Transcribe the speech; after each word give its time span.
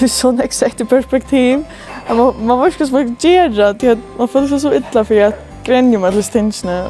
för 0.08 0.08
sån 0.08 0.40
exakt 0.40 0.88
perspektiv. 0.88 1.64
Man 2.08 2.34
man 2.42 2.58
var 2.58 2.66
ju 2.78 2.86
så 2.86 2.94
mycket 2.94 3.24
gärna 3.24 3.68
att 3.68 3.82
man 4.18 4.28
kände 4.28 4.48
sig 4.48 4.60
så 4.60 4.72
illa 4.72 5.04
för 5.04 5.20
att 5.20 5.34
gränja 5.64 5.98
med 5.98 6.14
listingarna. 6.14 6.88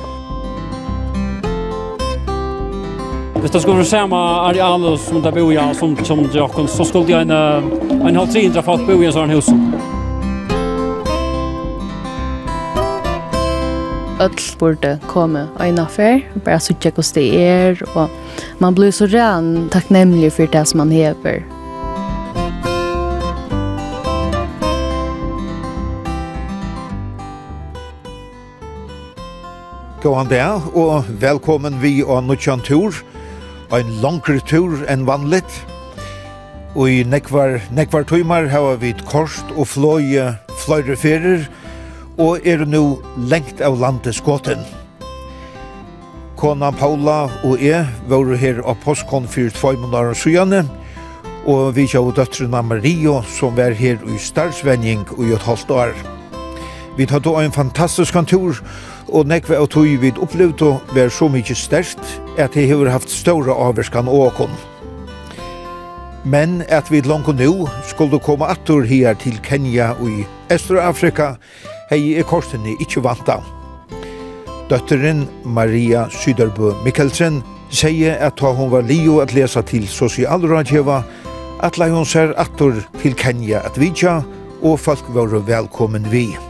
Hvis 3.40 3.50
det 3.50 3.60
skulle 3.60 3.76
være 3.76 3.84
samme 3.84 4.16
areal 4.16 4.98
som 4.98 5.22
det 5.22 5.32
bor 5.32 5.52
i, 5.52 5.74
som, 5.74 5.96
som 6.04 6.30
Jakob, 6.34 6.68
så 6.68 6.84
skulle 6.84 7.10
jeg 7.10 7.22
en, 7.22 7.30
en 8.06 8.16
halv 8.16 8.28
tidra 8.32 8.62
for 8.62 8.74
at 8.74 8.86
bo 8.86 9.02
i 9.02 9.06
en 9.06 9.12
sånn 9.12 9.30
hus. 9.30 9.48
Öll 14.20 14.36
borde 14.58 14.98
komme 15.08 15.48
øyne 15.60 15.86
før, 15.90 16.20
bare 16.44 16.60
sitte 16.60 16.92
hvordan 16.92 17.14
det 17.14 17.28
er, 17.40 17.80
og 17.94 18.08
man 18.58 18.74
blir 18.74 18.92
så 18.92 19.08
ren 19.08 19.70
takknemlig 19.72 20.32
for 20.36 20.46
det 20.46 20.68
som 20.68 20.84
man 20.84 20.92
hever. 20.92 21.40
Gåan 30.00 30.30
der, 30.30 30.62
og 30.74 31.04
velkommen 31.20 31.74
vi 31.82 31.98
og 32.00 32.22
Nutsjan 32.24 32.62
Tur, 32.64 32.94
ein 33.68 33.90
langere 34.00 34.40
tur 34.48 34.78
enn 34.88 35.02
vanligt. 35.04 35.52
Og 36.72 36.88
i 36.88 37.02
nekvar, 37.04 37.58
nekvar 37.76 38.06
tøymar 38.08 38.48
har 38.48 38.78
vi 38.80 38.94
et 38.94 39.02
korst 39.04 39.44
og 39.58 39.68
fløye 39.68 40.38
fløyre 40.62 40.96
ferer, 40.96 41.44
og 42.16 42.48
er 42.48 42.64
nu 42.64 43.02
lengt 43.28 43.60
av 43.60 43.76
landet 43.76 44.16
skåten. 44.16 44.64
Kona 46.40 46.70
Paula 46.72 47.26
og 47.44 47.60
jeg 47.60 47.84
var 48.08 48.32
her 48.40 48.62
av 48.64 48.80
postkon 48.80 49.28
for 49.28 49.52
tvei 49.52 49.74
måneder 49.76 50.14
og 50.14 50.16
søgjane, 50.16 50.62
og 51.44 51.74
vi 51.76 51.84
kjøy 51.84 52.14
døtrena 52.16 52.64
Mario 52.64 53.20
som 53.36 53.52
var 53.52 53.76
her 53.76 54.00
i 54.08 54.16
starvsvending 54.16 55.04
i 55.20 55.34
et 55.34 55.44
halvt 55.44 55.70
år. 55.70 55.92
Vi 56.96 57.06
tar 57.06 57.20
då 57.20 57.36
en 57.36 57.52
fantastisk 57.52 58.12
kontor, 58.12 58.48
og 58.50 58.89
og 59.10 59.26
nekve 59.28 59.58
av 59.58 59.68
tog 59.72 59.88
vid 60.02 60.18
å 60.18 60.70
være 60.94 61.10
så 61.10 61.28
mykje 61.28 61.56
sterkt 61.56 62.20
at 62.38 62.54
det 62.54 62.68
har 62.70 62.90
haft 62.90 63.10
større 63.10 63.52
avverskan 63.52 64.08
åkon. 64.08 64.50
Men 66.24 66.62
at 66.68 66.90
vi 66.90 67.00
langt 67.00 67.28
nå 67.28 67.68
skulle 67.88 68.20
komme 68.20 68.46
attor 68.46 68.84
her 68.84 69.14
til 69.14 69.38
Kenya 69.42 69.94
og 70.00 70.10
i 70.10 70.26
Østerafrika 70.52 71.36
hei 71.90 72.14
er 72.18 72.26
korsene 72.28 72.76
ikkje 72.78 73.02
vanta. 73.02 73.40
Døtteren 74.70 75.24
Maria 75.44 76.04
Syderbø 76.14 76.74
Mikkelsen 76.84 77.40
sier 77.74 78.20
at 78.20 78.38
da 78.38 78.52
hun 78.54 78.70
var 78.70 78.86
lio 78.86 79.18
at 79.22 79.34
lesa 79.34 79.62
til 79.62 79.88
sosialrådgjøva, 79.88 81.00
at 81.62 81.78
la 81.78 81.90
hun 81.90 82.06
ser 82.06 82.36
attor 82.38 82.78
til 83.02 83.16
Kenya 83.18 83.64
at 83.64 83.80
vidja, 83.80 84.20
og 84.62 84.78
folk 84.78 85.04
var 85.14 85.34
velkommen 85.48 86.06
vi. 86.12 86.49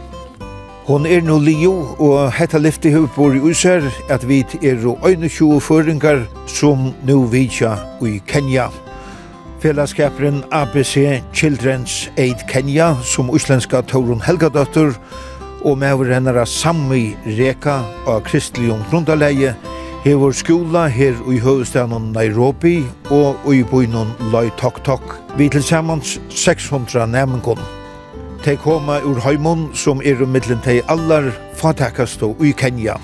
Hon 0.86 1.06
er 1.06 1.20
no 1.20 1.38
Leo, 1.38 1.94
og 1.98 2.32
hetta 2.32 2.58
lyfti 2.58 2.90
hefur 2.90 3.10
bor 3.14 3.34
i 3.36 3.40
Usher, 3.40 3.84
at 4.08 4.24
vit 4.28 4.54
er 4.64 4.80
og 4.88 5.04
21 5.04 5.60
føringar 5.60 6.24
som 6.48 6.94
nu 7.06 7.24
vidja 7.28 7.76
i 8.02 8.20
Kenya. 8.26 8.70
Fellesskaperen 9.60 10.42
ABC 10.50 11.20
Children's 11.34 12.08
Aid 12.16 12.46
Kenya, 12.48 12.94
som 13.02 13.30
uslenska 13.30 13.82
Torun 13.82 14.20
Helgadøtter, 14.20 14.96
og 15.64 15.78
med 15.78 16.06
hennara 16.08 16.46
Sammi 16.46 17.16
Reka 17.26 17.82
av 18.06 18.22
Kristelion 18.24 18.84
Grundaleie, 18.90 19.54
hevur 20.04 20.32
skola 20.32 20.86
her 20.88 21.18
í 21.28 21.36
høvustaden 21.44 22.12
Nairobi 22.14 22.78
og 23.10 23.36
í 23.52 23.60
bøinum 23.68 24.14
Loi 24.32 24.48
Tok 24.56 24.80
Tok. 24.84 25.18
Vi 25.36 25.48
til 25.48 25.62
sammans 25.62 26.18
600 26.30 27.06
næmengunum. 27.06 27.79
Tei 28.40 28.56
koma 28.56 29.02
ur 29.04 29.18
heimon 29.20 29.66
som 29.76 30.00
er 30.00 30.22
um 30.24 30.30
mittlen 30.32 30.62
tei 30.64 30.78
allar 30.88 31.26
fatakast 31.60 32.22
og 32.24 32.40
i 32.40 32.54
Kenya. 32.56 32.94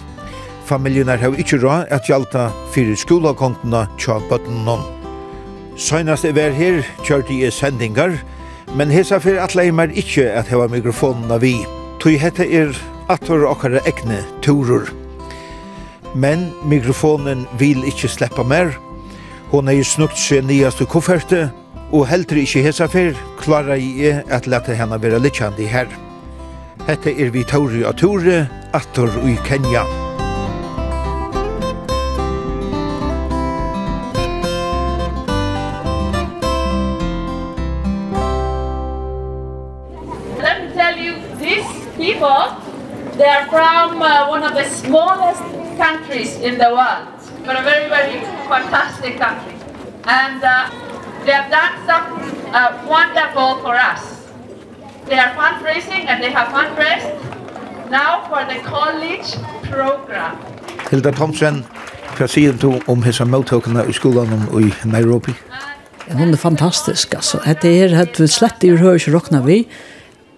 Familjunar 0.64 1.20
hau 1.20 1.34
ikkje 1.36 1.58
råd 1.60 1.92
at 1.92 2.08
gjalta 2.08 2.46
fyrir 2.72 2.96
skolakontuna 2.96 3.82
tja 4.00 4.16
bøttenon. 4.30 4.80
Søgnast 5.76 6.24
er 6.24 6.32
vær 6.32 6.56
her, 6.56 6.80
kjørte 7.04 7.36
jeg 7.36 7.52
sendingar, 7.52 8.16
men 8.72 8.88
hesa 8.88 9.18
fyrir 9.20 9.42
atle 9.44 9.66
jeg 9.68 9.76
mer 9.76 9.92
ikkje 9.92 10.24
at 10.32 10.48
hava 10.48 10.70
av 10.72 11.40
vi. 11.40 11.66
Tui 12.00 12.16
hette 12.16 12.48
er 12.48 12.72
atur 13.08 13.44
okkara 13.44 13.84
ekne 13.84 14.24
turur. 14.40 14.88
Men 16.14 16.50
mikrofonen 16.64 17.46
vil 17.58 17.84
ikkje 17.84 18.08
sleppa 18.08 18.42
mer. 18.42 18.72
Hon 19.52 19.68
er 19.68 19.76
jo 19.76 19.84
snukt 19.84 20.16
seg 20.16 20.48
nyaste 20.48 20.86
kofferte, 20.86 21.52
og 21.92 22.06
heldur 22.10 22.40
ikkje 22.40 22.64
hesa 22.66 22.88
fyrr 22.90 23.14
klara 23.38 23.76
jeg 23.78 24.24
at 24.32 24.48
leta 24.50 24.74
henne 24.74 24.98
vera 25.02 25.20
litjandi 25.22 25.68
her. 25.70 25.86
Hette 26.86 27.12
er 27.14 27.30
vi 27.34 27.44
Tauri 27.46 27.84
og 27.86 27.96
Tore, 27.98 28.46
attor 28.74 29.10
i 29.26 29.36
Kenya. 29.46 29.84
Let 40.42 40.62
me 40.62 40.74
tell 40.74 40.98
you, 40.98 41.14
these 41.38 41.66
people, 41.96 42.54
they 43.16 43.26
are 43.26 43.46
from 43.48 44.02
uh, 44.02 44.28
one 44.28 44.42
of 44.42 44.54
the 44.54 44.64
smallest 44.64 45.42
countries 45.78 46.36
in 46.36 46.58
the 46.58 46.70
world, 46.70 47.06
but 47.44 47.56
a 47.56 47.62
very, 47.62 47.88
very 47.88 48.20
fantastic 48.48 49.18
country. 49.18 49.54
And 50.04 50.44
uh, 50.44 50.85
They 51.26 51.32
have 51.32 51.50
done 51.50 51.74
something 51.90 52.54
uh, 52.54 52.86
wonderful 52.86 53.58
for 53.64 53.74
us. 53.74 54.02
They 55.08 55.18
are 55.18 55.34
fundraising 55.34 56.06
and 56.06 56.22
they 56.22 56.30
have 56.30 56.48
fundraised 56.54 57.10
now 57.90 58.22
for 58.28 58.44
the 58.46 58.60
college 58.62 59.34
program. 59.70 60.38
Hilda 60.90 61.10
Thompson, 61.10 61.64
hva 62.14 62.28
sier 62.30 62.54
du 62.54 62.76
om 62.86 63.02
hessa 63.02 63.26
mottakene 63.26 63.82
i 63.90 63.96
skolan 63.96 64.46
i 64.62 64.70
Nairobi? 64.86 65.34
Hon 66.12 66.30
er 66.30 66.38
fantastisk, 66.38 67.18
altså. 67.18 67.42
Hette 67.42 67.74
her 67.74 67.98
hette 67.98 68.22
vi 68.22 68.30
slett 68.30 68.62
i 68.62 68.70
høyre 68.78 68.94
ikke 69.00 69.16
råkna 69.16 69.42
vi. 69.42 69.64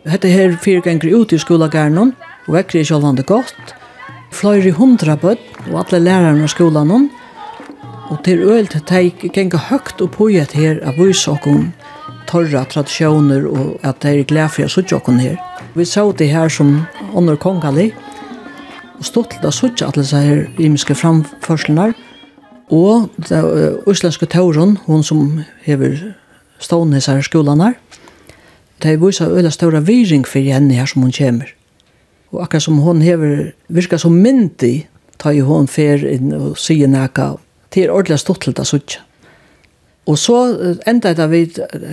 Hette 0.09 0.33
her 0.33 0.57
fire 0.57 0.81
ganger 0.89 1.21
ut 1.21 1.37
i 1.37 1.43
skolagærnen, 1.45 2.15
og 2.47 2.55
vekker 2.57 2.81
ikke 2.81 2.95
sjålvande 2.95 3.29
godt. 3.29 3.77
Fløyre 4.33 4.73
hundra 4.81 5.21
bøtt, 5.21 5.45
og 5.69 5.83
alle 5.85 6.01
lærerne 6.09 6.49
i 6.49 6.53
skolan 6.57 7.11
Og 8.09 8.23
til 8.25 8.41
øyelt 8.41 8.77
teik 8.89 9.27
genga 9.33 9.59
høgt 9.69 10.01
opp 10.01 10.17
hoiet 10.17 10.55
her 10.57 10.81
av 10.87 10.97
vysokon 10.97 11.73
torra 12.29 12.65
tradisjoner 12.69 13.47
og 13.49 13.79
at 13.87 14.01
det 14.03 14.13
er 14.13 14.29
glede 14.29 14.49
for 14.53 14.65
jeg 14.65 14.73
suttje 14.73 14.97
okon 14.97 15.21
her. 15.21 15.37
Vi 15.75 15.85
så 15.85 16.13
det 16.13 16.31
her 16.33 16.49
som 16.49 16.83
under 17.15 17.37
kongali 17.37 17.91
og 18.99 19.05
stått 19.05 19.37
til 19.39 19.49
å 19.49 19.55
suttje 19.55 19.87
alle 19.87 20.05
disse 20.05 20.21
her 20.25 20.47
imiske 20.59 20.97
framførslenar 20.99 21.95
og 22.75 23.09
det 23.29 23.43
uslenske 23.89 24.27
tauron 24.27 24.77
hun 24.87 25.03
som 25.03 25.41
hever 25.65 25.97
stående 26.59 26.97
disse 26.99 27.13
her 27.13 27.77
det 28.83 28.93
er 28.93 28.97
vysa 28.97 29.27
øyla 29.27 29.51
ståra 29.51 29.81
viring 29.81 30.27
for 30.27 30.39
henne 30.39 30.75
her 30.75 30.87
som 30.87 31.03
hun 31.03 31.13
kommer. 31.13 31.49
Og 32.31 32.43
akkurat 32.43 32.63
som 32.63 32.79
hun 32.79 33.03
hever 33.03 33.53
virka 33.69 33.99
som 33.99 34.13
myndig 34.13 34.89
tar 35.19 35.33
jo 35.33 35.45
hon 35.45 35.67
fer 35.67 36.05
inn 36.07 36.33
og 36.33 36.59
sier 36.59 36.87
nekka 36.87 37.37
Det 37.75 37.85
er 37.85 37.93
ordentlig 37.93 38.19
stått 38.23 38.47
til 38.47 38.57
det 38.57 38.67
suttje. 38.67 39.05
Og 40.09 40.17
så 40.17 40.37
enda 40.89 41.13
det 41.13 41.29
vi, 41.31 41.43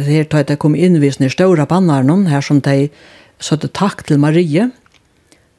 her 0.07 0.27
tar 0.31 0.45
jeg 0.45 0.51
det 0.53 0.59
kom 0.63 0.75
innvisende 0.75 1.27
i 1.27 1.33
større 1.33 1.65
bannaren, 1.67 2.27
her 2.31 2.41
som 2.41 2.61
de 2.63 2.87
søtte 3.43 3.67
takk 3.67 4.05
til 4.07 4.21
Marie, 4.23 4.69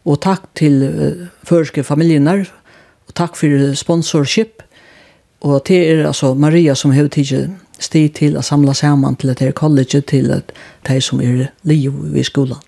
og 0.07 0.21
takk 0.25 0.47
til 0.57 0.81
uh, 0.87 1.27
førske 1.45 1.85
familiener, 1.85 2.47
og 3.07 3.15
takk 3.19 3.37
for 3.37 3.75
sponsorship, 3.77 4.63
og 5.45 5.67
det 5.69 5.83
er 5.91 6.07
altså 6.07 6.33
Maria 6.35 6.75
som 6.75 6.95
har 6.97 7.11
tidsi 7.13 7.45
stig 7.79 8.15
til 8.17 8.39
å 8.41 8.45
samla 8.45 8.73
saman 8.75 9.19
til 9.21 9.31
at 9.35 9.43
det 9.43 9.51
er 9.51 9.59
college, 9.59 10.01
til 10.01 10.33
at 10.33 10.55
de 10.89 10.97
som 11.05 11.21
er 11.21 11.51
liv 11.69 11.93
i 12.17 12.25
skolan. 12.25 12.63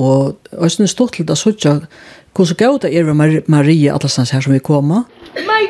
Og 0.00 0.38
jeg 0.54 0.70
synes 0.70 0.96
stort 0.96 1.18
til 1.18 1.28
det 1.28 1.36
sånn, 1.36 1.84
hvordan 2.32 2.56
gav 2.56 2.80
det 2.80 2.94
er 2.96 3.12
Maria 3.12 3.94
Atlasnans 3.94 4.32
her 4.32 4.40
som 4.40 4.56
vi 4.56 4.64
koma. 4.64 5.04
My! 5.36 5.60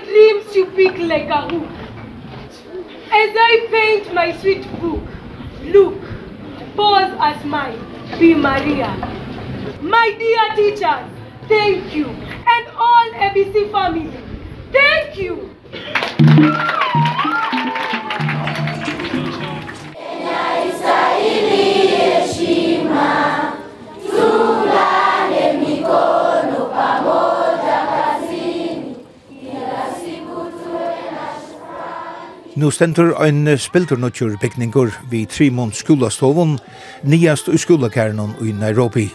to 0.60 0.70
pick 0.72 0.98
like 0.98 1.28
a. 1.28 1.40
As 3.12 3.36
I 3.44 3.66
paint 3.70 4.14
my 4.14 4.36
sweet 4.38 4.62
book, 4.80 5.02
look, 5.64 6.00
pause 6.76 7.12
as 7.20 7.44
mine, 7.44 7.80
be 8.18 8.34
Maria. 8.34 8.90
My 9.80 10.14
dear 10.18 10.56
teachers, 10.56 11.06
thank 11.48 11.94
you, 11.94 12.08
and 12.08 12.68
all 12.76 13.10
ABC 13.28 13.70
family, 13.72 14.12
thank 14.72 15.16
you. 15.16 15.50
Nu 32.56 32.70
stendur 32.70 33.12
ein 33.22 33.46
spilturnutjur 33.58 34.34
bygningur 34.42 34.90
vi 35.10 35.26
skúla 35.26 35.70
skolastovun, 35.72 36.58
niast 37.04 37.48
i 37.48 37.56
skolakernon 37.56 38.34
i 38.42 38.52
Nairobi. 38.52 39.10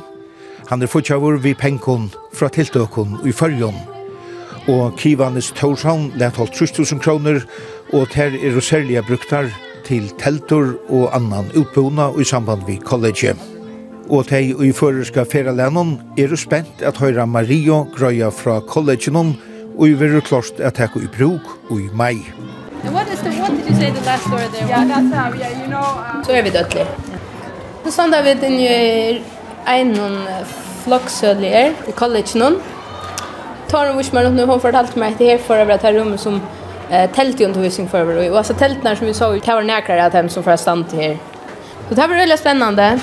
Han 0.70 0.82
er 0.82 0.88
fortjavur 0.88 1.38
vi 1.44 1.54
penkon 1.54 2.10
fra 2.32 2.48
tiltøkon 2.48 3.20
i 3.26 3.32
fyrjon. 3.32 3.76
Og 4.68 4.96
Kivanes 4.98 5.52
Torshavn 5.52 6.14
let 6.16 6.38
holdt 6.38 6.54
3000 6.54 7.00
kroner, 7.00 7.44
og 7.94 8.10
ter 8.10 8.32
er 8.32 8.60
særlige 8.62 9.04
bruktar 9.04 9.52
til 9.84 10.10
teltur 10.18 10.80
og 10.90 11.12
annan 11.16 11.52
utbona 11.56 12.14
i 12.20 12.24
samband 12.24 12.64
vi 12.68 12.80
college. 12.80 13.36
Og 14.10 14.28
tei 14.28 14.54
i 14.54 14.72
føreska 14.72 15.26
feralennon 15.26 16.00
er 16.18 16.36
spent 16.36 16.82
at 16.82 16.98
høyra 16.98 17.26
Mario 17.26 17.84
grøya 17.98 18.30
fra 18.30 18.62
kollegiet 18.62 19.36
og 19.78 19.90
i 19.90 19.94
verru 20.00 20.22
klart 20.22 20.60
at 20.60 20.78
hekko 20.78 21.04
i 21.04 21.12
bruk 21.18 21.58
og 21.70 21.82
i 21.82 21.90
mai. 21.92 22.55
And 22.86 22.94
what 22.94 23.08
is 23.08 23.20
the 23.22 23.30
what 23.42 23.52
did 23.52 23.66
you 23.70 23.76
say 23.76 23.92
the 23.92 24.02
last 24.06 24.24
story 24.28 24.48
there? 24.52 24.68
Yeah, 24.68 24.86
that's 24.86 25.14
how. 25.14 25.34
Yeah, 25.34 25.62
you 25.62 25.68
know. 25.68 26.24
Så 26.26 26.32
är 26.32 26.38
er 26.38 26.44
vi 26.44 26.50
dødelig. 26.50 26.88
Så 27.84 27.92
sånn 27.92 28.12
da 28.12 28.22
vi 28.22 28.34
den 28.34 28.60
jo 28.60 29.22
en 29.68 29.94
noen 29.94 30.18
i 31.88 31.92
college 31.92 32.38
noen. 32.38 32.60
Tara 33.68 33.94
Wishman 33.94 34.36
nu 34.36 34.46
hon 34.46 34.60
fortalt 34.60 34.96
mig 34.96 35.12
att 35.12 35.18
det 35.18 35.30
här 35.30 35.38
förra 35.38 35.66
var 35.66 35.78
det 35.78 35.84
här 35.84 36.18
som 36.18 36.42
eh 36.92 37.10
tält 37.12 37.40
ju 37.40 37.46
undervisning 37.46 37.90
för 37.90 38.00
över 38.00 38.30
och 38.30 38.38
alltså 38.38 38.54
tältnar 38.54 38.96
som 38.96 39.08
vi 39.08 39.14
sa 39.14 39.32
det 39.32 39.54
var 39.54 39.64
nära 39.64 40.06
att 40.06 40.14
hem 40.14 40.30
som 40.30 40.44
för 40.44 40.56
stanna 40.56 40.84
till 40.84 41.00
här. 41.00 41.18
Så 41.90 41.96
det 41.96 42.02
här 42.02 42.08
var 42.08 42.16
väldigt 42.16 42.40
spännande. 42.40 43.00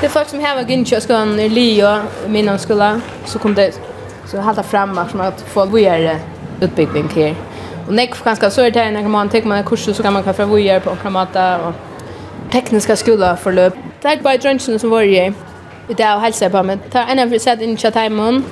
Det 0.00 0.06
är 0.06 0.10
folk 0.10 0.28
som 0.28 0.40
här 0.40 0.56
var 0.56 0.62
Günther 0.62 1.00
skolan 1.00 1.40
i 1.40 1.48
Leo 1.48 2.02
min 2.28 2.58
skola 2.58 3.00
så 3.24 3.38
kom 3.38 3.54
det 3.54 3.80
så 4.26 4.40
halta 4.40 4.62
fram 4.62 4.98
att 4.98 5.14
man 5.14 5.26
att 5.26 5.40
få 5.40 5.64
vidare 5.64 6.16
utbyggning 6.60 7.08
här. 7.08 7.34
Och 7.92 7.96
nej, 7.96 8.12
ganska 8.24 8.50
så 8.50 8.60
är 8.62 8.70
det 8.70 8.90
när 8.90 9.08
man 9.08 9.28
tar 9.28 9.42
man 9.42 9.58
en 9.58 9.64
kurs 9.64 9.96
så 9.96 10.02
kan 10.02 10.12
man 10.12 10.22
kaffe 10.22 10.44
vad 10.44 10.60
gör 10.60 10.80
på 10.80 10.96
kramata 10.96 11.66
och 11.66 11.74
tekniska 12.52 12.96
skola 12.96 13.36
för 13.36 13.52
löp. 13.52 13.74
Tack 14.02 14.22
bara 14.22 14.38
Trenchen 14.38 14.78
som 14.78 14.90
var 14.90 15.02
ju. 15.02 15.32
Det 15.96 16.02
är 16.02 16.18
hälsa 16.18 16.50
på 16.50 16.62
med. 16.62 16.78
Ta 16.90 16.98
en 16.98 17.18
av 17.18 17.38
sett 17.38 17.60
in 17.60 17.76
chat 17.76 17.94
chatimon. 17.94 18.44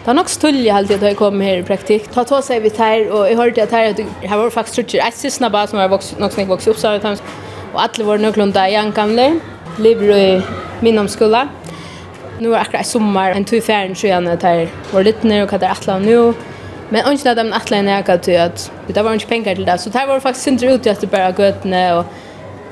Det 0.00 0.06
var 0.06 0.14
nok 0.14 0.28
stullig 0.28 0.70
alltid 0.70 0.96
at 0.96 1.02
jeg 1.02 1.16
kom 1.16 1.40
her 1.40 1.56
i 1.58 1.62
praktikk. 1.62 2.10
Ta 2.14 2.24
ta 2.24 2.42
seg 2.42 2.62
vidt 2.62 2.76
her, 2.76 3.10
og 3.12 3.28
jeg 3.28 3.36
hørte 3.36 3.62
at 3.62 3.70
her, 3.70 3.88
at 3.94 4.00
her 4.22 4.36
var 4.36 4.50
faktisk 4.50 4.74
trutcher. 4.76 5.04
Jeg 5.04 5.12
synes 5.16 5.38
det 5.38 5.52
bare 5.52 5.66
som 5.66 5.78
var 5.78 5.88
vokst, 5.88 6.18
nok 6.18 6.32
som 6.32 6.40
jeg 6.40 6.48
vokste 6.48 6.70
opp, 6.70 6.76
så 6.76 6.88
var 6.88 7.16
Og 7.74 7.82
alle 7.82 8.06
var 8.06 8.16
nok 8.16 8.36
lunda 8.36 8.66
i 8.66 8.72
Jankanløy, 8.72 9.40
lever 9.78 10.16
i 10.16 10.42
min 10.82 10.98
omskola. 10.98 11.48
Nå 12.40 12.50
var 12.50 12.58
akkurat 12.58 12.86
sommar 12.86 13.32
en 13.32 13.44
tur 13.44 13.60
ferien, 13.60 13.94
så 13.94 14.06
jeg 14.06 14.68
var 14.92 15.02
litt 15.02 15.24
nere, 15.24 15.42
og 15.42 15.48
hva 15.48 15.58
det 15.58 15.66
er 15.66 15.72
atla 15.72 15.98
nu. 15.98 16.34
Men 16.88 17.04
ungen 17.04 17.18
hade 17.24 17.40
en 17.40 17.52
attlein 17.52 17.84
näka 17.84 18.18
till 18.18 18.40
att 18.40 18.72
det 18.86 19.02
var 19.02 19.12
inte 19.12 19.26
pengar 19.26 19.54
till 19.54 19.64
det. 19.64 19.78
Så 19.78 19.90
det 19.90 20.06
var 20.06 20.20
faktiskt 20.20 20.44
synder 20.44 20.68
ut 20.68 20.86
att 20.86 21.00
det 21.00 21.06
bara 21.06 21.34
götne 21.38 21.94
och 21.94 22.04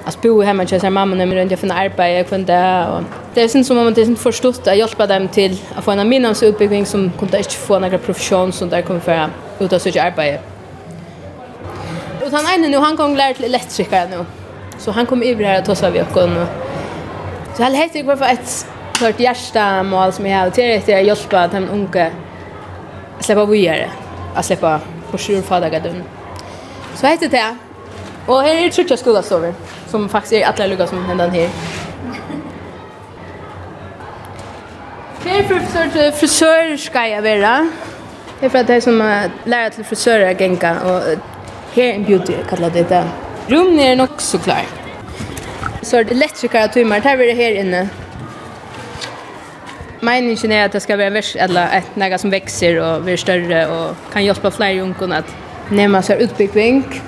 att 0.05 0.23
bo 0.23 0.43
hemma 0.43 0.65
till 0.65 0.81
sin 0.81 0.93
mamma 0.93 1.17
när 1.17 1.27
man 1.27 1.39
inte 1.39 1.57
finna 1.57 1.75
arbete 1.75 2.29
på 2.29 2.35
kunde 2.35 2.45
dag. 2.45 2.97
Och 2.97 3.03
det 3.35 3.43
är 3.43 3.49
synd 3.49 3.67
som 3.67 3.79
om 3.79 3.85
man 3.85 3.99
inte 3.99 4.23
förstått 4.23 4.67
att 4.67 4.77
hjälpa 4.77 5.07
dem 5.07 5.29
till 5.29 5.59
att 5.77 5.85
få 5.85 5.91
en 5.91 6.09
minnans 6.09 6.43
utbildning 6.43 6.87
som 6.87 7.13
kunde 7.19 7.39
inte 7.39 7.51
få 7.51 7.79
några 7.79 7.99
profession 7.99 8.53
som 8.53 8.69
där 8.69 8.83
kommer 8.83 9.01
för 9.01 9.29
ut 9.59 9.73
att 9.73 9.83
söka 9.83 10.03
arbete. 10.03 10.41
Och 12.25 12.31
han 12.31 12.55
ene 12.55 12.69
nu, 12.69 12.79
han 12.79 12.97
kom 12.97 13.17
lärt 13.17 13.41
elektriker 13.41 14.07
nu. 14.11 14.25
Så 14.79 14.91
han 14.91 15.07
kom 15.07 15.23
över 15.23 15.45
här 15.45 15.59
och 15.59 15.65
tossade 15.65 15.93
vid 15.93 16.03
och 16.03 16.47
Så 17.57 17.63
han 17.63 17.75
heter 17.75 17.99
ju 17.99 18.05
varför 18.05 18.25
ett 18.25 18.67
klart 18.93 19.21
hjärsta 19.21 19.83
mål 19.83 20.13
som 20.13 20.27
jag 20.27 20.39
har 20.39 20.51
till 20.51 20.95
att 20.95 21.05
hjälpa 21.05 21.49
dem 21.49 21.69
unga 21.73 22.11
släppa 23.21 23.45
vidare 23.45 23.91
att 24.35 24.47
släppa 24.47 24.81
på 25.11 25.19
sjurfadargadun. 25.19 26.03
Så 26.95 27.07
heter 27.07 27.29
det. 27.29 27.57
Och 28.27 28.43
här 28.43 28.55
är 28.55 28.63
det 28.63 28.71
trutja 28.71 28.97
skolastover 28.97 29.55
som 29.89 30.09
faktiskt 30.09 30.33
är 30.33 30.47
alla 30.47 30.67
lugga 30.67 30.87
som 30.87 31.05
händer 31.05 31.29
här. 31.29 31.51
Här 35.25 35.39
är 35.39 35.43
professor 35.43 36.11
frisör 36.11 36.77
ska 36.77 37.07
jag 37.07 37.23
vara. 37.23 37.71
Det 38.41 38.47
är 38.47 38.51
för 38.51 38.59
att 38.59 38.67
det 38.67 38.75
är 38.75 38.81
som 38.81 39.01
att 39.01 39.31
lära 39.45 39.71
till 39.71 39.85
frisörer 39.85 40.31
att 40.31 40.41
gänga 40.41 40.81
och 40.81 41.03
här 41.75 41.85
är 41.85 41.95
en 41.95 42.05
beauty 42.05 42.35
kallar 42.51 42.71
det 42.71 42.89
det. 42.89 43.05
Rummen 43.47 43.81
är 43.81 43.97
nog 43.97 44.09
så 44.19 44.39
klar. 44.39 44.63
Så 45.83 45.97
det 45.97 46.03
är 46.03 46.11
elektrikare 46.11 46.69
timmar, 46.69 47.01
det 47.01 47.09
här 47.09 47.19
är 47.19 47.27
det 47.27 47.43
här 47.43 47.53
inne 47.53 47.89
meningen 50.05 50.53
är 50.53 50.65
att 50.65 50.73
det 50.73 50.81
ska 50.81 50.97
vara 50.97 51.11
vers 51.11 51.37
eller 51.37 51.79
ett 51.79 51.97
något 51.97 52.21
som 52.21 52.31
växer 52.31 52.81
och 52.81 53.03
blir 53.03 53.17
större 53.17 53.67
och 53.67 53.97
kan 54.13 54.25
hjälpa 54.25 54.51
fler 54.51 54.71
junkon 54.71 55.13
att 55.13 55.35
nämna 55.69 56.03
sig 56.03 56.23
utbyggning. 56.23 57.03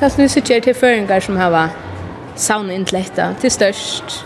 Fast 0.00 0.18
nu 0.18 0.28
sitter 0.28 0.54
jag 0.54 0.62
till 0.62 0.74
föringar 0.74 1.20
som 1.20 1.36
har 1.36 1.50
varit 1.50 1.70
sauna 2.34 2.72
intelekta 2.72 3.34
till 3.40 3.50
störst. 3.50 4.24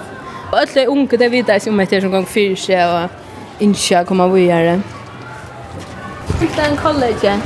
Och 0.50 0.58
alla 0.58 0.86
unga 0.86 1.16
det 1.18 1.28
vet 1.28 1.48
jag 1.48 1.68
om 1.68 1.80
att 1.80 2.02
som 2.02 2.10
gång 2.10 2.26
fyra 2.26 2.56
sig 2.56 2.86
och 2.86 3.10
inte 3.58 4.04
komma 4.04 4.28
vidare. 4.28 4.80
Fitta 6.40 6.62
en 6.62 6.76
college. 6.76 7.40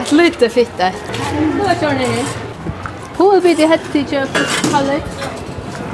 Ett 0.00 0.12
lite 0.12 0.48
fitta. 0.48 0.90
Nu 1.58 1.64
kör 1.80 1.92
ni 1.92 1.98
nu. 1.98 2.24
Who 3.16 3.30
will 3.30 3.42
be 3.42 3.54
the 3.54 3.66
head 3.66 3.80
teacher 3.92 4.22
of 4.22 4.72
college? 4.72 5.04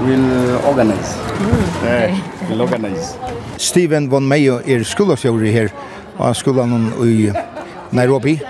We'll 0.00 0.54
uh, 0.54 0.68
organize. 0.68 1.16
Mm, 1.38 1.76
okay. 1.78 2.08
Yeah 2.08 2.41
organize. 2.60 3.14
Steven 3.58 4.10
von 4.10 4.28
Meyo 4.28 4.60
er 4.66 4.84
skolastjóri 4.84 5.52
her 5.52 5.68
á 6.18 6.32
skolan 6.34 6.92
i 7.04 7.32
Nairobi. 7.92 8.40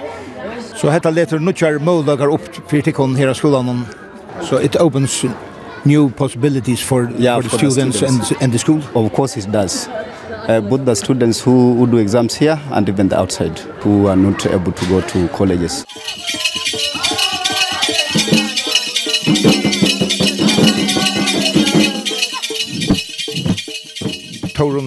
Så 0.76 0.90
hetta 0.90 1.10
letur 1.10 1.38
nutjar 1.38 1.78
möguleikar 1.78 2.32
upp 2.32 2.62
fyrir 2.69 2.82
tikkun 2.82 3.16
her 3.16 3.28
á 3.28 3.34
skolan. 3.34 3.87
So 4.43 4.56
it 4.56 4.76
opens 4.76 5.25
new 5.84 6.10
possibilities 6.10 6.82
for, 6.82 7.10
yeah, 7.19 7.37
for, 7.37 7.43
the, 7.43 7.49
for 7.49 7.58
students 7.58 8.00
the 8.00 8.06
students, 8.06 8.31
and, 8.31 8.43
and 8.43 8.52
the 8.52 8.58
school? 8.58 8.81
Of 8.94 9.12
course 9.12 9.37
it 9.37 9.50
does. 9.50 9.88
Uh, 10.49 10.60
both 10.60 10.84
the 10.84 10.94
students 10.94 11.40
who, 11.40 11.75
who 11.76 11.87
do 11.87 11.99
exams 11.99 12.34
here 12.34 12.58
and 12.70 12.88
even 12.88 13.08
the 13.08 13.19
outside 13.19 13.58
who 13.82 14.06
are 14.06 14.16
not 14.16 14.44
able 14.46 14.72
to 14.72 14.87
go 14.87 15.00
to 15.00 15.28
colleges. 15.28 15.84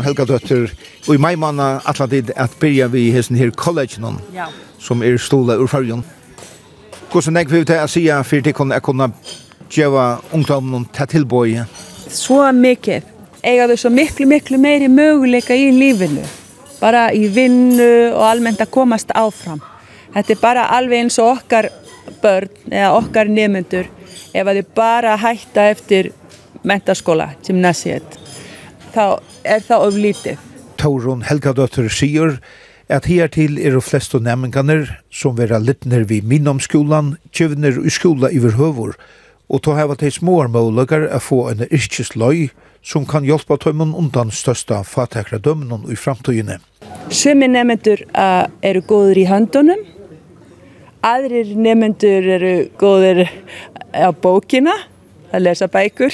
Helgadøtter, 0.05 0.69
og 1.07 1.15
i 1.15 1.21
mai 1.21 1.35
manna 1.39 1.79
atla 1.89 2.07
tid 2.11 2.31
at 2.35 2.53
byrja 2.61 2.87
vi 2.93 3.09
hesten 3.15 3.39
her 3.39 3.51
kollegion, 3.51 4.19
ja. 4.33 4.47
som 4.79 5.03
er 5.03 5.17
stola 5.17 5.57
ur 5.57 5.67
fargen. 5.71 6.05
Hvordan 7.11 7.37
nek 7.37 7.51
vi 7.51 7.63
til 7.65 7.81
å 7.81 7.89
si 7.89 8.05
for 8.27 8.45
det 8.45 8.55
kunne 8.55 8.75
jeg 8.75 8.83
kunne 8.85 9.09
gjøre 9.71 10.05
ungdommen 10.35 10.87
til 10.93 11.07
tilbøy? 11.07 11.61
Så 12.09 12.41
mykje. 12.53 13.01
Jeg 13.43 13.61
hadde 13.61 13.77
så 13.77 13.89
mykje, 13.89 14.25
mye 14.25 14.57
mer 14.57 14.87
muligheter 14.89 15.55
i 15.55 15.71
livinu. 15.71 16.25
Bara 16.81 17.11
i 17.13 17.27
vinnu 17.27 18.11
og 18.11 18.23
allmennt 18.29 18.61
að 18.61 18.73
komast 18.73 19.13
áfram. 19.15 19.61
Þetta 20.13 20.33
er 20.33 20.41
bara 20.41 20.69
alveg 20.77 21.05
eins 21.05 21.19
og 21.19 21.37
okkar 21.37 21.69
börn 22.21 22.51
eða 22.71 22.93
okkar 22.97 23.29
nemyndur 23.31 23.87
ef 24.35 24.43
að 24.47 24.59
þið 24.59 24.69
bara 24.75 25.15
hætta 25.19 25.69
eftir 25.71 26.11
mentaskóla, 26.65 27.29
gymnasiet 27.45 28.19
þá 28.95 29.19
er 29.43 29.65
það 29.65 29.87
of 29.89 29.99
lítið. 29.99 30.45
Tórun 30.79 31.25
Helgadóttur 31.27 31.91
Sigur 31.91 32.39
at 32.89 33.07
her 33.09 33.27
til 33.33 33.57
er 33.57 33.77
flest 33.81 34.13
og 34.15 34.25
nemmingarnir 34.25 34.91
som 35.09 35.37
vera 35.37 35.57
littner 35.59 36.05
vi 36.05 36.21
minnomskolan, 36.21 37.15
kjøvner 37.33 37.81
i 37.81 37.93
skola 37.93 38.29
i 38.29 38.39
høvor, 38.39 38.93
og 39.49 39.61
ta 39.65 39.75
heva 39.77 39.95
til 39.97 40.13
små 40.13 40.43
målagar 40.47 41.07
a 41.09 41.19
få 41.19 41.49
en 41.49 41.65
loy 42.15 42.49
som 42.85 43.05
kan 43.05 43.25
hjelpa 43.25 43.57
tøymon 43.57 43.95
undan 43.97 44.31
størsta 44.31 44.83
fatekra 44.85 45.39
í 45.41 45.91
i 45.91 45.95
framtøyene. 45.97 46.59
Svimmi 47.09 47.47
nemmendur 47.47 48.05
eru 48.61 48.81
godur 48.81 49.17
i 49.17 49.25
handunum, 49.25 49.81
aðrir 51.01 51.55
nemmendur 51.57 52.29
eru 52.37 52.69
góðir 52.77 53.25
á 53.93 54.13
bókina, 54.13 54.73
að 55.33 55.49
lesa 55.49 55.67
bækur, 55.67 56.13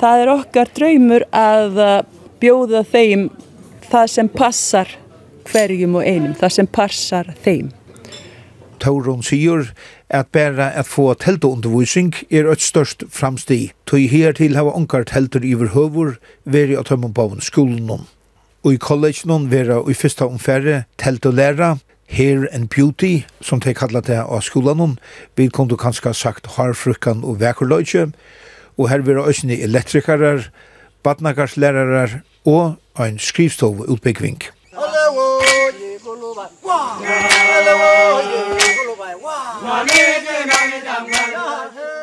Það 0.00 0.22
er 0.22 0.30
okkar 0.32 0.70
draumur 0.72 1.24
að 1.36 1.74
bjóða 2.40 2.80
þeim 2.88 3.26
það 3.90 4.06
sem 4.08 4.30
passar 4.32 4.94
hverjum 5.50 5.98
og 6.00 6.06
einum, 6.06 6.32
það 6.38 6.54
sem 6.54 6.68
passar 6.70 7.28
þeim. 7.44 7.68
Tauron 8.80 9.20
sigur 9.20 9.74
at 10.08 10.30
bæra 10.32 10.70
at 10.80 10.88
få 10.88 11.10
teltundervisning 11.20 12.14
er 12.30 12.48
et 12.48 12.64
størst 12.64 13.04
framsti. 13.12 13.74
Tøy 13.84 14.08
her 14.08 14.32
til 14.38 14.56
hava 14.56 14.72
onkar 14.72 15.04
teltur 15.04 15.44
iver 15.44 15.74
høvur 15.74 16.16
veri 16.44 16.78
at 16.80 16.88
hømmen 16.88 17.12
bavn 17.12 17.44
skolen 17.44 17.90
Og 18.64 18.72
i 18.72 18.78
nun 19.26 19.50
vera 19.50 19.82
i 19.84 19.94
fyrsta 19.94 20.24
omfærre 20.24 20.84
telt 20.96 21.26
og 21.26 21.34
læra, 21.34 21.76
Hair 22.10 22.48
and 22.52 22.68
Beauty, 22.68 23.22
som 23.40 23.60
de 23.60 23.74
kallar 23.74 24.00
det 24.00 24.18
av 24.18 24.40
skolan, 24.42 24.98
vi 25.36 25.48
kom 25.48 25.68
du 25.68 25.76
sagt 26.12 26.46
harfrukkan 26.56 27.22
og 27.22 27.40
vekkerløyke, 27.40 28.12
og 28.80 28.88
her 28.88 29.04
vera 29.04 29.26
òsne 29.28 29.58
elektrikarar, 29.60 30.48
badnagarslærere 31.04 32.22
og 32.48 32.78
ein 33.00 33.18
skrivstov 33.20 33.84
utbyggving. 33.92 34.40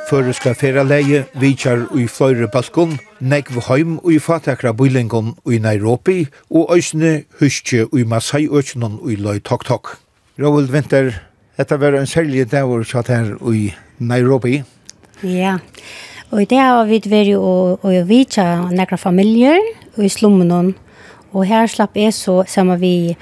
Føreska 0.08 0.54
feraleie 0.56 1.26
vitjar 1.42 1.82
ui 1.92 2.06
fløyre 2.08 2.48
balkon, 2.48 2.94
negv 3.20 3.58
heim 3.68 3.98
ui 4.08 4.22
fatakra 4.24 4.72
bylingon 4.72 5.34
ui 5.46 5.60
Nairobi, 5.60 6.28
og 6.50 6.72
òsne 6.78 7.26
huskje 7.42 7.90
ui 7.92 8.06
Masai 8.08 8.46
òsnon 8.48 9.02
ui 9.04 9.18
loi 9.20 9.40
tok-tok. 9.40 9.98
Rovald 10.40 10.72
Vinter, 10.72 11.12
dette 11.58 11.80
var 11.82 11.98
en 11.98 12.08
særlig 12.08 12.46
dag 12.52 12.70
satt 12.86 13.12
her 13.12 13.34
ui 13.42 13.74
Nairobi. 14.00 14.62
Ja, 15.24 15.28
yeah. 15.28 15.60
Og 16.32 16.42
i 16.42 16.46
det 16.50 16.60
har 16.60 16.86
vi 16.90 17.00
vært 17.08 17.38
og, 17.40 17.86
og 17.86 18.08
vi 18.10 18.26
nekra 18.76 18.98
familier 19.00 19.62
i 19.98 20.10
slummen. 20.12 20.76
Og 21.32 21.46
her 21.48 21.68
slapp 21.68 21.96
jeg 21.96 22.14
så 22.14 22.44
sammen 22.48 22.80
vi 22.82 23.16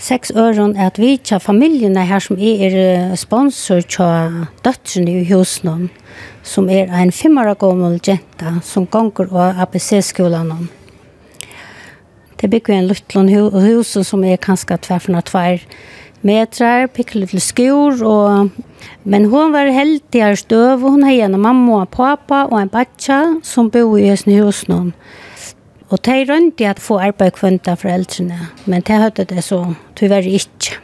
seks 0.00 0.32
øren 0.34 0.76
at 0.80 0.98
vi 0.98 1.18
tja 1.18 1.38
familiene 1.38 2.06
her 2.08 2.22
som 2.24 2.38
er 2.40 3.14
sponsor 3.20 3.84
tja 3.84 4.08
døttene 4.64 5.20
i 5.20 5.24
husen 5.28 5.90
som 6.42 6.70
er 6.72 6.88
en 6.88 7.12
femmere 7.12 7.54
gammel 7.54 8.00
jenta 8.06 8.56
som 8.64 8.86
gonger 8.86 9.28
av 9.30 9.60
ABC-skolen. 9.66 10.68
Det 12.40 12.48
bygger 12.50 12.74
en 12.74 12.88
luttlån 12.88 13.28
hus 13.28 13.92
som 14.08 14.24
er 14.24 14.40
kanskje 14.40 14.78
tverfna 14.80 15.20
tvär 15.22 15.60
metrar, 16.20 16.86
pickle 16.86 17.26
till 17.26 17.40
skor 17.40 18.02
och 18.04 18.48
men 19.02 19.24
hon 19.24 19.52
var 19.52 19.66
heldigare 19.66 20.36
stöv 20.36 20.84
och 20.84 20.90
hon 20.90 21.02
har 21.02 21.12
en 21.12 21.40
mamma 21.40 21.82
och 21.82 21.90
pappa 21.90 22.44
och 22.44 22.60
en 22.60 22.68
batcha 22.68 23.40
som 23.42 23.68
bor 23.68 24.00
i 24.00 24.16
sin 24.16 24.32
hus 24.32 24.68
någon. 24.68 24.92
Och 25.88 25.98
de 26.02 26.24
rønte 26.24 26.68
at 26.70 26.78
få 26.78 27.00
arbeid 27.02 27.32
kvendt 27.34 27.68
av 27.68 27.80
foreldrene, 27.82 28.46
men 28.64 28.82
de 28.86 28.92
hadde 28.92 29.24
det 29.24 29.42
så 29.42 29.74
tyvärr 29.98 30.28
inte. 30.28 30.78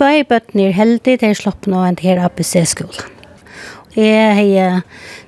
Bæði 0.00 0.22
bøtten 0.24 0.62
er 0.64 0.72
heldig, 0.72 1.18
de 1.20 1.34
slapp 1.36 1.68
nå 1.68 1.82
en 1.84 1.98
til 2.00 2.18
ABC-skolen. 2.18 3.10
Jeg 3.92 4.36
har 4.38 4.80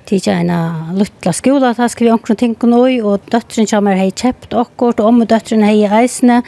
tidligere 0.09 0.41
en 0.41 0.97
luttla 0.97 1.31
skola, 1.37 1.75
da 1.77 1.87
skal 1.87 2.07
vi 2.07 2.11
omkring 2.11 2.39
ting 2.39 2.55
og 2.65 2.71
nøy, 2.73 2.97
og 3.05 3.29
døtteren 3.29 3.69
kommer 3.69 3.95
har 3.95 4.09
kjøpt 4.09 4.57
akkurat, 4.57 4.99
og 4.99 5.11
om 5.11 5.21
døtteren 5.21 5.63
har 5.63 5.99
eisene, 6.01 6.41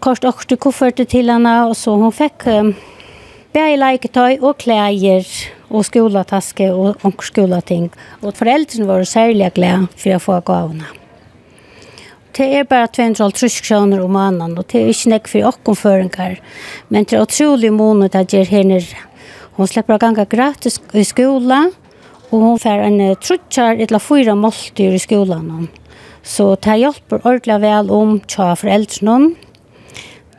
kort 0.00 0.24
åkte 0.24 0.56
koffertet 0.56 1.08
till 1.08 1.30
henne 1.30 1.64
och 1.64 1.76
så 1.76 1.94
hon 1.94 2.12
fick 2.12 2.46
um, 2.46 2.74
bära 3.52 3.76
leketøy 3.76 4.38
och 4.38 4.58
kläder 4.58 5.26
och 5.68 5.86
skolataske 5.86 6.70
och, 6.70 6.96
och 7.04 7.14
Og 7.38 7.90
Och 8.20 8.36
föräldrarna 8.36 8.86
var 8.86 9.04
særlig 9.04 9.54
glada 9.54 9.86
for 9.96 10.14
å 10.14 10.18
få 10.18 10.40
gavene. 10.40 10.84
Det 12.32 12.46
er 12.54 12.64
bara 12.64 12.86
250 12.86 13.62
kronor 13.62 14.00
om 14.00 14.16
annan 14.16 14.58
och 14.58 14.64
det 14.72 14.80
er 14.80 14.88
ikke 14.88 15.08
näck 15.10 15.28
för 15.28 15.44
åkken. 15.44 16.06
Men 16.88 17.04
det 17.04 17.12
er 17.12 17.22
otroligt 17.22 17.72
måned 17.72 18.14
att 18.14 18.32
jeg 18.32 18.46
her 18.46 18.64
nere. 18.64 18.96
Hon 19.52 19.66
å 19.66 19.98
gange 19.98 20.24
gratis 20.24 20.80
i 20.94 21.04
skolan 21.04 21.72
og 22.30 22.40
hon 22.40 22.58
får 22.58 22.82
en 22.86 23.16
trutjar 23.16 23.76
eller 23.76 23.98
fyra 23.98 24.34
måltyr 24.34 24.94
i 24.94 24.98
skolan. 24.98 25.68
Så 26.22 26.56
det 26.56 26.78
hjelper 26.78 27.26
ordentlig 27.26 27.60
väl 27.60 27.90
om 27.90 28.20
til 28.20 28.56
foreldrene, 28.56 29.34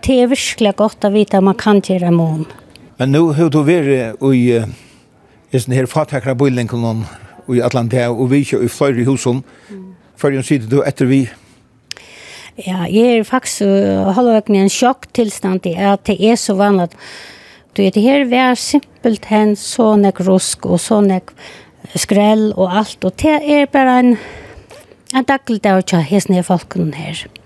det 0.03 0.19
er 0.21 0.31
virkelig 0.31 0.75
godt 0.75 1.05
å 1.07 1.13
vite 1.13 1.37
at 1.39 1.43
man 1.43 1.55
kan 1.59 1.81
gjøre 1.81 2.11
mån. 2.11 2.45
Men 2.99 3.11
nu 3.11 3.33
har 3.33 3.49
du 3.49 3.61
vært 3.63 4.21
i 4.33 4.63
i 5.53 5.59
sån 5.59 5.73
här 5.73 5.85
fattakra 5.85 6.35
bojlen 6.35 6.69
i 7.47 7.61
Atlantia 7.61 8.09
og 8.11 8.31
vi 8.31 8.45
kör 8.45 8.63
i 8.63 8.69
flera 8.69 9.01
i 9.01 9.03
husen. 9.03 9.43
jeg 10.23 10.45
sier 10.45 10.59
du 10.59 10.81
etter 10.81 11.05
vi 11.05 11.29
Ja, 12.57 12.85
jeg 12.87 13.19
er 13.19 13.23
faktisk 13.23 13.61
uh, 13.61 14.13
halvøkende 14.13 14.59
en 14.61 14.69
sjokktilstand 14.69 15.65
i 15.65 15.73
at 15.73 16.05
det 16.05 16.21
er 16.21 16.35
så 16.35 16.53
vanlig. 16.53 16.89
Du 17.75 17.81
vet, 17.81 17.93
det 17.93 18.03
her 18.03 18.33
er 18.33 18.55
simpelt 18.55 19.25
hen 19.25 19.55
så 19.55 19.95
nek 19.95 20.19
rusk 20.19 20.65
og 20.65 20.79
så 20.79 21.01
nek 21.01 21.33
skrell 21.95 22.53
og 22.53 22.77
alt. 22.77 23.03
Og 23.03 23.11
det 23.17 23.41
er 23.41 23.65
bare 23.65 23.99
en, 23.99 24.17
en 25.15 25.25
daglig 25.25 25.63
dag 25.63 25.81
å 25.81 25.81
ta 25.81 25.97
hesten 25.97 26.37
i 26.37 26.45
folkene 26.45 26.93
her. 26.93 27.25
Mm 27.25 27.42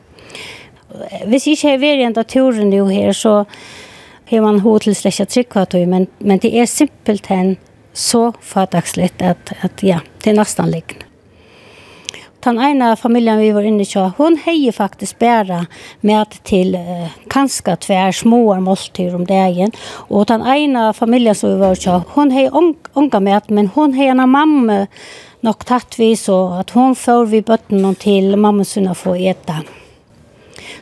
hvis 1.28 1.48
jeg 1.48 1.58
ikke 1.58 1.74
har 1.74 1.82
vært 1.84 2.06
enda 2.08 2.24
turen 2.24 2.74
jo 2.74 2.88
her, 2.92 3.14
så 3.14 3.44
har 4.30 4.44
man 4.44 4.62
hod 4.64 4.86
til 4.86 4.96
slett 4.96 5.24
at 5.24 5.34
trykk 5.34 5.60
men, 5.88 6.08
men 6.20 6.40
det 6.40 6.54
er 6.54 6.66
simpelt 6.66 7.28
hen 7.28 7.58
så 7.94 8.32
fadagsligt 8.42 9.22
at, 9.22 9.54
at 9.64 9.84
ja, 9.84 10.00
det 10.24 10.32
er 10.32 10.42
nesten 10.42 10.72
liggende. 10.72 11.08
Den 12.46 12.60
ene 12.62 12.96
familien 12.96 13.40
vi 13.42 13.50
var 13.52 13.66
inne 13.66 13.84
i, 13.84 14.02
hun 14.18 14.38
heier 14.46 14.72
faktisk 14.72 15.18
bare 15.20 15.66
med 16.06 16.38
til 16.48 16.78
uh, 16.78 17.10
kanskje 17.34 17.74
tver 17.82 18.14
små 18.14 18.56
måltyr 18.64 19.16
om 19.18 19.26
dagen. 19.26 19.74
Og 20.08 20.28
den 20.30 20.46
ene 20.46 20.94
familien 20.94 21.36
som 21.36 21.56
vi 21.56 21.60
var 21.60 21.76
i, 21.76 21.96
hun 22.14 22.32
heier 22.32 22.54
unga 22.54 23.20
med, 23.20 23.50
men 23.50 23.72
hun 23.76 23.98
heier 23.98 24.14
en 24.14 24.30
mamma 24.30 24.86
nok 25.44 25.66
tatt 25.66 25.98
vi 26.00 26.14
så 26.16 26.38
at 26.62 26.72
hun 26.78 26.96
får 26.96 27.26
vi 27.34 27.42
bøtten 27.42 27.90
til 28.00 28.38
mamma 28.38 28.64
sunne 28.64 28.96
få 28.96 29.18
ete. 29.18 29.64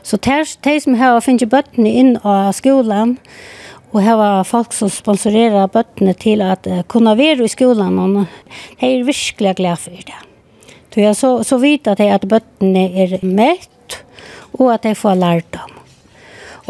Så 0.03 0.17
de 0.21 0.79
som 0.81 0.97
har 0.99 1.19
finnet 1.25 1.51
bøttene 1.51 1.91
inn 1.91 2.15
av 2.23 2.51
skolan, 2.57 3.17
og 3.95 4.03
har 4.03 4.43
folk 4.43 4.73
som 4.75 4.91
sponsorerer 4.91 5.69
bøttene 5.71 6.13
til 6.19 6.41
at 6.43 6.67
uh, 6.67 6.81
kunna 6.91 7.13
være 7.15 7.45
i 7.45 7.51
skolan, 7.51 7.99
og 7.99 8.25
de 8.81 8.89
er 8.89 9.05
virkelig 9.07 9.55
glad 9.55 9.79
for 9.79 9.95
det. 9.95 10.19
Så 10.95 11.01
jeg 11.01 11.15
så, 11.15 11.29
så 11.43 11.57
vidt 11.59 11.87
at, 11.91 11.99
at 11.99 12.27
bøttene 12.27 12.85
er 13.03 13.17
møtt, 13.23 14.01
og 14.55 14.73
at 14.73 14.83
de 14.83 14.93
får 14.95 15.17
lærdom. 15.19 15.71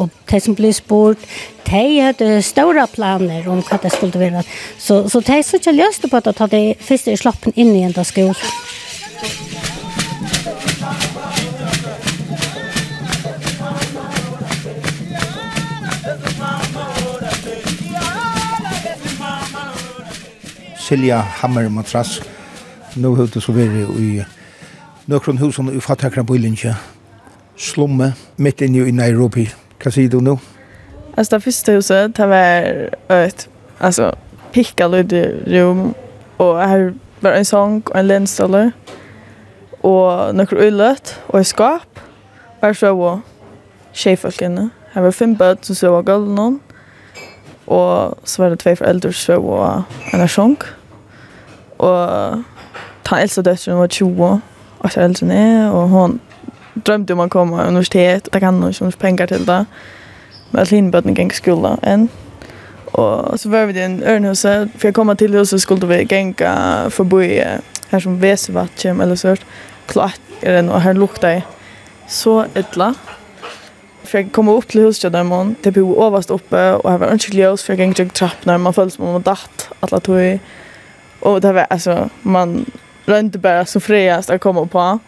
Og 0.02 0.10
de 0.32 0.40
som 0.42 0.56
blir 0.58 0.74
spurt, 0.76 1.22
de 1.70 1.84
hadde 2.02 2.42
store 2.44 2.88
planer 2.92 3.46
om 3.50 3.62
hva 3.66 3.78
det 3.82 3.94
skulle 3.94 4.20
være. 4.20 4.44
Så, 4.78 5.06
så 5.10 5.22
de 5.22 5.38
så 5.44 5.62
ikke 5.62 5.78
løste 5.78 6.10
på 6.12 6.20
at 6.20 6.42
de 6.52 6.64
første 6.82 7.14
er 7.14 7.22
slappen 7.22 7.56
inn 7.56 7.72
i 7.76 7.86
en 7.86 7.96
skolen. 8.04 8.36
Silja 20.86 21.18
Hammer 21.18 21.70
Matras. 21.70 22.22
Nå 22.96 23.16
har 23.16 23.26
du 23.34 23.40
så 23.42 23.54
vært 23.56 23.96
i 23.98 24.20
nøkron 25.10 25.40
husen 25.42 25.72
i 25.74 25.80
fattakra 25.82 26.22
bøylinje. 26.22 26.76
Slumme, 27.58 28.12
midt 28.38 28.62
inne 28.62 28.84
i 28.86 28.94
Nairobi. 28.94 29.48
Hva 29.82 29.90
sier 29.96 30.12
du 30.14 30.20
nå? 30.22 30.36
Altså, 31.18 31.40
det 31.40 31.44
første 31.48 31.76
huset, 31.80 32.14
det 32.14 32.28
var 32.30 33.18
et, 33.18 33.48
altså, 33.80 34.12
pikka 34.54 34.92
lydrum, 34.94 35.96
og 36.38 36.62
her 36.62 36.92
var 37.26 37.40
en 37.40 37.50
sång 37.50 37.82
og 37.90 38.00
en 38.00 38.06
lenståle, 38.12 38.64
og 39.82 40.36
nøkron 40.38 40.68
ulløtt, 40.68 41.16
og 41.34 41.40
et 41.40 41.50
skap, 41.50 42.04
og 42.60 42.68
her 42.68 42.78
så 42.78 42.94
var 42.94 43.24
tjejfolkene. 43.90 44.70
Her 44.94 45.02
var 45.02 45.18
fem 45.18 45.34
bød 45.38 45.66
som 45.66 45.82
så 45.82 45.98
var 45.98 46.06
gulvnån, 46.06 46.62
Og 47.68 48.18
så 48.24 48.44
var 48.44 48.50
det 48.50 48.60
två 48.60 48.76
föräldrar 48.76 49.12
som 49.12 49.44
var 49.44 49.84
en 50.14 50.28
sjunk. 50.28 50.64
Og 51.78 52.44
ta 53.04 53.18
äldsta 53.18 53.42
döttern 53.42 53.78
var 53.78 53.88
20 53.88 54.40
och 54.78 54.92
så 54.92 55.00
äldre 55.00 55.28
ner 55.28 55.72
och 55.72 55.90
hon 55.90 56.20
drömde 56.74 57.14
om 57.14 57.20
att 57.20 57.30
komma 57.30 57.58
till 57.58 57.68
universitet. 57.68 58.28
Det 58.32 58.40
kan 58.40 58.62
hon 58.62 58.74
inte 58.82 58.98
pengar 58.98 59.28
till 59.28 59.46
det. 59.46 59.66
Men 60.52 60.62
att 60.62 60.70
hinna 60.70 60.92
bötning 60.92 61.16
gick 61.16 61.34
skola 61.34 61.78
än. 61.82 62.08
Och 62.86 63.40
så 63.40 63.50
var 63.50 63.66
vi 63.66 63.80
i 63.80 63.84
en 63.84 64.04
örnhuset. 64.04 64.70
För 64.78 64.88
jag 64.88 64.96
komma 64.96 65.16
till 65.16 65.34
huset 65.34 65.62
skulle 65.62 65.88
vi 65.88 66.08
gänga 66.10 66.86
förbi 66.90 67.44
här 67.90 68.00
som 68.00 68.20
väsvatt 68.20 68.86
eller 68.86 69.16
så. 69.16 69.36
Klart 69.86 70.20
är 70.42 70.54
det 70.54 70.62
nog 70.62 70.76
här 70.76 70.94
luktar 70.94 71.42
så 72.08 72.46
illa 72.56 72.94
för 74.06 74.18
jag 74.18 74.32
kom 74.32 74.48
upp 74.48 74.68
till 74.68 74.82
huskedömon, 74.82 75.56
typ 75.62 75.74
bo 75.74 76.04
överst 76.08 76.30
uppe 76.30 76.74
och 76.74 76.92
jag 76.92 76.98
var 76.98 77.14
inte 77.14 77.38
ljus 77.38 77.64
för 77.64 77.74
jag 77.74 77.88
gick 77.88 78.00
jag 78.00 78.14
trapp 78.14 78.46
när 78.46 78.58
man 78.58 78.74
föll 78.74 78.92
som 78.92 79.06
om 79.06 79.12
man 79.12 79.22
datt 79.22 79.70
alla 79.80 80.00
tog 80.00 80.40
och 81.20 81.42
det 81.42 81.54
var 81.54 81.68
alltså 81.70 82.10
man 82.22 82.66
rönte 83.06 83.38
bara 83.38 83.66
så 83.66 83.80
friast 83.80 84.30
att 84.30 84.42
komma 84.42 84.66
på. 84.66 85.00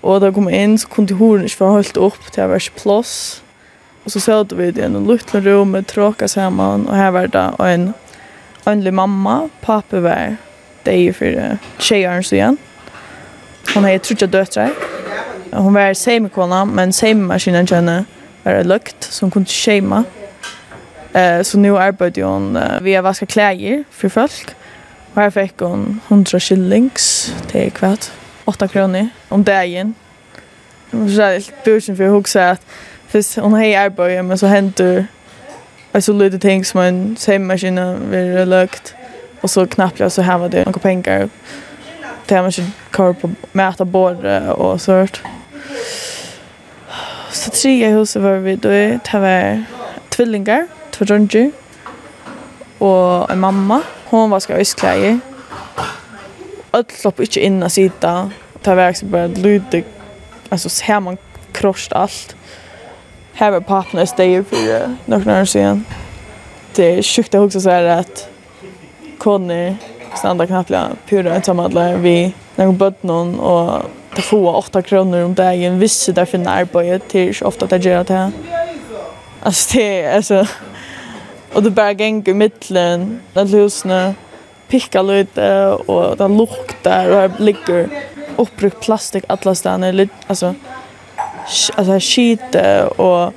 Och 0.00 0.20
då 0.20 0.32
kom 0.32 0.48
in 0.48 0.78
så 0.78 0.88
kunde 0.88 1.14
hon 1.14 1.42
inte 1.42 1.64
vara 1.64 1.80
upp 1.80 2.32
till 2.32 2.40
jag 2.40 2.48
var 2.48 2.54
inte 2.54 3.40
och 4.04 4.12
så 4.12 4.20
såg 4.20 4.52
vi 4.52 4.70
det 4.70 4.80
i 4.80 4.84
en 4.84 5.04
liten 5.04 5.44
rum 5.44 5.70
med 5.70 5.86
tråka 5.86 6.28
samman 6.28 6.88
och 6.88 6.96
här 6.96 7.10
var 7.10 7.26
det 7.26 7.72
en 7.72 7.92
andlig 8.64 8.92
mamma, 8.92 9.48
pappa 9.60 10.00
var 10.00 10.36
det 10.82 10.90
är 10.90 10.98
ju 10.98 11.12
för 11.12 11.58
tjejaren 11.78 12.24
så 12.24 12.34
igen. 12.34 12.56
Hon 13.74 13.84
har 13.84 13.90
ju 13.90 13.98
trutja 13.98 14.26
döttrar. 14.26 14.70
Hon 15.52 15.74
var 15.74 15.94
semikona 15.94 16.64
men 16.64 16.92
semimaskinen 16.92 17.66
känner 17.66 18.04
vara 18.44 18.62
lukt 18.62 19.02
som 19.12 19.30
kunde 19.30 19.50
schema. 19.50 20.04
Eh 21.12 21.42
så 21.42 21.58
nu 21.58 21.78
arbetar 21.78 22.22
hon 22.22 22.56
uh, 22.56 22.80
via 22.80 23.02
vaska 23.02 23.26
kläder 23.26 23.84
för 23.90 24.08
folk. 24.08 24.54
Och 25.14 25.22
här 25.22 25.30
fick 25.30 25.60
hon 25.60 26.00
100 26.08 26.40
shillings 26.40 27.32
till 27.50 27.72
kvart. 27.72 28.10
8 28.44 28.68
kronor 28.68 29.08
om 29.28 29.44
dagen. 29.44 29.94
Och 30.90 31.10
så 31.10 31.22
är 31.22 31.34
det 31.34 31.64
busen 31.64 31.96
för 31.96 32.08
huxa 32.08 32.50
att 32.50 32.66
först 33.08 33.36
hon 33.36 33.52
har 33.52 33.76
arbetar 33.76 34.22
men 34.22 34.38
så 34.38 34.46
händer 34.46 35.06
alltså 35.92 36.12
lite 36.12 36.38
ting 36.38 36.64
som 36.64 36.80
en 36.80 37.16
sängmaskinen 37.16 38.08
blir 38.10 38.46
lukt. 38.46 38.94
Och 39.40 39.50
så 39.50 39.66
knappt 39.66 40.00
jag 40.00 40.12
så 40.12 40.22
här 40.22 40.38
var 40.38 40.48
det 40.48 40.64
några 40.64 40.78
pengar. 40.78 41.28
Det 42.26 42.34
här 42.34 42.42
man 42.42 42.52
skulle 42.52 42.70
kvar 42.90 43.12
på 43.12 43.30
mäta 43.52 43.84
bord 43.84 44.24
och 44.56 44.80
sånt. 44.80 45.20
Så 47.34 47.50
tre 47.50 47.86
i 47.86 47.90
huset 47.90 48.22
var 48.22 48.36
vi 48.36 48.56
då. 48.56 48.68
Det 48.68 49.12
var 49.12 49.64
tvillingar, 50.08 50.66
två 50.90 51.04
dronjer 51.04 51.50
och 52.78 53.30
en 53.30 53.40
mamma. 53.40 53.82
Hon 54.04 54.30
var 54.30 54.40
ska 54.40 54.60
iskläge. 54.60 55.18
Allt 56.70 56.92
slopp 56.92 57.20
inte 57.20 57.40
in 57.40 57.62
och 57.62 57.72
sitta. 57.72 58.30
Det 58.62 58.74
var 58.74 58.90
också 58.90 59.06
bara 59.06 59.26
lite, 59.26 59.82
alltså 60.48 60.68
så 60.68 60.84
här 60.84 61.00
man 61.00 61.16
krossat 61.52 61.92
allt. 61.92 62.36
Här 63.32 63.50
var 63.50 63.60
pappan 63.60 64.00
och 64.00 64.08
steg 64.08 64.46
för 64.46 64.96
några 65.04 65.40
år 65.40 65.44
sedan. 65.44 65.84
Det 66.74 66.98
är 66.98 67.02
sjukt 67.02 67.34
att 67.34 67.40
också 67.40 67.60
säga 67.60 67.98
att 67.98 68.28
Conny 69.18 69.74
stannar 70.16 70.46
knappt 70.46 70.72
pura 71.08 71.34
ensam 71.34 71.58
alla 71.58 71.96
vi 71.96 72.34
när 72.56 72.66
hon 72.66 72.76
bött 72.76 73.02
någon 73.02 73.40
och 73.40 73.82
ta 74.14 74.22
få 74.22 74.52
8 74.52 74.82
kronor 74.82 75.24
om 75.24 75.34
dagen 75.34 75.78
visst 75.78 76.14
där 76.14 76.24
för 76.24 76.48
arbete 76.48 77.08
till 77.08 77.34
så 77.34 77.46
ofta 77.46 77.66
det 77.66 77.76
gör 77.76 78.04
det 78.04 78.14
här. 78.14 78.32
Alltså 79.42 79.78
det 79.78 80.06
alltså 80.06 80.46
och 81.52 81.62
det 81.62 81.70
bara 81.70 81.92
gäng 81.92 82.22
i 82.26 82.34
mitten 82.34 83.20
där 83.32 83.44
lusna 83.44 84.14
picka 84.68 85.02
lite 85.02 85.66
och 85.86 86.16
det 86.16 86.28
luktar 86.28 87.10
och 87.10 87.30
det 87.30 87.44
ligger 87.44 87.88
uppryckt 88.36 88.80
plastik 88.80 89.24
alla 89.28 89.54
stannar 89.54 90.08
alltså 90.26 90.54
alltså 91.74 91.98
skit 92.00 92.56
och 92.96 93.32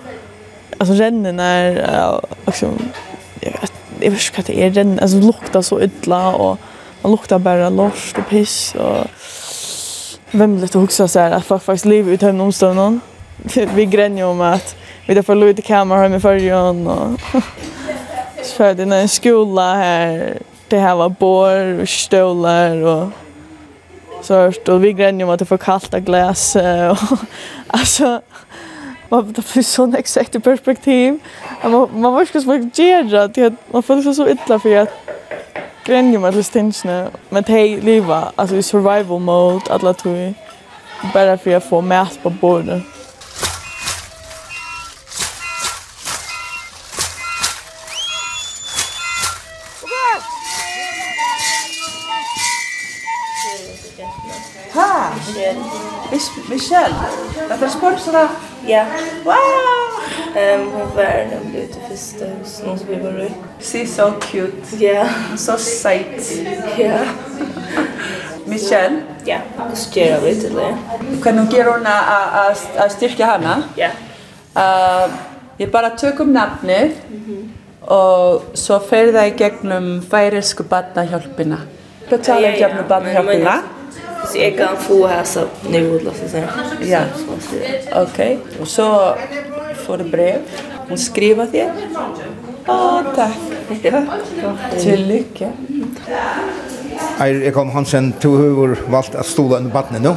alltså 0.77 0.93
rännen 0.93 1.39
är 1.39 2.22
liksom 2.46 2.91
jag 3.39 3.51
vet 3.51 3.72
inte 4.01 4.31
vad 4.36 4.46
det 4.46 4.63
är 4.63 4.69
den 4.69 5.00
alltså 5.00 5.17
luktar 5.17 5.62
så 5.62 5.81
illa 5.81 6.36
och 6.36 6.57
man 7.01 7.12
luktar 7.12 7.39
bara 7.39 7.69
lort 7.69 8.13
och 8.17 8.29
piss 8.29 8.75
och 8.75 9.07
vemligt 10.31 10.75
att 10.75 10.81
huxa 10.81 11.07
så 11.07 11.19
här 11.19 11.31
att 11.31 11.46
folk 11.46 11.63
faktiskt 11.63 11.86
lever 11.86 12.12
ut 12.12 12.22
hemma 12.22 12.43
omstånden. 12.43 13.01
Vi 13.75 13.86
gränjer 13.86 14.25
om 14.25 14.41
att 14.41 14.75
vi 15.05 15.13
där 15.13 15.22
får 15.22 15.36
lite 15.36 15.62
kamera 15.62 16.00
hem 16.00 16.13
i 16.13 16.19
förrjön 16.19 16.88
och 16.88 17.19
så 18.43 18.63
är 18.63 18.74
det 18.74 18.96
en 18.96 19.10
skola 19.10 19.75
här. 19.75 20.38
Det 20.67 20.79
här 20.79 20.96
var 20.96 21.10
bor 21.10 21.81
och 21.81 21.89
stolar 21.89 22.84
och 22.84 23.10
så 24.22 24.51
och 24.67 24.84
vi 24.84 24.93
gränjer 24.93 25.25
om 25.25 25.34
att 25.34 25.39
det 25.39 25.46
får 25.46 25.57
kallt 25.57 25.93
glas 25.93 26.55
och 26.55 26.98
alltså 27.67 28.22
man 29.10 29.34
det 29.34 29.53
blir 29.53 29.63
sån 29.63 29.96
exakt 29.96 30.43
perspektiv. 30.43 31.19
Man 31.63 31.89
man 31.93 32.13
var 32.13 32.25
ska 32.25 32.41
så 32.41 32.81
göra 32.81 33.27
det 33.27 33.53
man 33.72 33.84
får 33.84 34.13
så 34.13 34.27
illa 34.27 34.60
för 34.60 34.77
att 34.77 34.93
grenjer 35.88 36.20
med 36.20 36.27
alle 36.27 36.44
men 37.29 37.44
de 37.44 37.77
leva, 37.82 38.32
alltså 38.36 38.56
i 38.56 38.63
survival 38.63 39.20
mode 39.20 39.72
alla 39.72 39.94
tog, 39.94 40.34
Bara 41.13 41.38
för 41.38 41.56
at 41.56 41.70
få 41.70 41.82
mat 41.82 42.20
på 42.24 42.29
bordet. 42.29 42.84
Ha! 54.74 55.12
Michelle, 56.50 56.96
Det 57.60 57.65
är 57.65 57.70
sponsra? 57.70 58.29
Ja. 58.67 58.86
Wow! 59.24 59.34
Um, 60.36 60.72
hon 60.72 60.96
var 60.96 61.03
nämligen 61.03 61.56
ute 61.56 61.79
första 61.89 62.25
husen 62.25 62.77
som 62.77 62.88
vi 62.88 62.96
var 62.96 63.22
i. 63.22 63.32
She's 63.61 63.95
so 63.95 64.11
cute. 64.19 64.81
Yeah. 64.81 65.35
So 65.35 65.57
sweet. 65.57 66.48
Yeah. 66.77 67.07
Michelle? 68.46 69.01
Ja, 69.25 69.37
jag 69.70 69.77
styrar 69.77 70.22
lite 70.22 70.50
det. 70.50 70.77
Kan 71.24 71.35
du 71.35 71.57
ge 71.57 71.63
henne 71.63 72.01
att 72.77 72.91
styrka 72.91 73.25
henne? 73.25 73.63
Ja. 73.75 73.89
Jag 75.57 75.72
bara 75.72 75.89
tog 75.89 76.20
om 76.20 76.33
namnet 76.33 76.91
Og 77.81 78.41
så 78.53 78.79
färde 78.79 79.11
jag 79.11 79.27
igenom 79.27 80.01
färdiska 80.11 80.63
badnahjälpina. 80.63 81.57
Jag 82.09 82.24
talar 82.24 82.41
gegnum 82.41 82.85
badnahjálpina? 82.87 83.61
Så 84.25 84.37
jag 84.37 84.57
kan 84.57 84.77
få 84.77 85.07
här 85.07 85.24
så 85.24 85.41
nu 85.70 86.00
så 86.00 86.29
sen. 86.29 86.43
Ja. 86.81 87.00
Okej. 87.96 88.39
Och 88.61 88.67
så 88.67 89.15
får 89.85 89.98
du 89.98 90.03
brev. 90.03 90.39
Hon 90.89 90.98
skriver 90.98 91.48
det. 91.51 91.72
Åh, 92.68 93.01
tack. 93.16 93.38
Till 94.80 95.08
lycka. 95.08 95.50
Eir 97.20 97.51
jag 97.56 97.66
Hansen 97.66 98.14
du 98.22 98.27
har 98.27 98.92
valgt 98.92 99.16
att 99.16 99.25
stola 99.25 99.58
under 99.58 99.72
vattnet 99.72 100.01
nå. 100.01 100.16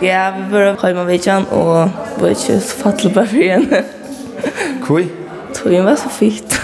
Ja, 0.00 0.32
vi 0.36 0.50
började 0.50 0.86
hemma 0.86 1.04
vidjan 1.04 1.44
och 1.44 1.88
var 2.20 2.28
inte 2.28 2.60
så 2.60 2.76
fattelig 2.76 3.14
på 3.14 3.24
igen. 3.36 3.66
Kui? 4.86 5.08
Tog 5.54 5.84
var 5.84 5.96
så 5.96 6.08
fint. 6.08 6.60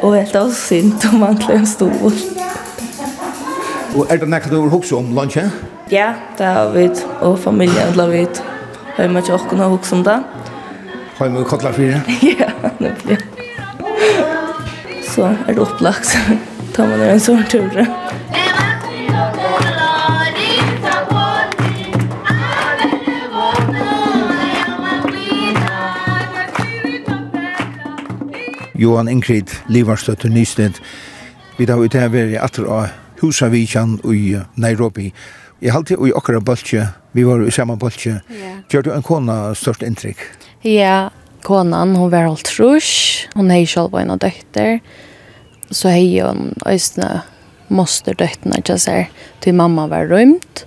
och 0.00 0.16
helt 0.16 0.36
av 0.36 0.50
synd 0.50 0.94
om 1.12 1.20
man 1.20 1.36
klär 1.36 1.54
en 1.54 1.66
stol. 1.66 2.12
Og 3.96 4.06
er 4.12 4.18
det 4.20 4.28
näkta 4.28 4.50
du 4.50 4.60
har 4.60 4.68
hukse 4.68 4.94
om 4.96 5.14
lunsje? 5.14 5.50
Ja, 5.90 6.12
det 6.38 6.44
har 6.44 6.70
vi 6.70 6.90
och 7.20 7.38
familjen 7.40 8.00
har 8.00 8.06
vi. 8.08 8.26
Hemma 8.96 9.22
till 9.22 9.34
åkken 9.34 9.58
har 9.58 9.72
också 9.74 9.94
om 9.94 10.02
det. 10.02 10.22
Har 11.16 11.28
vi 11.28 11.40
i 11.40 11.44
Kotlafyr? 11.44 12.00
Ja, 12.38 12.70
det 12.78 13.04
blir 13.04 13.18
så 15.08 15.22
är 15.22 15.54
det 15.54 15.60
upplagt. 15.60 16.16
Tar 16.74 16.86
man 16.86 17.00
en 17.00 17.20
sån 17.20 17.44
tur. 17.44 17.86
Johan 28.74 29.08
Ingrid, 29.08 29.50
Livarstøtter 29.66 30.28
Nysted. 30.28 30.72
Vi 31.56 31.66
tar 31.66 31.84
ut 31.84 31.94
her 31.94 32.08
ved 32.08 32.36
atter 32.38 32.64
av 32.64 32.86
Husavikjan 33.20 33.98
i 34.04 34.38
Nairobi. 34.54 35.12
Jeg 35.60 35.72
halte 35.74 35.96
i 35.98 36.12
okkara 36.14 36.40
boltje, 36.40 36.84
vi 37.12 37.24
var 37.26 37.42
i 37.42 37.50
samme 37.50 37.74
boltje. 37.76 38.20
Yeah. 38.30 38.60
Gjør 38.70 38.82
du 38.82 38.92
en 38.94 39.02
kona 39.02 39.54
størst 39.58 39.82
inntrykk? 39.82 40.22
Ja, 40.62 41.08
konan, 41.48 41.96
hon 41.96 42.12
var 42.12 42.28
alt 42.28 42.44
trus, 42.46 42.90
hon 43.34 43.50
hei 43.52 43.64
sjálf 43.68 43.94
og 43.94 44.02
en 44.02 44.14
av 44.14 44.20
døtter, 44.22 44.78
så 45.72 45.92
hei 45.92 46.20
hon 46.20 46.52
øysene 46.68 47.22
moster 47.72 48.16
døttene, 48.16 48.60
ikke 48.60 48.78
ser, 48.80 49.08
til 49.44 49.56
mamma 49.56 49.86
var 49.90 50.08
rømt. 50.12 50.64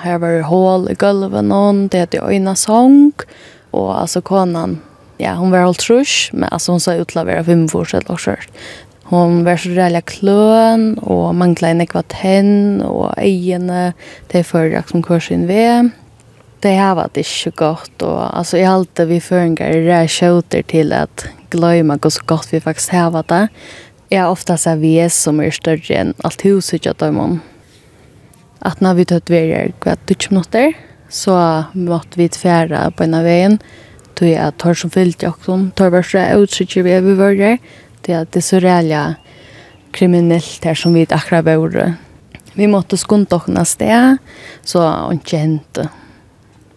Her 0.00 0.20
var 0.22 0.36
det 0.36 0.46
hål 0.48 0.86
i 0.90 0.98
gulven 0.98 1.50
hon, 1.54 1.86
det 1.92 2.04
heter 2.04 2.28
øyne 2.30 2.54
sång, 2.58 3.12
og 3.76 3.90
altså 4.00 4.22
konan, 4.24 4.78
ja, 5.20 5.34
hon 5.38 5.52
var 5.52 5.66
alt 5.66 5.82
trus, 5.84 6.30
men 6.32 6.48
altså 6.50 6.74
hon 6.74 6.82
sa 6.82 6.96
utlavera 6.98 7.44
fem 7.46 7.66
forskjell 7.70 8.08
og 8.10 8.22
skjørt. 8.22 8.62
Hon 9.10 9.42
var 9.44 9.56
så 9.58 9.68
rælig 9.74 10.04
klön 10.04 10.98
och 10.98 11.34
manglet 11.34 11.70
en 11.70 11.80
ekva 11.80 12.02
tenn, 12.06 12.82
og 12.82 13.10
det 13.18 14.38
er 14.38 14.46
førrakt 14.46 14.90
som 14.90 15.02
sin 15.20 15.48
ve 15.48 15.90
det 16.60 16.76
har 16.76 16.94
varit 16.94 17.16
inte 17.16 17.50
gott 17.50 18.02
och 18.02 18.38
alltså 18.38 18.56
i 18.58 18.64
allt 18.64 18.94
det 18.94 19.04
vi 19.04 19.20
förringar 19.20 19.66
är 19.66 19.86
det 19.86 20.08
skjuter 20.08 20.62
till 20.62 20.92
att 20.92 21.26
glömma 21.50 21.98
hur 22.02 22.10
så 22.10 22.22
gott 22.26 22.48
vi 22.50 22.60
faktiskt 22.60 22.90
har 22.90 23.10
varit 23.10 23.28
det. 23.28 23.48
Jag 24.08 24.22
har 24.22 24.30
ofta 24.30 24.56
sagt 24.56 24.78
vi 24.78 24.94
är 24.94 25.08
som 25.08 25.40
är 25.40 25.50
större 25.50 25.94
än 25.94 26.14
allt 26.22 26.44
huset 26.44 26.86
jag 26.86 26.96
tar 26.96 27.08
om. 27.08 27.40
Att 28.58 28.80
när 28.80 28.94
vi 28.94 29.04
tar 29.04 29.16
ett 29.16 29.30
verkar 29.30 29.72
kvart 29.80 30.06
tutsch 30.06 30.30
minuter 30.30 30.72
så 31.08 31.64
måste 31.72 32.18
vi 32.18 32.28
tvära 32.28 32.90
på 32.90 33.04
ena 33.04 33.22
vägen. 33.22 33.58
Då 34.14 34.24
är 34.26 34.44
jag 34.44 34.56
tar 34.56 34.74
som 34.74 34.90
fyllt 34.90 35.22
jag 35.22 35.30
också. 35.30 35.68
Tar 35.74 35.90
bara 35.90 36.02
så 36.02 36.18
uttrycker 36.18 36.82
vi 36.82 36.92
över. 36.92 37.58
Det 38.00 38.12
är 38.12 38.26
det 38.30 38.42
så 38.42 38.58
räliga 38.58 39.14
kriminellt 39.92 40.64
här 40.64 40.74
som 40.74 40.94
vi 40.94 41.06
akkurat 41.10 41.44
vore. 41.44 41.94
Vi 42.52 42.66
måste 42.66 42.96
skunda 42.96 43.36
oss 43.36 43.46
nästa 43.46 44.18
så 44.64 45.12
inte 45.12 45.36
hänt 45.36 45.78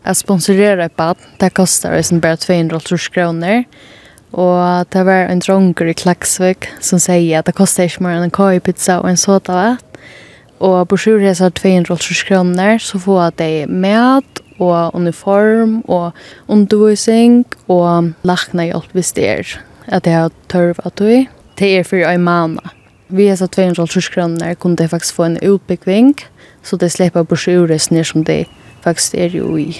att 0.04 0.18
sponsorera 0.18 0.86
ett 0.86 0.96
bad. 0.96 1.18
Det 1.38 1.50
kostar 1.50 1.98
liksom 1.98 2.20
bara 2.20 2.38
200 2.38 2.80
kronor. 3.12 3.64
Och 4.32 4.88
det 4.90 5.04
var 5.04 5.14
en 5.14 5.40
dronker 5.40 5.86
i 5.86 5.94
Klaxvik 5.94 6.66
som 6.80 7.00
säger 7.00 7.40
att 7.40 7.46
det 7.46 7.52
kostar 7.52 7.84
inte 7.84 8.04
mer 8.04 8.10
än 8.10 8.24
en 8.24 8.32
kajpizza 8.32 9.00
och 9.00 9.10
en 9.10 9.18
sodavatt. 9.18 9.86
Och 10.58 10.90
på 10.90 10.98
sjurresor 10.98 11.50
200 11.50 11.98
kronor 12.28 12.78
så 12.78 13.00
får 13.00 13.32
det 13.36 13.68
mat 13.68 14.42
och 14.58 14.96
uniform 14.96 15.82
och 15.82 16.14
undervisning 16.48 17.46
och 17.66 18.04
lackna 18.22 18.66
hjälp 18.66 18.90
hvis 18.92 19.14
det 19.14 19.28
är 19.28 19.62
att 19.86 20.04
det 20.04 20.12
har 20.12 20.32
tørv 20.48 20.80
att 20.84 20.96
du 20.96 21.26
det 21.56 21.78
är 21.78 21.84
för 21.84 21.98
en 21.98 22.24
måned. 22.24 22.60
Vi 23.08 23.30
är 23.30 23.36
så 23.36 23.48
200 23.48 23.86
kronor 23.88 24.56
kunde 24.56 24.84
jag 24.84 24.92
faktiskt 24.92 25.16
få 25.16 25.24
en 25.24 25.38
utbyggving 25.38 26.16
så 26.64 26.76
det 26.76 26.90
släpper 26.90 27.94
ned 27.94 28.06
som 28.06 28.24
det 28.24 28.46
faktisk 28.84 29.16
er 29.16 29.36
jo 29.38 29.56
i. 29.58 29.72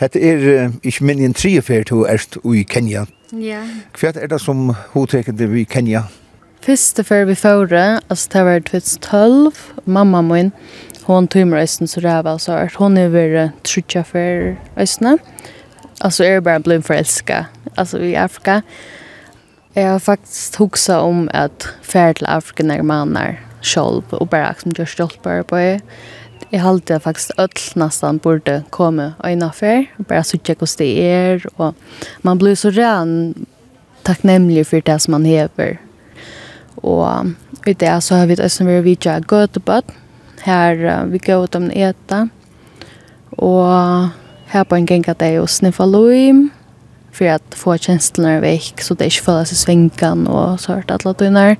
Hette 0.00 0.20
er 0.20 0.72
ikke 0.82 1.04
min 1.06 1.22
en 1.22 1.34
tre 1.34 1.54
treferd 1.54 1.86
til 1.90 2.06
erst 2.10 2.38
i 2.44 2.62
Kenya. 2.62 3.04
Ja. 3.32 3.62
Hva 3.98 4.12
er 4.14 4.30
det 4.30 4.40
som 4.42 4.72
hovedtrekker 4.94 5.34
det 5.34 5.50
i 5.54 5.64
Kenya? 5.64 6.06
Første 6.64 7.04
før 7.04 7.24
vi 7.28 7.34
fører, 7.34 8.00
altså 8.08 8.28
det 8.32 8.44
var 8.44 8.58
2012, 8.58 9.52
mamma 9.84 10.22
min, 10.22 10.52
hon 11.04 11.28
tog 11.28 11.46
med 11.46 11.66
så 11.66 12.00
ræva, 12.00 12.38
så 12.38 12.52
er 12.52 12.70
hon 12.78 12.96
er 12.96 13.08
ved 13.08 13.50
trutja 13.64 14.02
for 14.02 14.56
reisene. 14.76 15.18
Altså 16.00 16.24
er 16.24 16.40
bare 16.40 16.60
blitt 16.60 16.86
forelsket, 16.86 17.46
altså 17.76 17.98
i 17.98 18.14
Afrika. 18.14 18.60
Jeg 19.74 19.90
har 19.90 19.98
faktisk 19.98 20.56
hoksa 20.56 21.02
om 21.02 21.28
at 21.34 21.68
ferd 21.82 22.16
til 22.16 22.26
Afrika 22.26 22.62
når 22.62 22.82
man 22.82 23.16
er 23.16 23.34
sjolv, 23.62 24.04
og 24.10 24.30
bare 24.30 24.54
som 24.58 24.72
gjør 24.72 24.84
stolper 24.84 25.42
på 25.42 25.56
det. 25.56 25.80
Jeg 26.54 26.62
halte 26.62 27.00
faktisk 27.02 27.32
ødel 27.34 27.80
nesten 27.82 28.18
borde 28.22 28.60
komme 28.70 29.14
øyne 29.26 29.50
før, 29.52 29.88
og 29.98 30.06
bare 30.06 30.22
sitte 30.22 30.54
hvordan 30.54 30.78
det 30.78 31.04
er, 31.04 31.46
og 31.58 31.74
man 32.22 32.38
blir 32.38 32.54
så 32.54 32.70
ren 32.70 33.34
takknemlig 34.06 34.62
for 34.66 34.78
det 34.80 35.00
som 35.02 35.16
man 35.16 35.26
hever. 35.26 35.80
Og 36.76 37.32
i 37.66 37.72
det 37.72 38.02
så 38.02 38.20
har 38.20 38.26
vi 38.30 38.36
også 38.38 38.68
vært 38.68 38.84
vidtja 38.84 39.18
gøtebøtt, 39.18 39.90
her 40.44 41.04
vi 41.10 41.18
går 41.18 41.42
ut 41.42 41.58
om 41.58 41.70
eta, 41.74 42.28
og 43.32 44.10
her 44.54 44.64
på 44.64 44.78
en 44.78 44.86
gang 44.86 45.08
at 45.08 45.22
jeg 45.22 45.48
sniffer 45.48 45.86
loim, 45.86 46.52
för 47.12 47.24
att 47.24 47.54
få 47.54 47.78
känslorna 47.78 48.40
väck 48.40 48.80
så 48.80 48.94
det 48.94 49.04
inte 49.04 49.24
följer 49.24 50.28
og 50.28 50.60
så 50.60 50.72
och 50.72 50.90
at 50.90 51.18
det 51.18 51.26
er. 51.26 51.56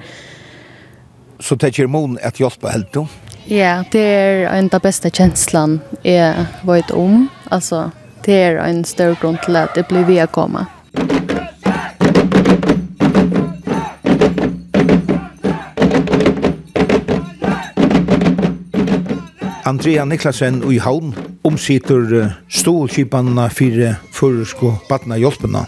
Så 1.41 1.55
det 1.55 1.79
er 1.79 1.87
mon 1.87 2.19
att 2.23 2.41
hjelpe 2.41 2.69
helt 2.69 2.93
då? 2.93 3.07
Ja, 3.47 3.85
det 3.93 3.99
är 3.99 4.47
en 4.47 4.71
av 4.73 4.81
bästa 4.81 5.11
kjenslene 5.11 5.79
är 6.03 6.47
vet 6.63 6.91
om. 6.91 7.29
Alltså, 7.49 7.91
det 8.25 8.33
är 8.33 8.57
en 8.57 8.85
stor 8.85 9.17
grunn 9.21 9.39
til 9.45 9.57
att 9.57 9.75
det 9.75 9.89
blir 9.89 10.05
via 10.05 10.27
komma. 10.27 10.67
Andrea 19.65 20.05
Niklasen 20.05 20.73
i 20.73 20.79
Havn 20.79 21.15
omsitter 21.43 22.33
stålkipanna 22.49 23.51
fyrir 23.51 23.95
føresko 24.13 24.75
badna 24.89 25.17
hjálpena. 25.17 25.67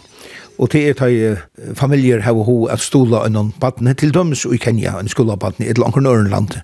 Og 0.59 0.71
til 0.73 0.89
er 0.89 0.95
tøy 0.97 1.37
familier 1.77 2.21
har 2.25 2.33
ho 2.33 2.67
at 2.73 2.81
stola 2.81 3.27
enn 3.27 3.53
badne 3.61 3.93
til 3.95 4.15
dømes 4.15 4.47
i 4.49 4.57
Kenya, 4.57 4.97
en 5.01 5.09
skola 5.09 5.37
badne 5.37 5.69
i 5.69 5.77
Lankornørenland. 5.77 6.57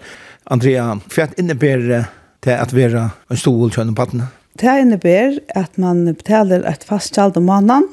Andrea, 0.44 1.00
för 1.08 1.22
att 1.22 1.38
innebär 1.38 2.04
det 2.40 2.60
att 2.60 2.72
vara 2.72 3.10
en 3.28 3.36
stor 3.36 3.70
kön 3.70 3.94
på 3.94 4.04
den. 4.04 4.22
Det 4.52 4.80
innebär 4.80 5.40
att 5.54 5.76
man 5.76 6.04
betalar 6.04 6.62
ett 6.62 6.84
fast 6.84 7.14
kjald 7.14 7.36
om 7.36 7.44
månaden. 7.44 7.88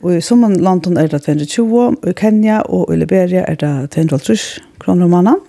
Och 0.00 0.14
i 0.14 0.22
som 0.22 0.52
London 0.52 0.96
är 0.96 1.08
det 1.08 1.18
220, 1.18 1.94
i 2.06 2.12
Kenya 2.20 2.62
och 2.62 2.94
i 2.94 2.96
Liberia 2.96 3.46
är 3.46 3.56
det 3.56 3.88
230 3.88 4.36
kronor 4.78 5.04
om 5.04 5.10
månaden. 5.10 5.40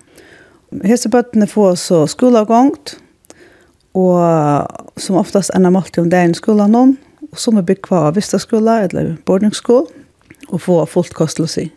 Hese 0.83 1.09
bøttene 1.09 1.47
får 1.47 1.75
så 1.79 2.01
skoleavgångt, 2.11 2.97
og 3.95 4.99
som 4.99 5.15
oftast 5.15 5.53
enda 5.55 5.71
måltid 5.71 6.03
om 6.03 6.09
dagen 6.11 6.35
i 6.35 6.39
skolen 6.39 6.73
noen, 6.75 6.97
og 7.31 7.39
som 7.39 7.57
er 7.57 7.65
bygd 7.67 7.87
av 7.95 8.17
Vistaskola 8.17 8.81
eller 8.83 9.15
boarding 9.25 9.55
school, 9.55 9.87
og 10.49 10.61
få 10.65 10.81
fullt 10.91 11.15
kost 11.15 11.39
å 11.39 11.47
si. 11.47 11.69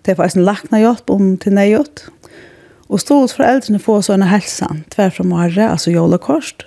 Det 0.00 0.14
er 0.14 0.18
faktisk 0.18 0.40
en 0.40 0.48
lakna 0.48 0.80
hjelp 0.80 1.12
om 1.12 1.34
til 1.42 1.56
nøyhjelp, 1.58 2.06
Og 2.88 3.00
stod 3.02 3.32
foreldrene 3.34 3.80
få 3.82 3.98
en 4.14 4.26
helsen, 4.30 4.84
tver 4.94 5.10
fra 5.10 5.24
Mare, 5.26 5.70
altså 5.70 5.90
jolekort, 5.90 6.66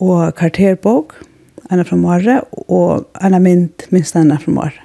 og 0.00 0.34
karterbog, 0.36 1.14
en 1.72 1.84
fra 1.84 1.96
Mare, 1.96 2.40
og 2.68 3.08
ene 3.24 3.40
mynd, 3.40 3.88
minst 3.90 4.16
en 4.16 4.34
fra 4.38 4.52
Mare. 4.52 4.84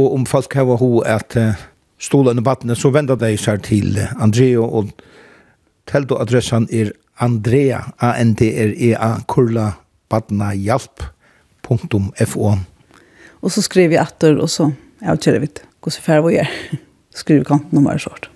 Og 0.00 0.14
om 0.14 0.24
folk 0.26 0.54
har 0.56 0.64
ho 0.64 1.02
at 1.04 1.36
uh, 1.36 1.52
stolen 2.00 2.40
og 2.40 2.46
vattnet, 2.48 2.80
så 2.80 2.90
vender 2.90 3.18
de 3.20 3.36
seg 3.36 3.62
til 3.68 4.00
Andrea, 4.16 4.60
og 4.64 4.92
tell 5.86 6.08
du 6.08 6.16
adressen 6.16 6.68
er 6.72 6.94
Andrea, 7.20 7.82
A-N-D-R-E-A, 8.00 9.18
kurla, 9.28 9.72
vattnet, 10.10 10.56
hjelp, 10.64 11.04
punktum, 11.62 12.08
F-O. 12.24 12.56
Og 13.42 13.52
så 13.52 13.62
skriver 13.62 13.92
vi 13.92 14.00
etter, 14.00 14.40
og 14.40 14.48
så, 14.50 14.70
ja, 15.02 15.12
kjører 15.12 15.44
vi 15.44 15.52
ikke, 15.52 15.68
hvordan 15.82 16.06
færre 16.08 16.26
vi 16.30 16.40
er? 16.40 16.56
skriver 17.12 17.44
kanten 17.44 17.68
kantnummer 17.68 17.98
og 18.00 18.06
sånt. 18.06 18.28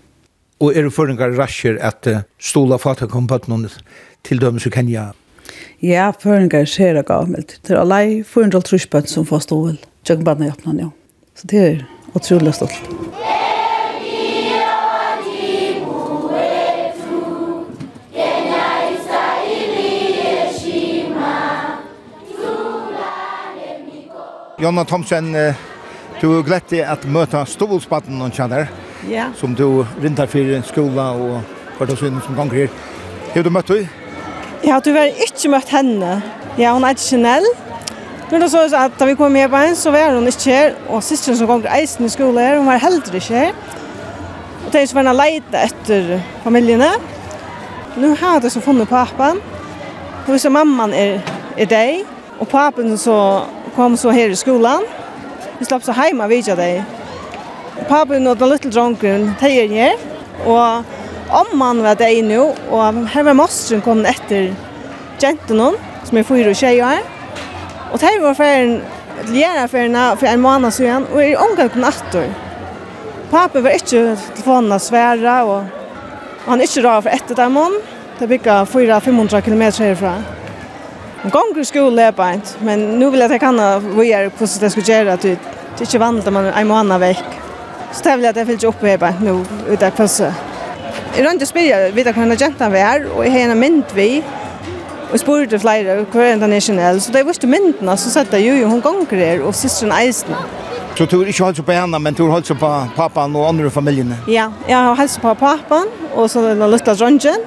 Og 0.56 0.72
er 0.72 0.86
det 0.86 0.94
føringar 0.96 1.34
rasjer 1.36 1.76
at 1.84 2.06
uh, 2.08 2.22
stola 2.40 2.78
fatak 2.80 3.12
om 3.16 3.26
bøtnen 3.28 3.66
til 4.24 4.40
dømes 4.40 4.64
i 4.64 4.72
Kenya? 4.72 5.10
Ja, 5.84 6.08
føringar 6.16 6.64
ser 6.64 6.96
det 6.96 7.04
gammelt. 7.10 7.58
Det 7.60 7.76
er 7.76 7.82
alle 7.82 8.24
430 8.24 8.88
bøtn 8.88 9.10
som 9.10 9.28
får 9.28 9.44
stål. 9.44 9.76
Tjøkken 10.08 10.24
bøtnen 10.24 10.48
i 10.48 10.54
åpnen, 10.54 10.80
ja. 10.80 10.88
Så 11.36 11.50
det 11.52 11.60
er 11.60 11.84
utrolig 12.16 12.54
stolt. 12.56 12.80
Jonna 24.56 24.86
Thomsen, 24.88 25.34
du 26.16 26.30
er 26.32 26.42
glad 26.48 26.64
til 26.72 26.80
at 26.80 27.04
møte 27.04 27.44
Stovolsbatten 27.44 28.24
og 28.24 28.32
kjenner. 28.32 28.70
Ja. 28.72 28.95
Ja. 29.10 29.30
som 29.36 29.54
du 29.54 29.84
rintar 30.02 30.26
for 30.26 30.62
skola 30.66 31.10
og 31.14 31.42
kvartalsvinnen 31.76 32.22
som 32.24 32.34
ganger 32.34 32.54
her. 32.54 32.68
Har 33.34 33.42
du 33.42 33.50
møtt 33.50 33.68
henne? 33.68 33.88
Ja, 34.64 34.80
du 34.80 34.90
har 34.96 35.04
ikke 35.04 35.50
møtt 35.52 35.68
henne. 35.70 36.22
Ja, 36.58 36.72
hun 36.74 36.84
er 36.84 36.96
ikke 36.96 37.00
Chanel. 37.00 37.46
Men 38.30 38.42
det 38.42 38.50
så 38.50 38.64
at 38.74 38.96
da 38.98 39.06
vi 39.06 39.14
kom 39.14 39.32
med 39.32 39.48
på 39.48 39.56
henne, 39.56 39.76
så 39.76 39.90
var 39.94 40.14
hun 40.14 40.26
ikke 40.26 40.50
her. 40.50 40.74
Og 40.88 41.02
systern 41.02 41.36
som 41.36 41.46
ganger 41.46 41.70
eisen 41.78 42.06
i 42.06 42.08
skolan 42.08 42.42
her, 42.42 42.58
hun 42.58 42.66
var 42.66 42.82
heller 42.82 43.14
ikke 43.14 43.34
her. 43.34 43.52
Og 44.66 44.72
det 44.72 44.82
er 44.82 44.86
så 44.86 44.98
var 44.98 45.06
hun 45.06 45.20
leite 45.20 45.62
etter. 45.62 46.20
Nu 47.96 48.14
har 48.14 48.40
det 48.40 48.52
så 48.52 48.60
funnet 48.60 48.88
pappan. 48.88 49.38
Og 50.26 50.30
hvis 50.30 50.46
mamman 50.50 50.92
er, 50.92 51.20
er 51.56 51.64
deg, 51.64 52.02
og 52.40 52.48
papen 52.48 52.98
så 52.98 53.44
kom 53.76 53.96
så 53.96 54.10
her 54.10 54.28
i 54.28 54.34
skolan. 54.34 54.82
Vi 55.58 55.64
slapp 55.64 55.84
så 55.84 55.92
heima 55.92 56.26
vidja 56.26 56.56
deg 56.56 56.82
Papen 57.88 58.26
og 58.26 58.38
den 58.40 58.50
lille 58.50 58.72
dronken, 58.72 59.26
de 59.40 59.50
er 59.60 59.68
her, 59.68 59.92
og 60.46 60.84
omman 61.30 61.82
var 61.84 61.94
det 61.94 62.24
nu, 62.24 62.54
og 62.70 63.08
her 63.12 63.22
var 63.22 63.36
mostren 63.36 63.82
kom 63.84 64.04
etter 64.08 64.50
jenten 65.22 65.62
som 66.06 66.18
er 66.18 66.26
fyra 66.26 66.50
og 66.50 66.56
tjejer, 66.56 67.02
og 67.92 68.00
de 68.00 68.12
var 68.22 68.34
ferien, 68.38 68.80
lera 69.28 69.66
ferierna 69.70 70.14
for 70.14 70.26
en 70.26 70.40
måned 70.40 70.70
siden, 70.70 71.06
og 71.12 71.22
er 71.22 71.38
omgang 71.38 71.70
på 71.70 71.78
natter. 71.78 72.32
Papen 73.30 73.64
var 73.64 73.76
ikke 73.76 74.16
telefonen 74.34 74.80
svære, 74.80 75.42
og 75.44 75.66
han 76.46 76.60
er 76.60 76.68
ikke 76.68 76.88
rar 76.88 77.00
for 77.00 77.10
etter 77.10 77.34
dem, 77.34 77.58
det 78.18 78.28
bygger 78.28 78.64
400-500 78.64 79.40
km 79.40 79.62
herfra. 79.62 80.16
En 81.24 81.30
gång 81.30 81.64
skole 81.64 82.02
er 82.02 82.08
är 82.08 82.12
bänt, 82.12 82.56
men 82.60 82.98
nu 82.98 83.10
vill 83.10 83.20
jag 83.20 83.26
att 83.26 83.32
jag 83.32 83.40
kan 83.40 83.56
vara 83.56 83.78
hvordan 83.80 84.60
det 84.60 84.70
skal 84.70 84.82
gjøre, 84.82 85.12
at 85.12 85.22
Det 85.76 85.82
er 85.82 85.92
ikke 85.92 86.00
vanligt 86.00 86.26
at 86.26 86.32
man 86.32 86.44
er 86.44 86.54
en 86.56 86.68
måned 86.68 86.98
vekk. 86.98 87.45
Så 87.92 88.02
det 88.02 88.12
er 88.12 88.16
vel 88.20 88.28
at 88.30 88.36
jeg 88.36 88.46
fyller 88.50 88.68
oppe 88.68 88.90
her 88.90 89.00
bare 89.00 89.24
nå, 89.24 89.38
ut 89.70 89.82
av 89.82 89.94
pøsse. 89.96 90.32
Jeg 91.16 91.24
rønte 91.24 91.46
å 91.46 91.48
spørre, 91.48 91.92
vet 91.96 92.10
hva 92.10 92.22
henne 92.22 92.36
jenta 92.36 92.68
vi 92.72 92.82
er, 92.82 93.06
og 93.08 93.24
jeg 93.24 93.32
har 93.32 93.52
en 93.54 93.60
mynd 93.60 93.94
vi, 93.96 94.10
og 95.06 95.18
spurte 95.22 95.58
flere, 95.62 96.02
hva 96.10 96.24
er 96.24 96.34
internasjonal, 96.34 97.00
så 97.00 97.14
da 97.14 97.22
jeg 97.22 97.28
visste 97.30 97.48
myndene, 97.50 97.94
så 97.96 98.12
satt 98.12 98.34
jeg 98.36 98.48
jo, 98.50 98.68
hun 98.68 98.82
ganger 98.84 99.22
her, 99.22 99.44
og 99.46 99.54
systeren 99.56 99.94
eisen. 99.96 100.34
Så 100.96 101.04
du 101.04 101.18
har 101.18 101.28
ikke 101.30 101.44
holdt 101.44 101.60
seg 101.60 101.66
på 101.68 101.76
henne, 101.76 101.98
men 102.00 102.16
du 102.16 102.22
har 102.24 102.34
holdt 102.38 102.50
seg 102.50 102.58
på 102.60 102.70
pappaen 102.96 103.34
og 103.36 103.48
andre 103.50 103.70
familiene? 103.70 104.18
Ja, 104.32 104.48
jeg 104.68 104.76
har 104.76 104.96
holdt 104.96 105.18
på 105.22 105.34
pappaen, 105.40 105.92
og 106.14 106.30
så 106.32 106.42
den 106.44 106.64
lytte 106.72 106.94
dronjen, 106.96 107.44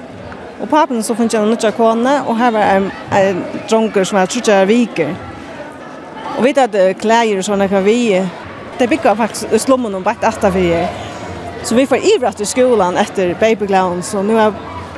og 0.60 0.68
pappaen 0.70 1.02
så 1.02 1.16
funnet 1.18 1.34
jeg 1.34 1.42
en 1.42 1.50
lytte 1.54 1.72
kone, 1.76 2.16
og 2.26 2.38
her 2.38 2.54
var 2.54 2.76
en, 2.76 2.90
en 3.16 3.42
dronker 3.70 4.06
som 4.06 4.20
jeg 4.20 4.32
tror 4.34 4.44
ikke 4.44 4.60
viker. 4.70 5.12
Og 6.36 6.44
vet 6.46 6.62
at 6.62 6.78
klæger 7.00 7.40
og 7.40 7.46
sånne 7.46 7.66
kan 7.68 7.84
vi 7.84 7.98
det 8.80 8.88
bygger 8.88 9.14
faktiskt 9.14 9.60
slummen 9.60 9.94
om 9.94 10.02
bakt 10.02 10.24
etter 10.24 10.50
vi. 10.50 10.86
Så 11.62 11.74
vi 11.74 11.86
får 11.86 11.98
ivrat 11.98 12.40
i 12.40 12.46
skolan 12.46 12.96
etter 12.96 13.34
babyglown 13.40 14.02
så 14.02 14.22
nu 14.22 14.38
är 14.40 14.52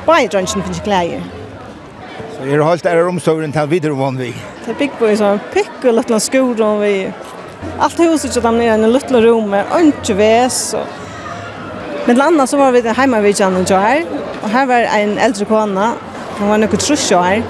bara 0.05 0.27
drunchen 0.27 0.63
finns 0.63 0.79
kläder. 0.79 1.23
Så 2.37 2.45
er 2.45 2.57
det 2.57 2.63
holdt 2.63 2.85
är 2.85 3.07
omstøveren 3.07 3.51
til 3.51 3.67
videre 3.69 3.97
vann 3.99 4.17
vi. 4.17 4.33
Det 4.65 4.77
bygger 4.79 4.95
på 4.99 5.09
en 5.11 5.19
sånn 5.19 5.41
pikk 5.51 5.83
og 5.83 5.97
liten 5.97 6.19
skolan 6.19 6.79
vi. 6.79 7.11
Allt 7.79 7.99
huset 7.99 8.33
så 8.33 8.39
där 8.39 8.51
nere 8.51 8.63
i 8.63 8.69
en 8.69 8.93
liten 8.93 9.21
rum 9.21 9.49
med 9.49 9.65
inte 9.79 10.13
väs 10.13 10.73
och 10.73 10.87
Men 12.05 12.17
landa 12.17 12.47
så 12.47 12.57
var 12.57 12.71
vi 12.71 12.81
där 12.81 12.93
hemma 12.93 13.19
vid 13.19 13.39
Jan 13.39 13.55
och 13.55 13.69
Jar 13.69 14.03
och 14.41 14.49
här 14.49 14.65
var 14.65 14.79
en 14.79 15.17
äldre 15.17 15.45
kvinna. 15.45 15.93
Hon 16.39 16.49
var 16.49 16.57
något 16.57 16.79
trusjär. 16.79 17.43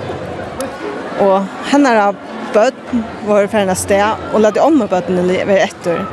Och 1.19 1.41
henne 1.71 2.07
av 2.07 2.15
bøtt 2.53 2.73
var 3.27 3.47
ferdig 3.47 3.77
sted 3.77 4.33
og 4.33 4.41
lade 4.41 4.61
om 4.61 4.77
med 4.77 4.89
bøttene 4.89 5.23
lever 5.25 5.63
etter. 5.63 6.05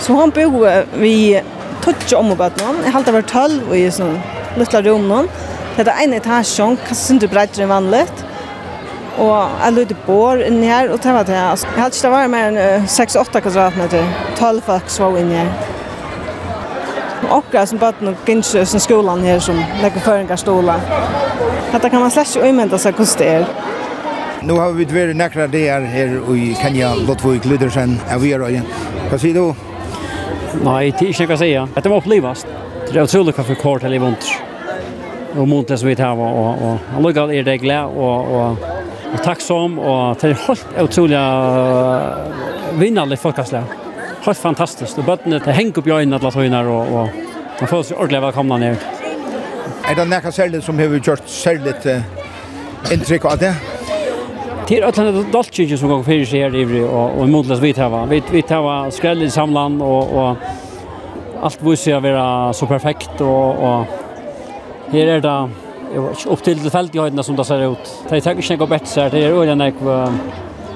Så 0.00 0.14
han 0.14 0.30
bor 0.30 0.84
vi 0.98 1.40
touch 1.84 2.12
om 2.14 2.30
och 2.30 2.36
bort 2.36 2.60
någon. 2.60 2.76
Jag 2.84 2.92
håller 2.92 3.12
vart 3.12 3.26
tal 3.26 3.60
och 3.68 3.76
i 3.76 3.90
sån 3.90 4.20
lilla 4.56 4.82
rum 4.82 5.08
någon. 5.08 5.28
Det 5.76 5.90
är 5.90 6.04
en 6.04 6.14
etasjon, 6.14 6.76
kanskje 6.88 7.14
ikke 7.14 7.28
bredere 7.30 7.62
enn 7.62 7.70
vanligt. 7.70 8.24
Og 9.18 9.34
jeg 9.62 9.74
lødde 9.76 9.96
bor 10.06 10.40
inni 10.42 10.66
her, 10.66 10.90
og 10.90 10.98
det 11.02 11.12
var 11.14 11.26
det. 11.26 11.36
Jeg 11.36 11.74
hadde 11.76 11.94
ikke 11.94 12.02
det 12.02 12.10
var 12.10 12.32
mer 12.32 12.48
enn 12.48 12.86
6-8 12.86 13.42
kvadratmeter. 13.44 14.08
12 14.38 14.62
folk 14.66 14.90
sov 14.90 15.18
inni 15.18 15.38
her. 15.38 15.52
Okra 17.30 17.64
som 17.66 17.78
bøtten 17.78 18.10
og 18.10 18.26
gynnskjø 18.26 18.64
som 18.66 18.82
skolan 18.82 19.22
her 19.26 19.38
som 19.42 19.58
legger 19.82 20.02
føringar 20.02 20.38
stola. 20.38 20.78
Dette 21.72 21.90
kan 21.90 22.02
man 22.02 22.10
slett 22.10 22.34
ikke 22.34 22.50
umynda 22.50 22.78
seg 22.78 22.98
hvordan 22.98 23.18
det 23.22 23.30
er. 23.36 23.46
Nu 24.42 24.58
har 24.58 24.74
vi 24.74 24.86
vært 24.86 25.16
nekra 25.18 25.46
det 25.50 25.64
her 25.66 26.18
i 26.34 26.54
Kenya, 26.58 26.94
Lotvig, 26.94 27.46
Lydersen, 27.46 28.00
Avira. 28.10 28.50
Hva 29.10 29.18
sier 29.18 29.34
du? 29.34 29.67
Nei, 30.54 30.90
det 30.90 31.02
er 31.02 31.10
ikke 31.12 31.26
noe 31.26 31.36
säga. 31.36 31.66
si. 31.66 31.80
det 31.82 31.90
var 31.90 31.96
upplevast. 31.96 32.46
Det 32.92 32.98
är 32.98 33.02
otroligt 33.02 33.36
för 33.36 33.54
kort 33.54 33.84
eller 33.84 33.98
vondt. 33.98 34.24
Och 35.36 35.48
mot 35.48 35.68
det 35.68 35.78
som 35.78 35.88
vi 35.88 35.96
tar 35.96 36.12
Og, 36.12 36.38
och, 36.38 36.62
och 36.62 36.78
han 36.92 37.02
lukkar 37.02 37.32
er 37.32 37.42
det 37.42 37.58
glad 37.58 37.84
och, 37.84 38.32
och, 38.32 38.56
takk 39.12 39.24
tacksam 39.24 39.78
och 39.78 40.16
det 40.20 40.30
er 40.30 40.34
helt 40.34 40.66
otroliga 40.80 42.16
vinnande 42.72 43.16
folkastlä. 43.16 43.62
Helt 44.24 44.38
fantastiskt. 44.38 44.98
Og 44.98 45.04
bøttene 45.04 45.38
det 45.38 45.52
hänger 45.52 45.78
upp 45.78 45.86
i 45.86 45.90
ögonen 45.90 46.14
alla 46.14 46.30
tøynar 46.30 46.64
och, 46.64 47.02
och 47.02 47.08
man 47.60 47.68
får 47.68 47.82
sig 47.82 47.96
ordentlig 47.96 48.20
välkomna 48.20 48.56
ner. 48.56 48.76
Är 49.90 49.94
det 49.94 50.04
något 50.04 50.34
særlig 50.34 50.62
som 50.62 50.78
har 50.78 50.84
gjort 50.84 51.28
særlig 51.28 51.74
uh, 51.86 52.02
intryck 52.92 53.24
av 53.24 53.38
det? 53.38 53.54
Det 54.68 54.78
är 54.78 54.82
öllande 54.82 55.22
dolkyrkje 55.32 55.78
som 55.78 55.88
går 55.88 56.02
fyrir 56.04 56.26
seg 56.28 56.42
her 56.44 56.56
ivrig 56.60 56.82
og, 56.84 57.14
og 57.16 57.22
imodlas 57.24 57.60
vi 57.62 57.70
tava. 57.72 58.02
Vi, 58.10 58.18
vi 58.28 58.42
tava 58.44 58.90
skrell 58.92 59.22
i 59.24 59.30
samland 59.32 59.80
og, 59.80 60.10
og 60.12 61.46
alt 61.48 61.62
viser 61.64 61.96
å 61.96 62.02
være 62.04 62.24
så 62.58 62.68
perfekt 62.68 63.22
og, 63.24 63.62
og 63.64 64.92
her 64.92 65.14
er 65.14 65.24
det 65.24 65.36
upp 66.28 66.42
til 66.44 66.60
tilfeldighetene 66.60 67.24
som 67.24 67.38
det 67.38 67.46
ser 67.48 67.64
ut. 67.64 67.94
Det 68.10 68.20
er 68.20 68.42
ikke 68.42 68.58
noe 68.60 68.68
bett 68.74 68.92
her, 68.92 69.08
det 69.14 69.22
er 69.24 69.38
øyne 69.38 69.56
noe 69.56 69.96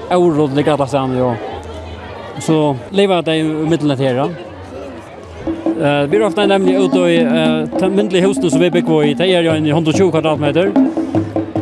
euroen 0.09 0.57
ligger 0.57 0.79
alle 0.79 0.89
stedene 0.89 1.29
og 1.29 2.41
så 2.41 2.59
lever 2.97 3.29
det 3.29 3.37
i 3.43 3.45
middelen 3.45 4.01
her. 4.01 4.23
Uh, 4.23 6.09
vi 6.09 6.17
er 6.17 6.25
ofte 6.31 6.49
nemlig 6.49 6.79
ute 6.81 7.05
i 7.13 7.21
uh, 7.29 7.89
myndelige 7.93 8.25
husene 8.25 8.57
som 8.57 8.65
vi 8.65 8.73
bygger 8.73 9.11
i, 9.11 9.15
det 9.21 9.29
er 9.37 9.45
jo 9.51 9.61
120 9.61 10.15
kvadratmeter 10.17 10.73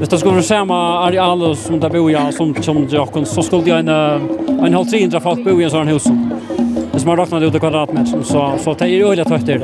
Hvis 0.00 0.08
det 0.08 0.18
skulle 0.18 0.38
være 0.38 0.48
samme 0.48 0.76
areal 1.04 1.42
som 1.60 1.76
det 1.76 1.90
bor 1.92 2.06
i, 2.08 2.14
som 2.32 2.54
som 2.64 2.78
Jakon, 2.88 3.26
så 3.28 3.42
skulle 3.44 3.64
det 3.64 3.80
en, 3.82 3.88
en 4.64 4.74
halv 4.74 4.86
300 4.88 5.20
folk 5.20 5.42
bo 5.44 5.58
i 5.60 5.66
en 5.66 5.72
sånn 5.74 5.90
hus. 5.92 6.06
Hvis 6.94 7.04
man 7.04 7.18
råkner 7.20 7.42
det 7.42 7.50
ut 7.50 7.58
i 7.58 7.60
kvadratmeteren, 7.60 8.24
så, 8.24 8.46
så 8.64 8.72
det 8.80 8.88
er 8.88 9.04
øyelig 9.04 9.26
tøyt 9.28 9.44
det. 9.44 9.58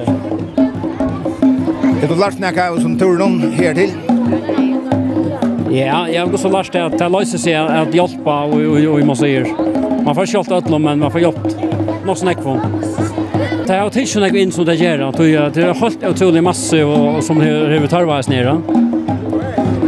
Er 2.02 2.12
du 2.12 2.14
lært 2.20 2.36
nekka 2.36 2.68
av 2.68 2.76
som 2.84 2.98
tror 3.00 3.16
noen 3.16 3.56
her 3.56 3.72
til? 3.80 3.96
Ja, 5.72 6.04
jeg 6.04 6.20
har 6.20 6.28
også 6.28 6.52
lært 6.52 6.72
det 6.76 6.84
at 6.84 6.98
det 7.00 7.08
løser 7.16 7.40
seg 7.40 7.56
at 7.56 7.96
hjelpa 7.96 8.36
og, 8.50 8.60
og, 8.60 8.76
og, 8.92 9.00
man 9.08 9.16
sier. 9.16 9.48
Man 10.04 10.12
får 10.12 10.28
ikke 10.28 10.36
hjelp 10.36 10.52
utlom, 10.58 10.84
men 10.84 11.00
man 11.06 11.16
får 11.16 11.24
hjelp 11.30 11.40
noe 12.04 12.18
som 12.20 12.28
ikke 12.34 12.58
Det 13.64 13.72
er 13.72 13.80
jo 13.80 14.04
ikke 14.04 14.28
jeg 14.28 14.44
inn 14.44 14.52
som 14.52 14.68
det 14.68 14.76
gjør, 14.84 15.08
det 15.16 15.64
er 15.64 15.72
helt 15.80 16.06
utrolig 16.12 16.44
masse 16.44 16.84
og, 16.84 17.24
som 17.24 17.40
det 17.40 17.48
har 17.72 17.88
tarvet 17.88 18.28
nere. 18.28 18.58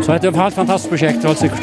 Så 0.02 0.12
det 0.12 0.24
är 0.24 0.28
ett 0.28 0.36
helt 0.36 0.54
fantastiskt 0.54 0.88
projekt, 0.88 1.24
allt 1.24 1.38
säkert. 1.38 1.62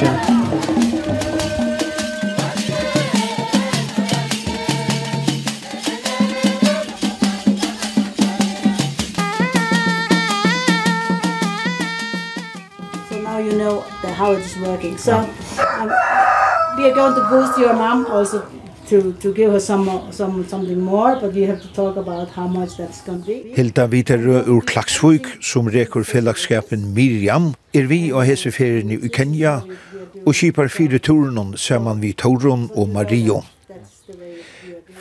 So 13.10 13.22
now 13.22 13.40
you 13.40 13.52
know 13.52 13.84
the, 14.02 14.14
how 14.14 14.34
it's 14.34 14.58
working. 14.58 14.98
So 14.98 15.18
um, 15.18 15.28
we 16.78 16.86
are 16.90 16.94
going 16.94 17.16
to 17.16 17.28
boost 17.30 17.58
your 17.60 17.74
mom 17.74 18.06
also 18.06 18.42
to 18.90 19.14
to 19.22 19.34
give 19.34 19.52
her 19.52 19.60
some 19.60 19.90
some 20.12 20.46
something 20.48 20.82
more 20.82 21.16
but 21.22 21.34
you 21.36 21.48
have 21.48 21.62
to 21.62 21.72
talk 21.74 21.98
about 21.98 22.30
how 22.30 22.48
much 22.48 22.78
that's 22.78 23.02
going 23.06 23.22
to 23.22 23.28
be 23.28 23.54
Hilda 23.56 23.88
Viterø 23.88 24.44
ur 24.48 24.62
Klaksvík 24.62 25.28
sum 25.42 25.68
rekur 25.68 26.04
felagsskapen 26.04 26.94
Miriam 26.94 27.54
er 27.74 27.88
vi 27.88 28.12
og 28.12 28.26
hese 28.26 28.52
ferien 28.52 28.92
i 28.92 29.08
Kenya 29.08 29.60
og 30.26 30.36
skipar 30.36 30.68
fire 30.68 31.00
turen 31.00 31.58
saman 31.58 32.02
vi 32.02 32.14
Torun 32.14 32.70
og 32.76 32.90
Mario 32.90 33.44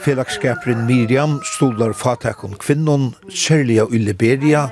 Felagsskaperen 0.05 0.87
Miriam 0.87 1.39
stolar 1.45 1.93
fatakon 1.97 2.59
kvinnon, 2.61 3.15
særlig 3.31 3.79
i 3.93 3.99
Liberia, 3.99 4.67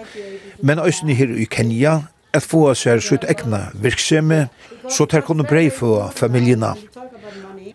men 0.60 0.78
òsni 0.78 1.14
her 1.16 1.32
i 1.32 1.46
Kenya, 1.48 2.00
at 2.36 2.44
få 2.44 2.74
seg 2.76 3.00
sitt 3.04 3.24
egna 3.28 3.70
virksomhet, 3.72 4.52
så 4.90 5.06
ter 5.08 5.24
kunne 5.24 5.46
brei 5.48 5.70
for 5.70 6.12
familjena. 6.16 6.74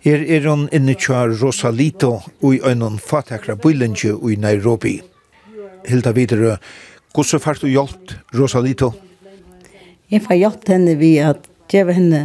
Her 0.03 0.21
er 0.21 0.45
hon 0.47 0.67
inne 0.75 0.95
tja 0.95 1.25
Rosalito 1.27 2.19
ui 2.41 2.59
øynon 2.61 2.99
fatakra 3.01 3.55
byllinje 3.55 4.13
ui 4.13 4.35
Nairobi. 4.35 5.01
Hilda 5.87 6.11
videre, 6.11 6.57
hvordan 7.15 7.41
fart 7.41 7.61
du 7.61 7.67
hjelpt 7.67 8.17
Rosalito? 8.35 8.93
Jeg 10.11 10.23
får 10.23 10.39
hjelpt 10.39 10.69
henne 10.71 10.95
vi 10.99 11.17
at 11.19 11.47
gjeva 11.71 11.95
henne 11.97 12.21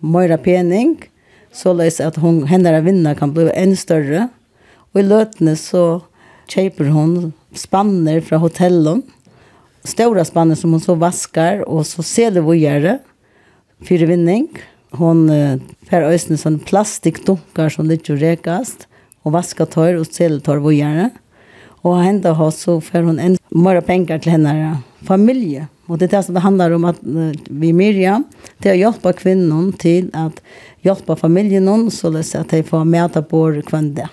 møyra 0.00 0.38
pening, 0.42 0.96
såleis 1.52 2.00
at 2.00 2.16
hun, 2.18 2.42
henne 2.50 2.72
vinna 2.82 3.14
kan 3.18 3.34
bli 3.34 3.50
enn 3.54 3.76
større. 3.78 4.28
Og 4.92 5.02
i 5.02 5.06
løtene 5.06 5.54
så 5.56 6.02
kjøper 6.50 6.90
hon 6.92 7.32
spanner 7.54 8.20
fra 8.24 8.40
hotellen, 8.42 9.04
stora 9.84 10.24
spanner 10.24 10.58
som 10.58 10.74
hon 10.74 10.82
så 10.82 10.96
vaskar, 10.98 11.62
og 11.68 11.86
så 11.86 12.02
ser 12.02 12.34
det 12.34 12.42
görre 12.42 12.98
för 13.84 14.06
vinning 14.06 14.48
hon 14.98 15.26
fer 15.88 16.06
øysene 16.08 16.38
sånn 16.40 16.60
plastikdunkar 16.68 17.72
som 17.72 17.88
litt 17.88 18.08
jo 18.10 18.16
rekast, 18.20 18.86
og 19.22 19.36
vaska 19.36 19.66
tør 19.70 20.00
og 20.00 20.08
seletørr 20.10 20.62
vujerne. 20.64 21.10
Og 21.82 21.98
henda 21.98 22.34
har 22.38 22.50
så 22.54 22.78
fer 22.82 23.06
hon 23.06 23.18
en 23.18 23.36
mer 23.50 23.80
pengar 23.86 24.22
til 24.22 24.36
henne 24.36 24.82
familie. 25.06 25.66
Og 25.90 25.98
det 25.98 26.08
er 26.08 26.16
det 26.16 26.24
som 26.26 26.36
det 26.36 26.44
handlar 26.44 26.74
om 26.76 26.86
at 26.88 27.00
vi 27.02 27.72
Miriam, 27.74 28.24
til 28.62 28.72
å 28.74 28.78
hjelpe 28.78 29.12
kvinnen 29.18 29.72
til 29.82 30.08
at 30.16 30.38
hjelpe 30.86 31.16
familien 31.18 31.66
hon, 31.68 31.88
så 31.90 32.12
det 32.14 32.22
er 32.28 32.44
at 32.44 32.54
de 32.54 32.62
får 32.66 32.86
møte 32.88 33.22
på 33.26 33.42
kvann 33.66 33.92
det. 33.98 34.08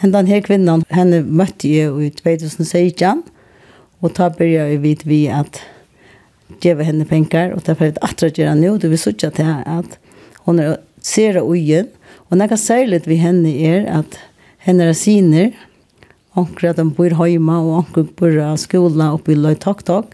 Hendan 0.00 0.28
her 0.28 0.42
kvinnan, 0.44 0.84
henne 0.92 1.22
møtte 1.24 1.68
jeg 1.68 1.92
i 2.04 2.10
2016, 2.12 3.22
og 4.04 4.12
da 4.16 4.28
begynte 4.28 4.66
vi 4.72 4.80
vidt 4.82 5.06
vi 5.08 5.22
at 5.32 5.62
geva 6.60 6.82
henne 6.82 7.04
pengar 7.04 7.50
och 7.50 7.62
därför 7.66 7.88
att 7.88 7.98
attra 8.04 8.28
gera 8.28 8.54
nu 8.54 8.78
det 8.78 8.88
vil 8.88 8.98
söker 8.98 9.30
til 9.30 9.62
att 9.66 9.98
hon 10.44 10.58
er 10.58 10.76
ser 11.00 11.40
ugen 11.42 11.86
och 12.30 12.38
något 12.38 12.60
særlig 12.60 13.06
vi 13.06 13.16
henne 13.16 13.48
är 13.48 13.86
att 13.86 14.18
hennes 14.58 15.00
syner 15.00 15.52
onkra 16.34 16.72
de 16.72 16.90
bor 16.90 17.10
hemma 17.10 17.58
och 17.58 17.78
onkra 17.78 18.06
bor 18.16 18.54
i 18.54 18.58
skolan 18.58 19.12
och 19.12 19.28
vill 19.28 19.44
ha 19.44 19.54
tak 19.54 19.84
tak 19.84 20.04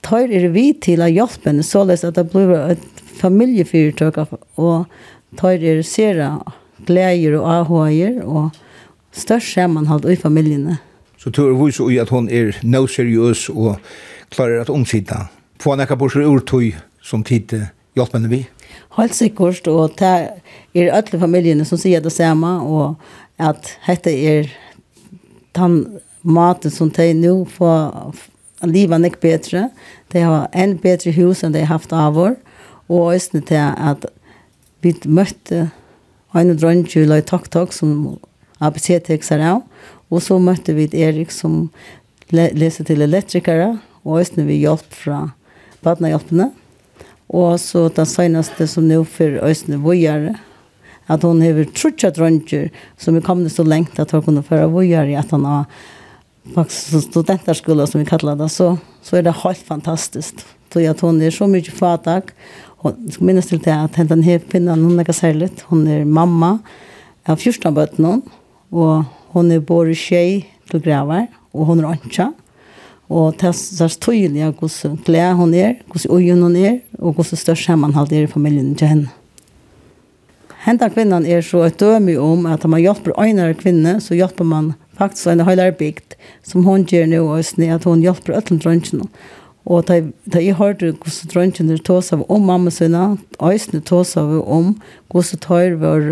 tar 0.00 0.30
er 0.30 0.48
vi 0.48 0.72
til 0.72 1.02
att 1.02 1.10
hjälpa 1.10 1.50
henne 1.50 1.62
så 1.62 1.84
det 1.84 2.32
blir 2.32 2.70
et 2.70 2.78
familiefyrtøk 3.20 4.18
och 4.54 4.86
tar 5.36 5.62
er 5.62 5.82
sera 5.82 6.40
glädjer 6.86 7.32
och 7.32 7.52
ahojer 7.52 8.22
och 8.22 8.50
störst 9.12 9.54
sammanhåll 9.54 10.10
i 10.10 10.16
familjerna. 10.16 10.76
Så 11.18 11.30
tror 11.30 11.66
vi 11.66 11.72
så 11.72 12.00
att 12.02 12.08
hon 12.08 12.28
är 12.28 12.56
no 12.62 12.86
seriøs 12.86 13.48
och 13.48 13.76
klarer 14.32 14.60
at 14.64 14.70
omsida. 14.70 15.28
Få 15.60 15.76
näka 15.76 15.96
på 15.96 16.08
sig 16.08 16.26
urtøy 16.26 16.72
som 17.02 17.24
tid 17.24 17.52
hjälper 17.94 18.18
henne 18.18 18.28
vi. 18.28 18.46
Helt 18.96 19.14
sikkert, 19.14 19.66
og 19.68 19.96
det 19.98 20.12
er 20.74 20.92
alle 20.92 21.20
familiene 21.20 21.64
som 21.68 21.80
sier 21.80 22.00
det 22.00 22.12
samme, 22.12 22.48
og 22.64 22.96
at 23.40 23.74
dette 23.86 24.12
er 24.12 24.48
den 25.56 26.00
maten 26.22 26.72
som 26.72 26.90
de 26.90 27.12
nå 27.16 27.34
får 27.52 28.14
livet 28.68 29.08
ikke 29.08 29.24
bedre. 29.24 29.68
De 30.12 30.24
har 30.24 30.48
en 30.52 30.76
bedre 30.78 31.12
hus 31.16 31.42
enn 31.42 31.54
de 31.54 31.64
har 31.64 31.74
haft 31.74 31.92
av 31.92 32.16
vår, 32.16 32.36
og 32.88 33.14
også 33.14 33.42
til 33.48 33.60
at 33.60 34.06
vi 34.82 34.94
møtte 35.06 35.70
en 36.34 36.56
drønge 36.56 36.96
i 36.96 37.06
Løy 37.06 37.22
Tok 37.28 37.50
Tok, 37.52 37.72
som 37.72 38.18
ABC-tekster 38.62 39.42
av, 39.44 39.62
og 40.12 40.22
så 40.22 40.38
møtte 40.38 40.74
vi 40.76 40.88
Erik 40.92 41.32
som 41.32 41.66
leser 42.32 42.86
til 42.88 43.04
elektrikere, 43.04 43.74
og 44.04 44.20
østene 44.22 44.48
vi 44.48 44.60
hjelp 44.62 44.94
fra 44.96 45.20
badnehjelpene. 45.84 46.50
Og 47.32 47.56
så 47.60 47.86
den 47.94 48.08
seneste 48.08 48.66
som 48.68 48.88
nå 48.88 49.02
for 49.08 49.40
østene 49.46 49.80
vågjere, 49.82 50.36
at 51.10 51.24
hun 51.26 51.42
har 51.42 51.58
trutja 51.74 52.12
dronjer 52.14 52.70
som 53.00 53.16
er 53.16 53.24
kommet 53.26 53.52
så 53.52 53.64
lengt 53.66 53.98
at 54.00 54.12
hun 54.14 54.22
kunne 54.26 54.44
føre 54.46 54.70
vågjere 54.70 55.18
at 55.18 55.32
han 55.34 55.46
har 55.48 55.64
faktisk 56.54 57.08
studenterskolen 57.08 57.88
som 57.88 58.02
vi 58.02 58.08
kallar 58.08 58.38
det, 58.38 58.48
så, 58.50 58.76
så 59.02 59.18
er 59.18 59.26
det 59.26 59.38
helt 59.42 59.64
fantastisk. 59.66 60.42
Så 60.72 60.82
at 60.88 61.02
hun 61.04 61.20
er 61.22 61.34
så 61.34 61.46
mye 61.50 61.74
fatak, 61.74 62.32
og 62.82 62.96
jeg 62.96 63.16
skal 63.16 63.28
minnes 63.28 63.50
til 63.50 63.60
det 63.62 63.74
at 63.74 63.98
henne 63.98 64.24
her 64.24 64.40
pinnen, 64.50 64.82
hun 64.82 64.96
er 64.96 65.04
ikke 65.04 65.14
særlig, 65.14 65.50
hun 65.68 65.84
er 65.86 66.06
mamma 66.08 66.56
av 67.28 67.38
14 67.38 67.74
bøtten 67.76 68.22
og 68.72 69.04
hun 69.34 69.52
er 69.52 69.60
både 69.64 69.94
tjej 69.96 70.42
til 70.70 70.82
graver, 70.82 71.28
og 71.52 71.68
hun 71.68 71.82
er 71.82 71.92
åndsja. 71.92 72.30
Og 73.08 73.34
det 73.40 73.48
er 73.50 73.56
så 73.56 73.88
tydelig 74.00 74.52
hvordan 74.58 75.00
glede 75.04 75.34
hun 75.34 75.54
er, 75.54 75.74
hvordan 75.86 76.16
øyen 76.16 76.42
hun 76.42 76.56
er, 76.56 76.78
og 76.98 77.12
hvordan 77.12 77.38
størst 77.38 77.64
sammenhold 77.64 78.12
er 78.12 78.22
i 78.22 78.30
familien 78.30 78.74
til 78.74 78.88
henne. 78.88 79.10
Henta 80.62 80.86
kvinnan 80.88 81.26
er 81.26 81.42
så 81.42 81.64
et 81.66 81.80
døme 81.80 82.14
om 82.22 82.46
at 82.46 82.64
om 82.64 82.70
man 82.70 82.80
hjelper 82.80 83.18
øynere 83.18 83.54
kvinne, 83.58 84.00
så 84.00 84.14
hjelper 84.14 84.44
man 84.44 84.72
faktisk 84.98 85.26
en 85.26 85.42
høyere 85.42 85.72
bygd, 85.72 86.14
som 86.46 86.62
hun 86.62 86.84
gjør 86.86 87.08
nå, 87.10 87.22
og 87.26 87.44
sne, 87.44 87.72
at 87.74 87.84
hun 87.84 88.04
hjelper 88.04 88.36
øtlen 88.38 88.60
drønnsene. 88.62 89.08
Og 89.66 89.86
da, 89.88 90.00
da 90.26 90.38
jeg 90.42 90.58
hørte 90.58 90.92
hvordan 90.92 91.32
drønnsene 91.34 91.78
tås 91.82 92.12
av 92.14 92.22
om 92.30 92.46
mamma 92.46 92.70
sine, 92.70 93.16
øyne 93.42 93.82
tås 93.86 94.16
av 94.16 94.30
om 94.46 94.76
hvordan 95.10 95.42
tøyre 95.42 95.80
var 95.82 96.06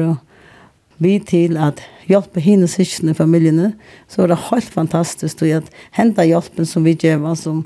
vi 1.01 1.17
til 1.25 1.57
at 1.57 1.81
hjelpe 2.11 2.43
henne 2.45 2.69
syskene 2.69 3.15
i 3.15 3.19
familiene, 3.19 3.73
så 4.11 4.25
er 4.25 4.33
det 4.33 4.43
helt 4.51 4.73
fantastisk 4.75 5.43
at 5.49 5.71
hente 5.97 6.27
hjelpen 6.29 6.69
som 6.69 6.85
vi 6.85 6.95
gjør, 6.95 7.33
som, 7.39 7.63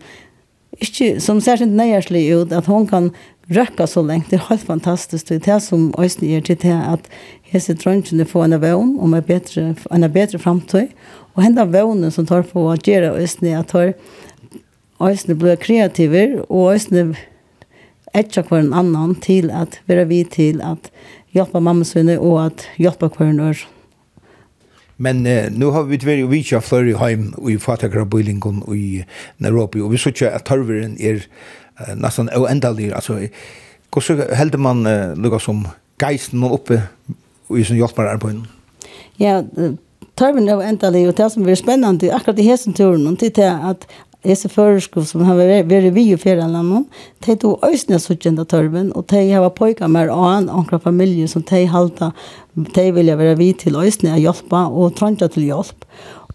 ikke, 0.78 1.16
som 1.20 1.42
særskilt 1.42 1.74
nøyerslig 1.74 2.28
ut, 2.36 2.54
at 2.54 2.70
hun 2.70 2.86
kan 2.86 3.10
røkke 3.50 3.86
så 3.90 4.02
lenge. 4.02 4.28
Det 4.30 4.38
er 4.38 4.48
helt 4.48 4.66
fantastisk. 4.66 5.28
Det 5.28 5.40
er 5.40 5.46
det 5.52 5.62
som 5.62 5.92
Øystein 5.98 6.30
gjør 6.30 6.46
til 6.48 6.60
det, 6.62 6.78
at 6.94 7.10
hese 7.50 7.74
drønkene 7.74 8.24
får 8.24 8.44
en 8.44 8.60
vøvn 8.62 8.96
om 9.02 9.14
en 9.14 9.26
bedre, 9.26 9.74
en 9.90 10.10
bedre 10.12 10.38
fremtøy, 10.38 10.88
og 11.34 11.42
hente 11.42 11.66
vøvnen 11.66 12.14
som 12.14 12.26
tar 12.26 12.46
på 12.46 12.68
å 12.70 12.78
gjøre 12.78 13.16
Øystein, 13.18 13.58
at 13.58 13.74
tar 13.74 13.94
Øystein 15.02 15.38
blir 15.38 15.58
kreativer, 15.60 16.40
og 16.48 16.74
Øystein 16.76 17.16
etter 18.14 18.46
hver 18.46 18.62
en 18.62 18.74
annan 18.76 19.16
til 19.18 19.50
at 19.50 19.80
være 19.90 20.06
vi 20.06 20.22
til 20.30 20.62
at 20.62 20.90
hjelpe 21.34 21.60
mamma 21.60 21.84
sine 21.84 22.16
sinne 22.16 22.18
och 22.18 22.46
att 22.46 22.66
hjälpa 22.76 23.08
kvinnor. 23.08 23.56
Men 24.96 25.26
eh, 25.26 25.50
nu 25.50 25.66
har 25.66 25.82
vi 25.82 25.96
vært 25.96 26.18
ju 26.18 26.26
vitcha 26.30 26.60
flere 26.60 26.96
heim 26.98 27.34
i 27.50 27.58
fatakra 27.58 28.04
bowlingon 28.04 28.62
i 28.74 29.04
Nairobi 29.42 29.80
og 29.82 29.90
vi 29.90 29.98
så 29.98 30.12
ikke 30.14 30.30
at 30.30 30.44
tarveren 30.46 30.94
er 31.00 31.24
eh, 31.80 31.94
nesten 31.98 32.30
uendelig. 32.30 32.92
Altså, 32.94 33.28
hvordan 33.90 34.52
så 34.52 34.58
man 34.58 34.86
eh, 34.86 35.16
lukka 35.18 35.38
som 35.38 35.66
geisten 35.98 36.44
uppe 36.44 36.52
oppe 36.52 36.82
i 37.58 37.64
sin 37.64 37.76
hjälpar 37.76 38.06
arbeten. 38.06 38.46
Ja, 39.18 39.42
tarveren 40.14 40.48
er 40.48 40.56
uendelig, 40.56 41.08
og 41.08 41.16
det 41.16 41.32
som 41.32 41.48
er 41.48 41.54
spennende 41.54 42.14
akkurat 42.14 42.38
i 42.38 42.46
hessen 42.46 42.74
turen, 42.74 43.16
det 43.16 43.38
er 43.38 43.70
at 43.70 43.86
disse 44.24 44.48
førerskov 44.50 45.06
som 45.08 45.24
har 45.26 45.38
vært 45.38 45.92
vi 45.94 46.06
i 46.10 46.18
ferielandet, 46.20 46.88
de 47.26 47.36
tog 47.40 47.64
øsne 47.66 47.98
suttjende 48.00 48.46
tørven, 48.48 48.90
og 48.96 49.06
de 49.12 49.22
har 49.30 49.48
pojket 49.56 49.90
mer 49.92 50.12
annen 50.12 50.50
ankra 50.52 50.80
familie 50.82 51.28
som 51.30 51.44
de 51.50 51.64
halte, 51.70 52.10
de 52.54 52.86
ville 52.96 53.18
være 53.18 53.38
vi 53.40 53.52
til 53.52 53.76
øsne 53.80 54.16
å 54.16 54.20
hjelpe, 54.20 54.64
og 54.72 54.96
trengte 54.98 55.28
til 55.28 55.48
hjelp. 55.50 55.86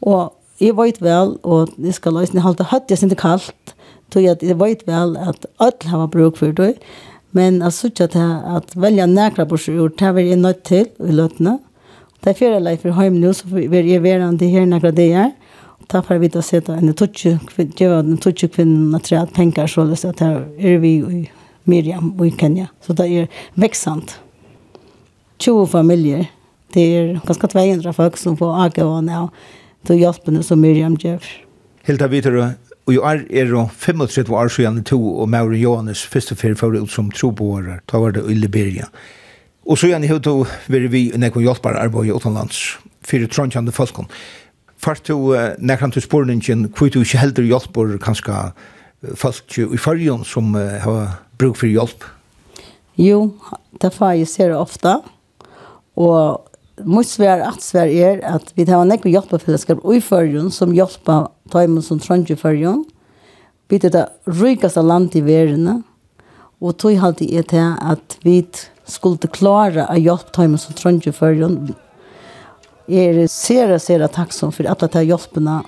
Og 0.01 0.29
jeg 0.61 0.75
vet 0.77 1.01
vel, 1.01 1.37
og 1.43 1.73
jeg 1.77 1.97
skal 1.97 2.21
øsne 2.21 2.45
halte 2.45 2.67
høtt, 2.71 2.89
jeg 2.89 3.01
synes 3.01 3.15
det 3.15 3.21
kaldt, 3.21 3.75
tog 4.13 4.25
jeg, 4.25 4.41
jeg 4.41 4.59
vet 4.59 4.85
vel 4.87 5.15
at 5.21 5.47
alle 5.61 5.93
har 5.93 6.11
bruk 6.13 6.37
for 6.39 6.53
det, 6.55 6.75
men 7.35 7.61
jeg 7.61 7.73
synes 7.73 8.05
ikke 8.07 8.27
at 8.57 8.71
velja 8.77 9.05
nækra 9.05 9.45
bursjord, 9.45 9.97
det 9.97 10.07
har 10.07 10.15
vi 10.17 10.35
nødt 10.35 10.63
til 10.65 10.87
i 11.05 11.13
løtene. 11.13 11.59
Det 12.19 12.33
er 12.33 12.39
ferielag 12.39 12.81
for 12.81 12.91
hjemme 12.91 13.21
nå, 13.21 13.31
så 13.33 13.47
vi 13.47 13.67
er 13.79 14.01
verandre 14.03 14.49
her 14.51 14.65
nækra 14.67 14.91
det 14.91 15.11
er 15.15 15.29
ta 15.89 16.01
för 16.01 16.17
vi 16.17 16.27
då 16.27 16.41
sätta 16.41 16.75
en 16.75 16.93
touch 16.93 17.25
ge 17.77 17.85
en 17.85 18.17
touch 18.17 18.51
kvinn 18.51 18.95
att 18.95 19.03
träd 19.03 19.33
pengar 19.33 19.67
så 19.67 19.83
det 19.83 19.95
så 19.95 20.09
att 20.09 20.21
är 20.21 20.77
vi 20.77 20.89
i 20.89 21.31
Miriam 21.63 22.25
i 22.25 22.31
Kenya 22.31 22.67
så 22.81 22.93
det 22.93 23.07
är 23.07 23.27
växant 23.53 24.19
två 25.45 25.67
familjer 25.67 26.25
det 26.73 26.81
är 26.81 27.19
ganska 27.25 27.47
200 27.47 27.93
folk 27.93 28.17
som 28.17 28.37
får 28.37 28.65
åka 28.65 28.85
och 28.85 29.03
nå 29.03 29.29
då 29.81 29.93
hjälper 29.93 30.31
nu 30.31 30.43
så 30.43 30.55
Miriam 30.55 30.97
Jeff 30.99 31.23
Hilda 31.83 32.07
vidare 32.07 32.53
Og 32.89 32.95
jo 32.95 33.03
er 33.05 33.19
er 33.29 33.45
jo 33.45 33.67
35 33.77 34.33
år 34.33 34.47
siden 34.47 34.83
to 34.83 34.97
og 35.21 35.29
Mauri 35.29 35.59
Johannes 35.61 36.07
første 36.07 36.35
ferie 36.35 36.55
for 36.55 36.73
ut 36.73 36.89
som 36.89 37.11
troboere. 37.11 37.79
Da 37.91 37.97
var 37.97 38.11
det 38.11 38.23
i 38.25 38.33
Liberia. 38.33 38.85
Og 39.65 39.77
så 39.77 39.87
igjen 39.87 40.03
i 40.03 40.07
høyde 40.07 40.33
var 40.67 40.87
vi 40.89 41.11
nekken 41.15 41.41
hjelpere 41.41 41.77
arbeid 41.77 42.09
i 42.09 42.15
utenlands. 42.15 42.79
Fyre 43.05 43.27
trondkjende 43.27 43.71
folkon 43.71 44.09
Fart 44.79 45.03
du 45.07 45.33
nekran 45.59 45.91
til 45.91 46.05
spurningen, 46.05 46.69
hvor 46.71 46.87
du 46.87 47.01
ikke 47.01 47.19
heldur 47.19 47.47
hjelper 47.47 47.97
kanskje 47.99 48.35
folk 49.15 49.57
i 49.59 49.79
fargen 49.79 50.23
som 50.27 50.53
uh, 50.55 50.79
har 50.83 51.19
bruk 51.39 51.57
for 51.59 51.67
hjelp? 51.67 52.05
Jo, 52.99 53.31
det 53.81 53.93
får 53.95 54.17
jeg 54.19 54.27
ser 54.27 54.55
ofta. 54.55 54.99
Og 55.99 56.43
mot 56.87 57.07
svær 57.07 57.43
at 57.47 57.63
svær 57.63 57.87
er 57.87 58.19
at 58.27 58.51
vi 58.55 58.65
har 58.67 58.87
nekve 58.87 59.11
hjelpefellesskap 59.11 59.83
i 59.83 60.01
fargen 60.03 60.51
som 60.51 60.75
hjelper 60.75 61.29
tøymen 61.51 61.83
som 61.83 61.99
trønger 61.99 62.35
i 62.35 62.39
fargen. 62.39 62.83
Vi 63.69 63.79
er 63.79 63.93
det 63.93 64.07
rikaste 64.27 64.83
land 64.83 65.15
i 65.15 65.23
verden. 65.23 65.83
Og 66.59 66.75
tog 66.79 66.97
halte 66.99 67.27
jeg 67.27 67.47
til 67.51 67.75
at 67.79 68.17
vi 68.23 68.41
skulle 68.89 69.31
klare 69.31 69.87
å 69.87 69.99
hjelpe 69.99 70.35
tøymen 70.35 70.59
som 70.59 70.75
trønger 70.75 71.11
i 71.11 71.15
fargen 71.15 71.75
er 72.89 73.27
sera, 73.27 73.79
sera 73.79 74.07
tacksam 74.07 74.51
for 74.51 74.65
alla 74.65 74.87
de 74.87 75.03
hjälperna 75.03 75.63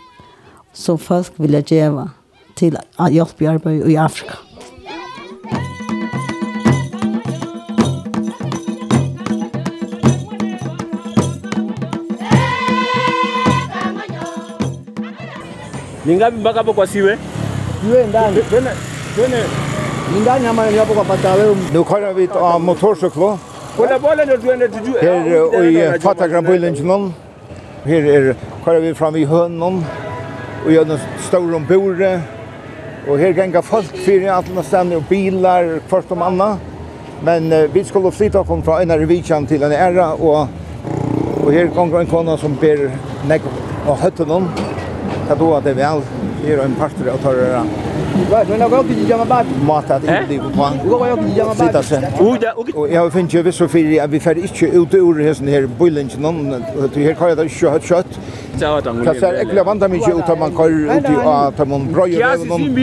som 0.74 0.98
folk 0.98 1.32
vill 1.36 1.64
ge 1.68 1.92
till 2.56 2.78
att 2.96 3.12
hjälpa 3.12 3.44
i 3.44 3.48
arbetet 3.48 3.90
i 3.90 3.98
Afrika. 3.98 4.34
Ni 16.04 16.16
ngapi 16.16 16.38
mpaka 16.38 16.58
hapo 16.60 16.74
kwa 16.74 16.88
siwe? 16.88 17.18
Siwe 17.82 18.08
ndani. 18.08 18.42
Twende. 18.42 18.72
Twende. 19.16 19.44
Ni 20.14 20.20
ndani 20.20 20.48
ama 20.48 20.72
ni 20.72 20.78
hapo 20.78 20.94
kwa 20.94 21.04
patawe. 21.04 21.56
Ndio 21.70 21.84
kwa 21.84 22.14
vitu 22.14 22.40
motorsyklo. 22.60 23.40
Kolla 23.78 24.00
bollen 24.00 24.28
då 24.28 24.36
du 24.38 24.52
ändå 24.52 24.68
du. 24.68 25.08
Här 25.08 25.96
i 25.96 26.00
Fatagrambullingen. 26.00 27.14
Här 27.84 28.06
är 28.06 28.36
kvar 28.64 28.76
vi 28.76 28.94
fram 28.94 29.16
i 29.16 29.26
hönnon. 29.26 29.86
Och 30.66 30.72
gör 30.72 30.86
den 30.86 31.00
stora 31.20 31.60
bordet. 31.60 32.22
Och 33.08 33.18
här 33.18 33.28
gänga 33.28 33.62
folk 33.62 33.98
fyra 34.06 34.34
alla 34.34 34.64
stannar 34.64 34.96
och 34.96 35.04
bilar 35.10 35.80
först 35.88 36.12
om 36.12 36.22
anna. 36.22 36.58
Men 37.24 37.72
vi 37.74 37.84
skulle 37.84 38.12
flytta 38.12 38.44
från 38.44 38.62
från 38.62 38.82
en 38.82 39.00
revision 39.00 39.46
till 39.46 39.64
en 39.64 39.72
ära 39.72 40.14
och 40.14 40.48
och 41.46 41.52
här 41.54 41.68
kommer 41.68 42.00
en 42.00 42.06
kona 42.06 42.38
som 42.38 42.56
ber 42.56 42.92
näck 43.28 43.42
och 43.88 43.98
hötten 43.98 44.30
hon. 44.30 44.50
Det 45.28 45.36
då 45.36 45.56
att 45.56 45.64
det 45.64 45.74
väl 45.74 46.02
är 46.48 46.58
en 46.58 46.76
parter 46.76 47.10
av 47.10 47.18
ta 47.18 47.32
det 47.32 47.64
Não 48.60 48.78
é 48.78 48.80
o 48.80 48.84
que 48.84 49.08
chama 49.08 49.26
bate. 49.26 49.50
Mata 49.64 50.00
det 50.00 50.34
inte 50.34 50.50
på 50.50 50.58
man. 50.58 50.80
Vad 50.86 51.10
jag 51.10 51.18
vill 51.24 51.38
göra. 51.38 51.56
Sitta 51.56 52.24
Och 52.24 52.38
där 52.40 52.78
och 52.78 52.90
jag 52.90 53.14
finns 53.14 53.34
ju 53.34 53.42
vissa 53.42 53.68
för 53.68 54.08
vi 54.08 54.20
får 54.20 54.38
inte 54.38 54.66
ut 54.66 54.94
ur 54.94 55.24
hästen 55.24 55.48
här 55.48 55.70
bullen 55.80 56.10
någon 56.18 56.64
till 56.94 57.04
här 57.04 57.14
kan 57.14 57.30
jag 57.30 57.52
kött 57.52 57.84
kött. 57.84 58.06
Det 58.60 58.66
är 58.66 59.34
äckliga 59.34 59.64
vandrar 59.64 59.88
mig 59.88 60.00
ut 60.00 60.30
att 60.30 60.40
man 60.40 60.52
kör 60.58 60.98
ut 60.98 61.04
i 61.04 61.16
att 61.26 61.68
man 61.68 61.94
bröjer 61.94 62.42
och 62.42 62.48
någon 62.48 62.76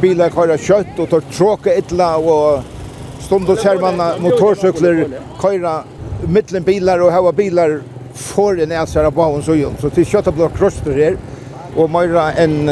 bilar 0.00 0.30
kör 0.30 0.56
kött 0.56 0.98
och 0.98 1.10
tar 1.10 1.20
tråka 1.20 1.70
illa 1.76 2.16
och 2.16 2.62
stund 3.20 3.50
och 3.50 3.58
skärmarna 3.58 4.12
motorcyklar 4.20 5.06
köra 5.42 5.82
mitteln 6.28 6.62
bilar 6.64 6.98
och 6.98 7.12
hava 7.12 7.32
bilar 7.32 7.80
för 8.14 8.62
en 8.62 8.72
äsare 8.72 9.10
på 9.10 9.22
hon 9.22 9.42
så 9.42 9.54
ju 9.54 9.68
så 9.80 9.90
till 9.90 10.06
köttablock 10.06 10.58
krossar 10.58 10.92
här 10.92 11.16
och 11.76 11.90
mera 11.90 12.32
en 12.32 12.70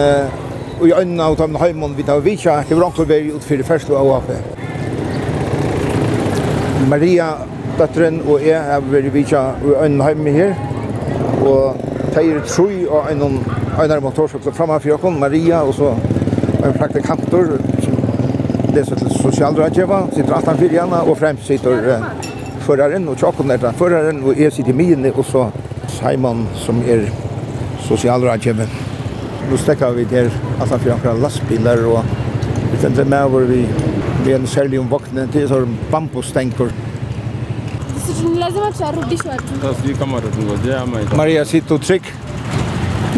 og 0.81 0.87
i 0.89 0.93
øynene 0.93 1.23
og 1.23 1.37
tømmen 1.39 1.61
heimen 1.63 1.97
vi 1.97 2.03
tar 2.03 2.21
vitja, 2.21 2.53
jeg 2.69 2.77
vil 2.77 3.35
ut 3.35 3.45
for 3.45 3.57
det 3.57 3.67
første 3.67 3.97
av 3.97 4.17
AP. 4.17 4.31
Maria, 6.89 7.27
døtteren 7.79 8.21
og 8.29 8.47
jeg 8.47 8.61
har 8.61 8.81
vært 8.81 9.13
vitja 9.15 9.43
i 9.65 9.75
øynene 9.83 10.05
heimen 10.05 10.35
her, 10.35 10.55
og 11.47 11.77
teir 12.15 12.41
tru 12.47 12.69
og 12.89 13.11
en 13.13 13.23
einar 13.83 14.01
motorsykkel 14.01 14.53
framan 14.53 14.81
fyrir 14.81 14.95
okkum, 14.95 15.19
Maria 15.19 15.63
og 15.63 15.75
så 15.75 15.95
en 16.65 16.79
praktikantor 16.79 17.57
som 17.85 17.99
leser 18.75 18.97
til 18.97 19.11
sosialrådgjeva, 19.19 20.01
sitter 20.15 20.35
altan 20.37 20.59
fyrir 20.59 20.81
henne 20.83 21.03
og 21.03 21.19
fremst 21.19 21.47
sitter 21.51 21.91
uh, 21.99 22.09
føraren 22.65 23.09
og 23.09 23.19
tjokken 23.21 23.51
er 23.51 23.63
den 23.63 23.79
føraren 23.79 24.25
og 24.25 24.41
jeg 24.41 24.53
sitter 24.53 24.73
i 24.73 24.81
mine 24.83 25.13
og 25.13 25.25
så 25.29 25.49
Simon 25.99 26.47
som 26.65 26.83
er 26.89 27.09
sosialrådgjeva. 27.89 28.94
Nu 29.51 29.59
stekker 29.61 29.93
vi 29.97 30.05
der 30.11 30.31
at 30.61 30.69
han 30.69 30.81
fyrir 30.81 30.95
akkurat 30.95 31.21
lastbiler 31.21 31.85
og 31.87 32.05
vi 32.73 32.81
tenter 32.83 33.05
med 33.05 33.29
hvor 33.31 33.45
vi 33.49 33.65
vi 34.25 34.33
en 34.33 34.47
særlig 34.47 34.81
om 34.81 34.91
vakne 34.91 35.27
til 35.33 35.45
sånn 35.49 35.75
bambustenker. 35.93 36.71
Maria, 41.17 41.45
sitter 41.45 41.77
du 41.77 41.85
trygg? 41.85 42.09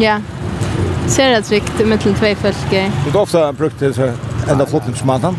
Ja, 0.03 0.17
ser 1.09 1.37
jeg 1.37 1.45
trygt 1.47 1.85
mellom 1.87 2.17
tvei 2.19 2.35
folk 2.43 2.73
Du 2.73 3.11
har 3.13 3.21
ofta 3.23 3.45
brukt 3.53 3.81
det 3.81 3.95
så 3.95 4.11
enda 4.51 4.67
flottningsmaten? 4.67 5.39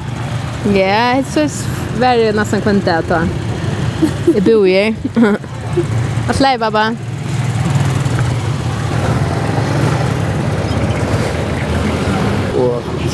Ja, 0.74 1.18
jeg 1.18 1.26
synes 1.32 1.60
det 2.00 2.14
er 2.14 2.34
nesten 2.38 2.64
kvendt 2.64 2.86
det 2.86 2.96
at 3.02 3.12
jeg 4.34 4.44
bor 4.48 4.66
her. 4.66 5.38
Atle, 6.30 6.58
baba. 6.60 6.90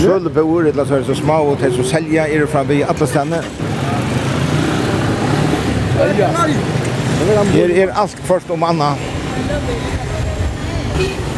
sølvboer, 0.04 0.70
eller 0.72 0.86
så 0.86 0.94
er 0.94 0.98
det 1.04 1.08
så 1.08 1.16
små, 1.16 1.40
og 1.54 1.58
til 1.62 1.76
så 1.76 1.84
selja, 1.94 2.28
er 2.28 2.44
det 2.44 2.50
framme 2.50 2.76
i 2.76 2.84
alle 2.84 3.08
stedene. 3.08 3.40
Her 7.54 7.72
er 7.84 7.94
alt 8.02 8.20
først 8.28 8.52
om 8.52 8.64
Anna. 8.64 8.94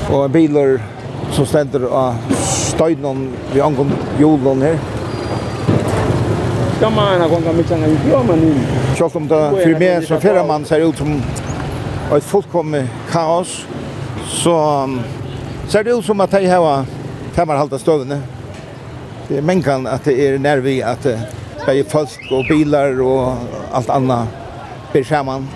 Og 0.09 0.31
biler 0.31 0.77
som 1.33 1.45
stender 1.45 1.85
av 1.89 2.17
støyden 2.41 3.27
vi 3.53 3.61
angår 3.61 3.93
julen 4.19 4.61
her. 4.65 4.77
Skal 6.75 6.91
man 6.91 7.21
ha 7.21 7.27
gonga 7.31 7.53
mitt 7.55 7.69
sanga 7.69 7.87
i 7.87 7.97
fjormen 8.03 8.45
inn? 8.49 8.61
Om 9.05 9.27
det 9.27 9.41
for 9.51 9.79
meg 9.79 10.07
som 10.07 10.21
ferramann 10.23 10.65
ser 10.67 10.83
ut 10.87 10.97
som 10.97 11.17
et 12.15 12.23
fullkommet 12.23 12.89
kaos, 13.11 13.61
så 14.29 14.55
ser 15.67 15.83
det 15.83 15.95
ut 15.95 16.05
som 16.05 16.21
at 16.21 16.31
de 16.31 16.47
har 16.49 16.85
kammerhalta 17.35 17.79
støvene 17.79 18.21
men 19.27 19.61
kan 19.61 19.87
att 19.87 20.03
det 20.03 20.27
är 20.27 20.37
när 20.39 20.57
vi 20.57 20.83
att 20.83 21.03
det 21.03 21.19
är 21.67 21.83
folk 21.83 22.31
och 22.31 22.45
bilar 22.49 23.01
och 23.01 23.33
allt 23.71 23.89
annat 23.89 24.27
blir 24.91 25.03
samman. 25.03 25.47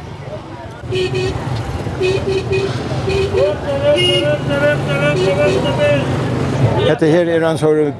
Detta 6.87 7.05
här 7.05 7.25
är 7.25 7.41
en 7.41 7.57
sån 7.57 7.93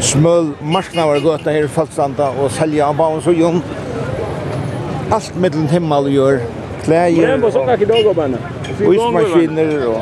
smöl 0.00 0.52
marknavargöta 0.60 1.50
här 1.50 1.64
i 1.64 1.68
Falkstanda 1.68 2.30
och 2.30 2.50
sälja 2.50 2.88
av 2.88 2.96
barn 2.96 3.22
så 3.22 3.32
jon. 3.32 3.62
Allt 5.10 5.36
mellan 5.36 5.68
himmel 5.68 6.14
gör. 6.14 6.40
Kläder 6.84 7.44
och 8.86 8.94
ismaskiner 8.94 9.88
och... 9.88 10.00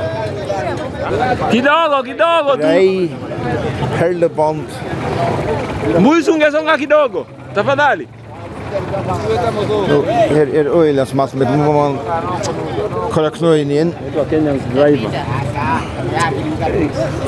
Kidago, 1.53 2.05
kidago, 2.07 2.57
du! 2.57 3.30
perleband. 3.99 4.67
Muy 6.01 6.23
sunga 6.23 6.51
songa 6.51 6.79
kidogo. 6.79 7.27
Tafadali. 7.55 8.09
Her 10.31 10.49
er 10.55 10.67
øyla 10.81 11.05
smass, 11.07 11.35
men 11.35 11.59
må 11.59 11.73
man 11.73 11.99
kalla 13.15 13.31
knøyen 13.31 13.71
inn. 13.71 13.95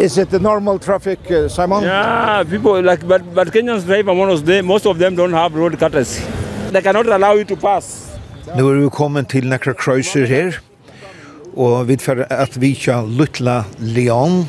Is 0.01 0.19
it 0.19 0.31
the 0.31 0.39
normal 0.39 0.79
traffic, 0.79 1.19
uh, 1.31 1.49
Simon? 1.49 1.83
Yeah, 1.83 2.45
people 2.45 2.81
like, 2.83 3.07
but, 3.09 3.35
but 3.35 3.53
Kenyans 3.53 3.85
drive 3.85 4.09
among 4.09 4.31
of 4.31 4.47
them 4.47 4.67
most 4.67 4.87
of 4.87 4.99
them 4.99 5.17
don't 5.17 5.33
have 5.33 5.55
road 5.55 5.79
courtesy. 5.79 6.23
They 6.71 6.81
cannot 6.81 7.07
allow 7.07 7.35
you 7.35 7.45
to 7.45 7.57
pass. 7.57 8.09
Nu 8.57 8.69
er 8.69 8.75
vi 8.75 8.89
kommet 8.91 9.29
til 9.29 9.47
nekra 9.49 9.73
kreuser 9.73 10.27
her, 10.27 10.59
og 11.57 11.89
vi 11.89 11.99
at 12.31 12.61
vi 12.61 12.75
kja 12.75 13.01
Lutla 13.03 13.65
Leon, 13.79 14.45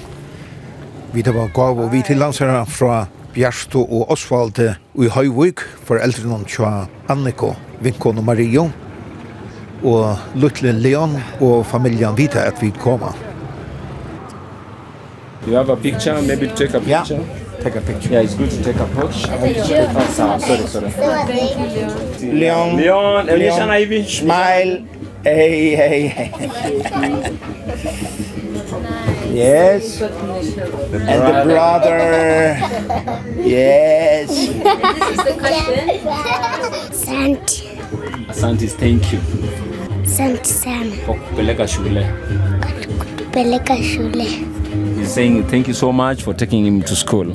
Vi 1.14 1.22
tar 1.22 1.36
var 1.38 1.52
gav 1.54 1.78
og 1.78 1.92
vi 1.94 2.00
til 2.02 2.18
landsherra 2.18 2.64
fra 2.66 3.04
Bjarsto 3.36 3.84
og 3.86 4.12
Osvald 4.16 4.58
i 4.98 5.10
Høyvuk 5.14 5.62
for 5.86 6.02
eldre 6.02 6.26
noen 6.26 6.48
tja 6.50 6.88
Anniko, 7.14 7.52
Vinkon 7.86 8.18
og 8.18 8.26
Mario, 8.26 8.64
og 9.86 10.34
Lutle 10.42 10.74
Leon 10.74 11.14
og 11.38 11.68
familien 11.70 12.18
vita 12.18 12.48
at 12.50 12.58
vi 12.64 12.72
kommer. 12.82 13.14
You 15.46 15.54
have 15.54 15.70
a 15.70 15.76
picture, 15.76 16.20
maybe 16.22 16.48
take 16.48 16.74
a 16.74 16.80
picture. 16.80 17.20
Yeah. 17.20 17.62
Take 17.62 17.76
a 17.76 17.82
picture. 17.82 18.12
Yeah, 18.12 18.24
it's 18.24 18.34
good 18.34 18.50
to 18.50 18.64
take 18.64 18.80
a 18.82 18.88
picture. 18.88 19.38
Take 19.38 19.54
sorry. 20.10 20.40
Sorry, 20.40 20.68
sorry. 20.68 20.90
Leon. 22.34 22.78
Leon. 22.78 22.78
Leon. 22.78 23.26
Leon. 23.26 23.38
Leon. 23.38 23.68
Leon. 23.70 23.70
Leon. 23.70 23.70
Leon. 23.70 24.28
Leon. 24.28 25.03
Hey, 25.24 25.74
hey, 25.74 26.08
hey. 26.10 26.32
yes. 29.32 30.02
And 30.02 30.12
the 30.92 31.44
brother. 31.46 32.60
Yes. 33.40 34.28
this 34.28 34.50
is 35.12 35.24
the 35.24 35.36
question. 35.40 35.88
Sant. 36.92 37.48
Santis, 38.36 38.74
thank 38.74 39.14
you. 39.14 39.20
Sant 40.06 40.46
Sam. 40.46 40.92
Kopeleka 41.08 41.68
shule. 41.70 42.04
Kopeleka 43.16 43.78
shule. 43.82 44.28
He's 44.98 45.14
saying 45.14 45.48
thank 45.48 45.70
you 45.70 45.74
so 45.74 45.94
much 45.94 46.24
for 46.24 46.34
taking 46.34 46.66
him 46.66 46.82
to 46.82 46.96
school. 46.98 47.32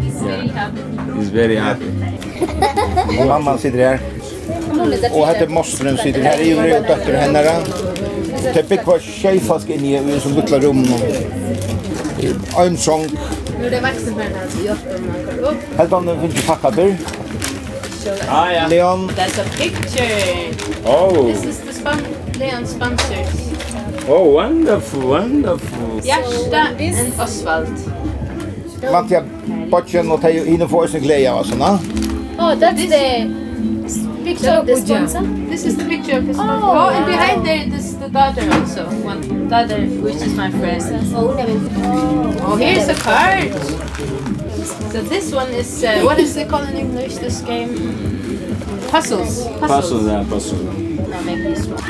He's 0.00 0.20
very 0.22 0.48
happy. 0.48 0.82
He's 1.18 1.28
very 1.28 1.56
happy. 1.56 1.90
Mamma 3.26 3.58
sitter 3.58 3.78
här. 3.78 4.19
Og 5.12 5.26
hette 5.26 5.46
mostern 5.46 5.98
sitter 5.98 6.22
här 6.22 6.40
i 6.40 6.54
och 6.54 6.82
døtter 6.88 7.14
henne. 7.14 7.42
Det 8.54 8.64
fick 8.68 8.86
vara 8.86 9.00
tjej 9.00 9.40
fast 9.40 9.68
inne 9.68 10.00
i 10.00 10.20
sånn 10.20 10.34
lukla 10.34 10.58
rum. 10.58 10.84
En 12.58 12.76
sång. 12.76 13.06
Nu 13.60 13.70
det 13.70 13.80
växer 13.80 14.12
för 14.12 14.20
den 14.20 15.56
Helt 15.78 15.92
om 15.92 16.06
den 16.06 16.20
finns 16.20 16.36
ju 16.36 16.42
packat. 16.42 16.78
Ah, 18.28 18.52
ja. 18.52 18.66
Leon. 18.68 19.10
That's 19.10 19.38
a 19.38 19.44
picture. 19.58 20.54
Oh. 20.84 21.32
This 21.32 21.44
is 21.44 21.58
the 21.58 21.72
span 21.72 21.98
Leon 22.38 22.66
sponsors. 22.66 23.50
Oh, 24.08 24.32
wonderful, 24.32 25.00
wonderful. 25.00 26.00
Hjärsta 26.02 26.66
and 26.80 27.20
Oswald. 27.20 27.78
Mattia, 28.92 29.24
botchen 29.70 30.10
og 30.10 30.22
ta 30.22 30.30
ju 30.30 30.44
in 30.44 30.62
och 30.62 30.70
få 30.70 30.84
oss 30.84 30.94
en 30.94 31.02
glädje. 31.02 31.32
Oh, 31.32 32.54
that's 32.54 32.88
the 32.88 33.49
picture 34.34 34.50
of 34.50 34.66
the 34.66 34.76
sponsor? 34.76 35.22
This 35.50 35.64
is 35.64 35.76
the 35.76 35.84
picture 35.84 36.18
of 36.18 36.24
his 36.24 36.36
sponsor. 36.36 36.66
Oh, 36.66 36.88
and 36.90 37.06
behind 37.06 37.46
there 37.46 37.66
is 37.78 37.98
the 37.98 38.08
daughter 38.08 38.48
also. 38.52 38.86
One 39.02 39.48
daughter, 39.48 39.80
which 40.04 40.16
is 40.16 40.34
my 40.34 40.50
friend. 40.50 40.82
Oh, 41.14 41.36
oh, 42.42 42.56
here's 42.56 42.88
a 42.88 42.94
card. 42.94 43.52
So 44.92 45.02
this 45.02 45.32
one 45.32 45.50
is, 45.50 45.84
uh, 45.84 46.02
what 46.02 46.18
is 46.18 46.36
it 46.36 46.48
called 46.48 46.68
in 46.68 46.76
English, 46.76 47.16
this 47.16 47.40
game? 47.42 47.74
Puzzles. 48.88 49.46
Puzzles, 49.46 49.70
Puzzles 49.70 50.06
yeah, 50.06 50.24
puzzles. 50.28 50.62
Now 51.08 51.22
make 51.22 51.42
this 51.42 51.66
one. 51.66 51.80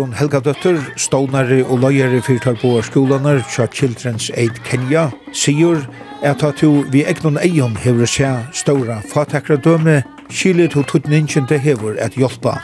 Jorun 0.00 0.14
Helgadøtter, 0.16 0.78
stånare 0.96 1.58
og 1.68 1.82
løyere 1.82 2.22
fyrtar 2.24 2.54
på 2.56 2.70
skolaner, 2.80 3.42
tja 3.52 3.66
Children's 3.68 4.30
Aid 4.32 4.56
Kenya, 4.64 5.10
sier 5.36 5.82
at 6.24 6.40
at 6.40 6.62
du 6.62 6.86
vi 6.88 7.02
egnon 7.04 7.36
eion 7.36 7.74
hever 7.76 8.08
seg 8.08 8.46
ståra 8.56 9.02
fatakra 9.04 9.58
døme, 9.60 9.98
kile 10.32 10.70
to 10.72 10.80
tutningen 10.88 11.44
det 11.50 11.60
hever 11.60 11.98
at 12.00 12.16
hjelpa. 12.16 12.54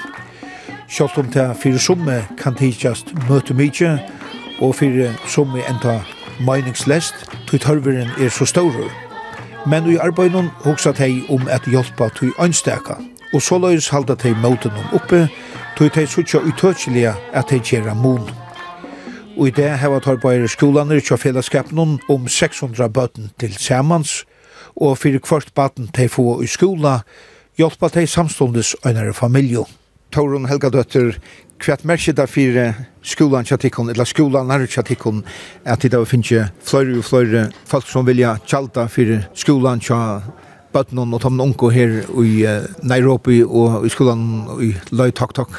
Sjalt 0.89 1.19
om 1.21 1.29
det 1.35 1.45
fyrir 1.61 1.77
summe 1.79 2.23
kan 2.41 2.57
tidsjast 2.57 3.13
møte 3.29 3.53
mykje, 3.53 3.99
og 4.65 4.73
fyrir 4.81 5.13
summe 5.29 5.61
enda 5.69 5.99
meningslest, 6.41 7.27
tog 7.51 7.61
tørveren 7.61 8.09
er 8.17 8.33
så 8.33 8.49
stårer. 8.49 8.89
Men 9.67 9.93
i 9.93 10.01
arbeidnon 10.01 10.49
hoksa 10.65 10.95
tei 10.97 11.21
om 11.29 11.45
at 11.53 11.69
hjelpa 11.69 12.09
tog 12.17 12.33
anstaka, 12.41 12.97
og 13.35 13.43
såløys 13.43 13.91
halda 13.93 14.17
tei 14.17 14.33
møtenom 14.41 14.97
oppe, 14.97 15.27
og 15.29 15.46
tog 15.77 15.93
teg 15.93 16.09
suttja 16.09 16.41
utøtselige 16.41 17.11
at 17.37 17.51
teg 17.51 17.65
gjerra 17.69 17.93
mun. 17.95 18.25
Og 19.37 19.51
i 19.51 19.53
det 19.53 19.75
heva 19.83 19.99
tar 20.01 20.17
bare 20.23 20.49
skolaner 20.49 21.03
tja 21.05 21.19
fellesskapen 21.21 21.99
om 22.09 22.29
600 22.29 22.89
bøten 22.89 23.29
til 23.37 23.53
samans, 23.61 24.23
og 24.77 24.97
fyrir 24.97 25.21
kvart 25.21 25.53
baten 25.57 25.91
teg 25.93 26.09
få 26.13 26.39
i 26.45 26.49
skola, 26.49 27.03
hjelpa 27.61 27.91
teg 27.93 28.09
samståndes 28.09 28.75
øynare 28.87 29.13
familjo. 29.17 29.67
Torun 30.13 30.49
Helga 30.49 30.71
døtter, 30.73 31.19
kvært 31.61 31.85
mersi 31.85 32.15
da 32.17 32.25
fyrir 32.25 32.73
skolan 33.05 33.45
tjatikon, 33.45 33.91
eller 33.93 34.09
skolan 34.09 34.49
nær 34.49 34.65
tjatikon, 34.65 35.25
at 35.65 35.85
i 35.85 35.93
da 35.93 36.01
finnje 36.09 36.49
flere 36.65 36.97
og 36.97 37.05
flere 37.05 37.47
folk 37.69 37.89
som 37.91 38.09
vilja 38.09 38.39
tjalta 38.49 38.89
fyrir 38.89 39.27
skolan 39.37 39.81
tjatikon, 39.85 40.46
bøttene 40.77 41.07
og 41.09 41.23
tomne 41.25 41.47
unko 41.47 41.71
her 41.73 42.03
i 42.21 42.45
Nairobi 42.85 43.41
og 43.45 43.87
i 43.87 43.93
skolan 43.93 44.29
i 44.61 44.71
Løy 44.93 45.11
Tok 45.17 45.35
Tok? 45.37 45.59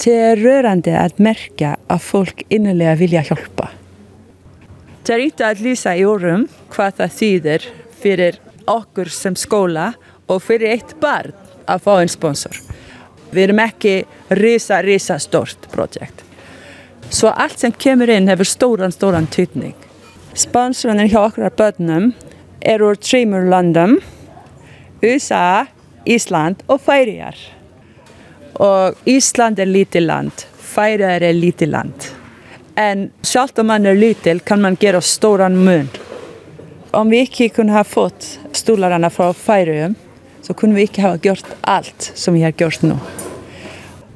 Det 0.00 0.14
er 0.16 0.40
rørende 0.40 0.94
at 0.96 1.18
merke 1.20 1.74
at 1.76 2.04
folk 2.04 2.44
innelig 2.48 2.94
vilja 3.02 3.24
hjelpe. 3.28 3.68
Det 5.04 5.16
er 5.16 5.24
ikke 5.26 5.50
at 5.52 5.60
lysa 5.64 5.96
i 5.96 6.04
årum 6.08 6.46
hva 6.72 6.88
det 6.96 7.10
syder 7.12 7.64
for 8.00 8.22
åker 8.70 9.10
som 9.12 9.36
skola 9.36 9.90
og 10.30 10.42
for 10.44 10.62
et 10.64 10.94
barn 11.02 11.32
å 11.68 11.76
få 11.82 11.98
en 12.02 12.12
sponsor. 12.12 12.54
Vi 13.30 13.44
er 13.44 13.52
ikke 13.52 14.04
risa, 14.38 14.80
risa 14.82 15.18
stort 15.18 15.68
projekt. 15.72 16.24
Så 17.10 17.30
allt 17.30 17.58
som 17.58 17.72
kommer 17.72 18.10
in 18.10 18.28
har 18.28 18.44
stor, 18.44 18.82
stor 18.90 19.18
tydning. 19.30 19.74
Sponsoren 20.34 21.00
i 21.00 21.10
åkrar 21.16 21.50
bötnum 21.50 22.12
er 22.60 22.82
ur 22.82 22.94
Trimurlandum, 22.94 23.98
USA, 25.02 25.66
Island 26.04 26.62
og 26.66 26.80
Færøyar. 26.80 27.36
Og 28.60 28.94
Island 29.08 29.58
er 29.58 29.68
lite 29.68 30.00
land, 30.00 30.46
Færøyar 30.58 31.22
er 31.22 31.32
lite 31.32 31.66
land. 31.66 32.10
En 32.76 33.10
sjálft 33.22 33.58
om 33.58 33.66
man 33.66 33.86
er 33.86 33.98
liten 33.98 34.40
kan 34.44 34.60
man 34.62 34.76
gjøre 34.80 35.02
stor 35.02 35.48
mun. 35.48 35.88
Om 36.90 37.10
vi 37.10 37.24
ikke 37.26 37.48
kunne 37.54 37.72
ha 37.72 37.84
fått 37.84 38.38
stolarna 38.52 39.10
fra 39.10 39.32
Færøyum, 39.32 39.94
så 40.42 40.54
kunne 40.54 40.74
vi 40.74 40.88
ikke 40.88 41.04
ha 41.04 41.16
gjort 41.22 41.46
alt 41.62 42.12
som 42.14 42.34
vi 42.34 42.42
har 42.42 42.52
gjort 42.56 42.82
nå. 42.82 42.96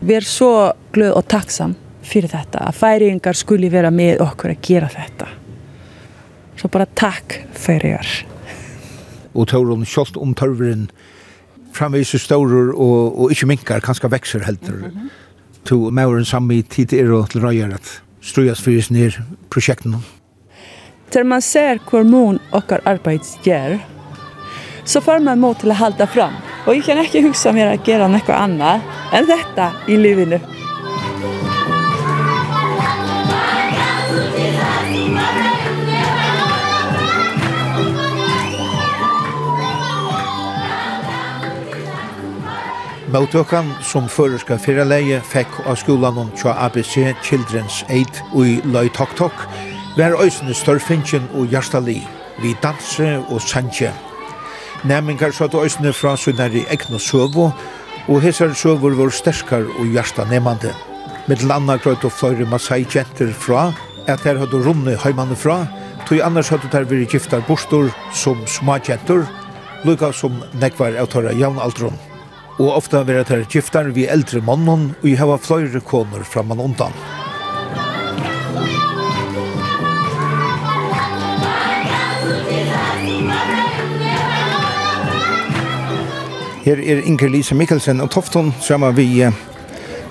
Vi 0.00 0.14
er 0.14 0.26
så 0.26 0.72
glad 0.92 1.14
og 1.16 1.26
takksam 1.28 1.76
fyrir 2.04 2.28
þetta, 2.28 2.66
at 2.68 2.76
færingar 2.76 3.36
skulle 3.38 3.70
vera 3.72 3.90
med 3.94 4.20
okkur 4.20 4.52
að 4.52 4.62
gera 4.64 4.90
þetta. 4.92 5.28
Så 6.60 6.68
bara 6.68 6.86
takk, 6.86 7.38
færingar 7.56 8.33
og 9.34 9.48
tåren 9.50 9.84
kjolt 9.84 10.16
om 10.16 10.34
tørveren 10.34 10.88
framvis 11.74 12.14
er 12.14 12.22
stårer 12.22 12.72
og, 12.74 13.18
og 13.18 13.34
ikke 13.34 13.48
minkar, 13.50 13.82
kanskje 13.84 14.10
vekser 14.10 14.44
heldur. 14.46 14.78
Mm 14.78 14.90
-hmm. 14.90 15.08
To 15.64 15.90
mauren 15.90 16.24
samme 16.24 16.62
tid 16.62 16.92
er 16.92 17.12
og 17.12 17.30
til 17.30 17.40
røyer 17.40 17.74
at 17.74 18.02
strøyas 18.20 18.62
fyres 18.62 18.90
ned 18.90 19.12
prosjektene. 19.50 19.98
Til 21.10 21.26
man 21.26 21.40
ser 21.40 21.78
hvor 21.90 22.02
mån 22.02 22.38
okkar 22.52 22.80
arbeids 22.84 23.38
gjør, 23.44 23.78
så 24.84 25.00
får 25.00 25.18
man 25.18 25.40
mot 25.40 25.58
til 25.60 25.70
å 25.70 25.74
halda 25.74 26.06
fram. 26.06 26.34
Og 26.66 26.74
jeg 26.74 26.82
kan 26.82 26.98
ikke 26.98 27.22
huske 27.28 27.52
mer 27.52 27.72
å 27.72 27.80
gjøre 27.84 28.08
noe 28.08 28.36
annet 28.36 28.80
enn 29.12 29.26
dette 29.26 29.70
i 29.88 29.96
livet 29.96 30.28
nå. 30.28 30.38
Motøkan 43.14 43.68
som 43.86 44.08
føreska 44.10 44.56
fyrreleie 44.58 45.20
fekk 45.22 45.60
av 45.70 45.76
skolan 45.78 46.16
om 46.18 46.30
tja 46.34 46.50
ABC 46.64 47.12
Children's 47.22 47.84
Aid 47.86 48.16
og 48.32 48.40
i 48.42 48.54
Løy 48.66 48.88
Tok 48.96 49.12
Tok 49.14 49.42
var 49.94 50.16
òsne 50.18 50.50
størfinchen 50.58 51.28
og 51.38 51.52
hjertali 51.52 52.00
vi 52.42 52.56
danse 52.64 53.12
og 53.28 53.38
sanje. 53.38 53.92
Nemingar 54.90 55.30
satt 55.36 55.54
òsne 55.54 55.92
fra 55.94 56.16
sunnari 56.18 56.64
egn 56.74 56.96
og 56.98 57.04
søvo 57.04 57.44
og 58.08 58.18
hessar 58.24 58.50
søvor 58.58 58.96
var 58.98 59.14
sterskar 59.14 59.62
og 59.62 59.92
hjertanemande. 59.94 60.72
Med 61.30 61.44
landa 61.46 61.76
grøyt 61.78 62.02
og 62.02 62.16
fløyre 62.16 62.48
masai-jenter 62.50 63.30
fra 63.30 63.68
at 64.10 64.26
her 64.26 64.40
hadde 64.42 64.64
runne 64.66 64.96
heimane 65.04 65.38
fra 65.38 65.60
tog 66.08 66.18
annars 66.18 66.50
hadde 66.50 66.72
der 66.74 66.90
vært 66.90 67.14
giftar 67.14 67.46
bostor 67.46 67.94
som 68.10 68.42
smagentur 68.50 69.22
lukka 69.86 70.10
som 70.10 70.42
nekvar 70.58 70.98
av 70.98 71.12
tåra 71.14 71.30
jaunaldron 71.30 71.94
og 72.58 72.70
ofta 72.76 73.02
vera 73.06 73.24
tær 73.26 73.42
giftar 73.50 73.90
við 73.94 74.10
eldre 74.14 74.42
mannen 74.44 74.92
og 75.00 75.08
i 75.10 75.16
hava 75.18 75.38
fløyre 75.42 75.80
koner 75.82 76.22
framman 76.28 76.62
undan. 76.62 76.94
Her 86.64 86.80
er 86.80 87.02
Inger 87.04 87.28
Lise 87.28 87.56
Mikkelsen 87.58 88.00
og 88.00 88.08
Tofton 88.14 88.54
sammen 88.64 88.94
vi 88.96 89.08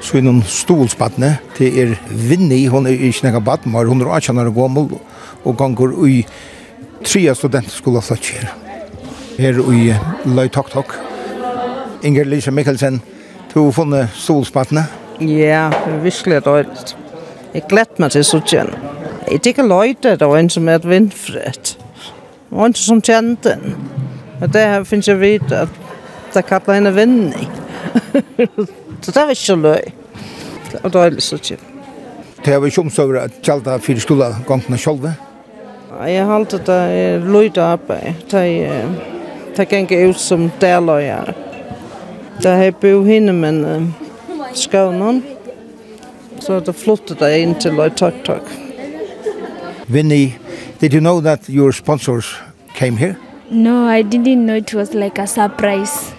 så 0.03 0.19
innom 0.19 0.43
stolsbattene. 0.45 1.37
Det 1.57 1.71
er 1.81 1.95
Vinni, 2.11 2.65
hon 2.69 2.85
er 2.85 2.99
ikke 3.07 3.29
nekka 3.29 3.41
batten, 3.41 3.73
er 3.73 3.87
118 3.87 4.37
år 4.43 4.51
gammel 4.53 4.91
og 5.43 5.57
ganger 5.57 5.95
i 6.05 6.19
tre 7.07 7.23
studentskola 7.35 8.03
flotjer. 8.03 8.51
Her 9.39 9.63
i 9.63 9.95
Løy 10.29 10.51
Tok 10.53 10.69
Tok. 10.75 11.12
Inger 12.03 12.25
Lise 12.25 12.51
Mikkelsen, 12.51 13.01
du 13.53 13.63
har 13.63 13.71
funnet 13.71 14.09
solspattene. 14.13 14.83
Ja, 15.21 15.69
det 15.71 15.93
er 15.93 15.99
virkelig 16.03 16.45
dårligt. 16.45 16.97
Jeg 17.53 17.63
glæder 17.69 18.01
meg 18.01 18.11
til 18.11 18.25
Sutjen. 18.25 18.73
Jeg 19.31 19.41
tykker 19.41 19.63
løjte, 19.63 20.15
det 20.19 20.27
var 20.27 20.37
en 20.37 20.49
som 20.49 20.67
er 20.67 20.75
et 20.75 20.83
Det 20.83 21.77
var 22.51 22.65
en 22.65 22.73
som 22.73 23.01
kjente 23.01 23.49
den. 23.49 23.75
Og 24.41 24.53
det 24.53 24.61
her 24.61 24.83
finnes 24.83 25.07
jeg 25.07 25.19
vidt 25.19 25.51
at 25.51 25.69
det 26.33 26.45
kallar 26.45 26.73
henne 26.73 26.93
vinning. 26.93 27.49
så 29.01 29.11
det 29.11 29.15
var 29.15 29.29
ikke 29.29 29.55
løy. 29.55 29.91
Det 30.71 30.83
var 30.83 30.89
dårlig 30.89 31.21
Sutjen. 31.21 31.59
Det 32.45 32.61
var 32.61 32.67
ikke 32.67 32.81
omstøver 32.81 33.19
at 33.21 33.31
kjalda 33.43 33.77
fire 33.77 33.99
skoler 33.99 34.35
gongene 34.47 34.77
sjolve? 34.77 35.13
Jeg 36.07 36.25
halte 36.25 36.57
det 36.57 36.81
er 36.99 37.19
løyte 37.19 37.61
arbeid. 37.61 38.13
Det 38.31 38.43
er 38.67 38.87
Det 39.55 39.67
gikk 39.69 39.91
ut 40.09 40.19
som 40.19 40.51
deløyere. 40.59 41.52
Det 42.41 42.49
har 42.49 42.71
bo 42.81 43.03
hinne 43.03 43.33
men 43.33 43.65
uh, 43.65 43.83
skånen. 44.53 45.23
Så 46.39 46.59
det 46.59 46.73
flottet 46.75 47.21
jeg 47.21 47.41
inn 47.41 47.55
til 47.59 47.77
like, 47.77 47.95
Takk 47.95 48.23
tak. 48.25 48.49
Vinny, 49.87 50.33
did 50.79 50.93
you 50.93 50.99
know 50.99 51.21
that 51.21 51.49
your 51.49 51.71
sponsors 51.71 52.35
came 52.75 52.97
here? 52.97 53.15
No, 53.49 53.85
I 53.85 54.01
didn't 54.01 54.45
know 54.45 54.55
it 54.55 54.73
was 54.73 54.93
like 54.93 55.19
a 55.19 55.27
surprise. 55.27 56.13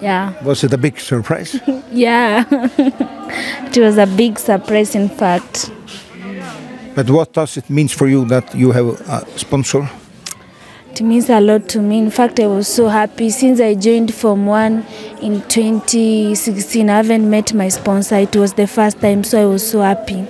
Yeah. 0.00 0.32
Was 0.44 0.64
it 0.64 0.72
a 0.72 0.78
big 0.78 0.98
surprise? 1.00 1.60
yeah. 1.92 2.44
it 2.50 3.78
was 3.78 3.98
a 3.98 4.06
big 4.06 4.38
surprise 4.38 4.94
in 4.94 5.08
fact. 5.08 5.70
But 6.94 7.10
what 7.10 7.32
does 7.32 7.56
it 7.56 7.70
mean 7.70 7.88
for 7.88 8.08
you 8.08 8.24
that 8.26 8.54
you 8.54 8.72
have 8.72 8.88
a 9.08 9.24
sponsor? 9.36 9.88
It 10.98 11.04
means 11.04 11.30
a 11.30 11.40
lot 11.40 11.68
to 11.68 11.80
me. 11.80 11.98
In 11.98 12.10
fact, 12.10 12.40
I 12.40 12.46
was 12.48 12.66
so 12.66 12.88
happy 12.88 13.30
since 13.30 13.60
I 13.60 13.74
joined 13.74 14.12
Form 14.12 14.46
1 14.46 14.84
in 15.22 15.42
2016. 15.42 16.90
I 16.90 16.92
haven't 16.92 17.30
met 17.30 17.54
my 17.54 17.68
sponsor. 17.68 18.16
It 18.16 18.34
was 18.34 18.54
the 18.54 18.66
first 18.66 18.98
time, 19.00 19.22
so 19.22 19.40
I 19.40 19.44
was 19.44 19.62
so 19.70 19.80
happy. 19.80 20.24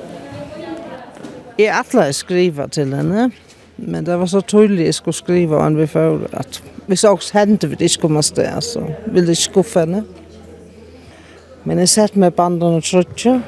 Jeg 1.59 1.79
atla 1.79 2.13
skriva 2.13 2.67
til 2.67 2.95
henne, 2.95 3.31
men 3.79 4.07
det 4.07 4.19
var 4.19 4.27
så 4.27 4.41
tydelig 4.41 4.85
jeg 4.85 4.95
skulle 4.95 5.15
skriva, 5.15 5.57
og 5.57 5.77
vi 5.77 5.87
får 5.87 6.29
at 6.33 6.63
hvis 6.87 7.05
også 7.05 7.39
hendte 7.39 7.69
vi 7.69 7.77
ikke 7.81 8.01
kom 8.01 8.23
sted, 8.23 8.61
så 8.61 8.85
ville 9.07 9.29
jeg 9.29 9.37
skuffe 9.37 9.81
henne. 9.81 10.05
Men 11.65 11.79
jeg 11.79 11.89
satt 11.89 12.17
med 12.17 12.31
banden 12.31 12.63
og 12.77 12.85
trøtje, 12.85 13.43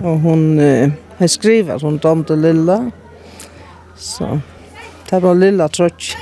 og 0.00 0.18
hun, 0.18 0.58
eh, 0.58 0.90
jeg 1.20 1.30
skriver 1.30 1.74
at 1.74 1.82
hun 1.82 1.98
domte 1.98 2.36
lilla, 2.36 2.90
så 3.96 4.40
Det 5.12 5.22
var 5.22 5.34
lilla 5.34 5.66
trøtt. 5.68 6.14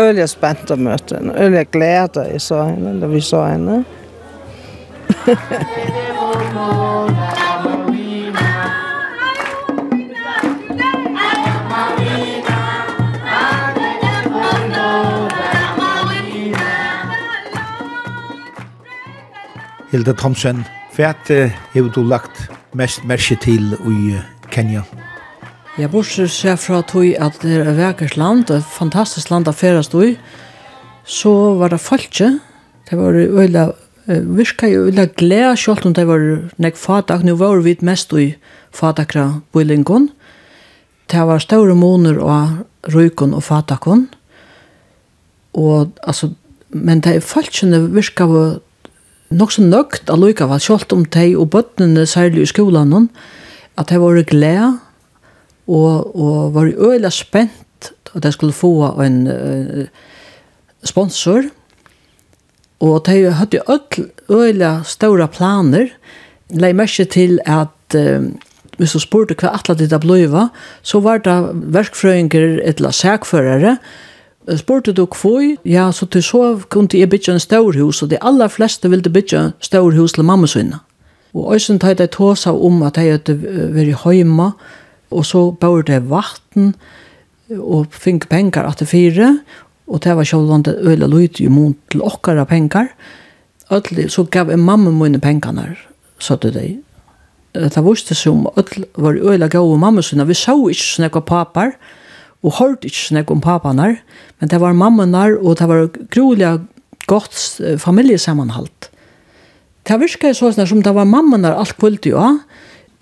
Øl 0.00 0.16
jeg 0.16 0.30
spent 0.32 0.70
å 0.72 0.76
møte 0.80 1.18
henne. 1.18 1.34
Øl 1.36 1.52
jeg 1.58 1.68
gleder 1.74 2.30
jeg 2.32 2.40
så 2.40 2.62
henne, 2.64 2.94
eller 2.94 3.12
vi 3.12 3.20
sa 3.20 3.42
henne. 3.50 3.82
Hilda 19.92 20.16
Thomsen, 20.16 20.64
hva 20.96 21.12
er 21.28 21.52
du 21.92 22.02
lagt 22.08 22.46
mest 22.72 23.04
merke 23.04 23.36
til 23.44 23.76
i 23.76 24.16
Kenya? 24.48 24.88
Ja, 25.80 25.86
bortser 25.88 26.28
seg 26.28 26.58
fra 26.60 26.82
tog 26.84 27.14
at 27.16 27.38
det 27.40 27.54
er 27.56 27.62
et 27.70 27.78
vekkert 27.78 28.18
land, 28.20 28.50
et 28.52 28.66
fantastisk 28.74 29.30
land 29.32 29.48
å 29.48 29.54
ferast 29.56 29.94
i, 29.96 30.10
så 31.08 31.32
var 31.56 31.72
det 31.72 31.78
falske. 31.80 32.28
Det 32.90 32.98
var 33.00 33.16
øyla, 33.16 33.70
virka 34.36 34.68
jo 34.68 34.82
øyla 34.90 35.06
glede, 35.16 35.54
selv 35.56 35.88
om 35.88 35.94
det 35.96 36.04
var 36.10 36.26
nek 36.60 36.76
fatak, 36.76 37.24
Nå 37.24 37.38
var 37.40 37.64
vi 37.64 37.78
mest 37.80 38.12
i 38.12 38.34
fatakra 38.68 39.40
bøylingon. 39.56 40.10
Det 41.08 41.24
var 41.24 41.40
større 41.40 41.74
måneder 41.74 42.20
av 42.20 42.92
røykon 42.92 43.32
og 43.32 43.42
fatakon. 43.48 44.10
Og, 45.56 45.96
altså, 46.04 46.34
men 46.68 47.00
det 47.00 47.22
falskjene 47.24 47.86
virka 47.96 48.28
var 48.28 48.58
nok 49.32 49.56
så 49.56 49.64
nøgt 49.64 50.12
allukava, 50.12 50.60
selv 50.60 50.92
om 50.92 51.08
de 51.08 51.32
og 51.32 51.48
bøttene, 51.56 52.04
særlig 52.04 52.44
i 52.44 52.52
skolan, 52.52 53.08
at 53.80 53.88
det 53.88 54.04
var 54.04 54.20
glede, 54.28 54.72
og, 55.72 56.12
og 56.16 56.54
var 56.54 56.70
øyla 56.76 57.10
spent 57.10 57.92
at 58.14 58.24
jeg 58.24 58.36
skulle 58.36 58.52
få 58.52 58.72
en 59.02 59.26
uh, 59.26 59.84
sponsor. 60.84 61.48
Og 62.80 63.06
de 63.06 63.32
hadde 63.32 63.62
øyla, 63.68 64.08
øyla 64.30 64.72
store 64.84 65.28
planer. 65.28 65.88
Leie 66.50 66.76
merke 66.76 67.04
til 67.04 67.38
at 67.46 67.96
um, 67.96 68.32
hvis 68.76 68.92
du 68.92 69.00
spurte 69.00 69.36
hva 69.38 69.52
atla 69.56 69.76
ditt 69.78 69.94
bløyva, 70.00 70.48
så 70.82 71.00
var 71.00 71.22
det 71.24 71.36
verkfrøyngar 71.74 72.60
etla 72.68 72.92
sækførere, 72.92 73.76
Spurte 74.58 74.90
du 74.92 75.04
kvoi, 75.06 75.56
ja, 75.64 75.84
så 75.94 76.06
til 76.10 76.22
så 76.26 76.56
kunne 76.68 76.98
jeg 76.98 77.10
bytja 77.12 77.36
en 77.36 77.40
stårhus, 77.40 78.02
og 78.02 78.10
de 78.10 78.18
aller 78.18 78.48
fleste 78.50 78.90
ville 78.90 79.10
bytja 79.10 79.52
stårhus 79.62 80.16
til 80.16 80.24
mamma 80.26 80.46
sinne. 80.50 80.80
Og 81.34 81.54
øysen 81.54 81.78
tar 81.78 81.94
det 81.94 82.10
tåsa 82.10 82.50
om 82.50 82.82
at 82.82 82.98
jeg 82.98 83.12
hadde 83.12 83.36
vært 83.72 84.02
hjemme, 84.14 84.50
og 85.12 85.26
så 85.28 85.50
bør 85.52 85.84
det 85.86 86.02
vatten, 86.10 86.74
og 87.58 87.92
fink 87.92 88.28
pengar 88.30 88.66
at 88.68 88.80
det 88.80 88.88
fire, 88.88 89.34
og 89.86 90.00
det 90.04 90.14
var 90.16 90.24
sjålvande 90.24 90.76
øyla 90.80 91.08
løyt 91.10 91.40
i 91.40 91.48
mån 91.52 91.74
til 91.90 92.02
okkara 92.02 92.46
pengar. 92.48 92.88
Ødlig, 93.72 94.10
så 94.10 94.24
gav 94.24 94.50
en 94.50 94.64
mamma 94.64 94.90
mine 94.90 95.20
pengarna, 95.20 95.74
sa 96.18 96.36
det 96.36 96.54
deg. 96.54 96.78
Det 97.52 97.76
ikke 97.76 98.14
som 98.16 98.46
ødlig 98.56 98.88
var 98.96 99.18
øyla 99.18 99.48
gav 99.48 99.68
og 99.68 99.78
mamma 99.78 100.02
sina. 100.02 100.24
Vi 100.24 100.34
så 100.34 100.56
ikke 100.68 100.88
snakka 100.94 101.20
papar, 101.20 101.76
og 102.42 102.56
hørte 102.58 102.88
ikke 102.88 103.08
snakka 103.08 103.32
om 103.32 103.40
paparna, 103.40 103.96
men 104.40 104.50
det 104.50 104.60
var 104.60 104.72
mammana, 104.72 105.26
og 105.38 105.58
det 105.58 105.68
var 105.68 105.88
grulig 106.10 106.60
godt 107.06 107.60
familiesammanhalt. 107.78 108.88
Det 109.82 109.98
virket 109.98 110.38
sånn 110.38 110.66
som 110.66 110.82
det 110.82 110.94
var 110.94 111.06
mammana 111.06 111.54
alt 111.58 111.76
kvöldi, 111.78 112.12
ja, 112.14 112.38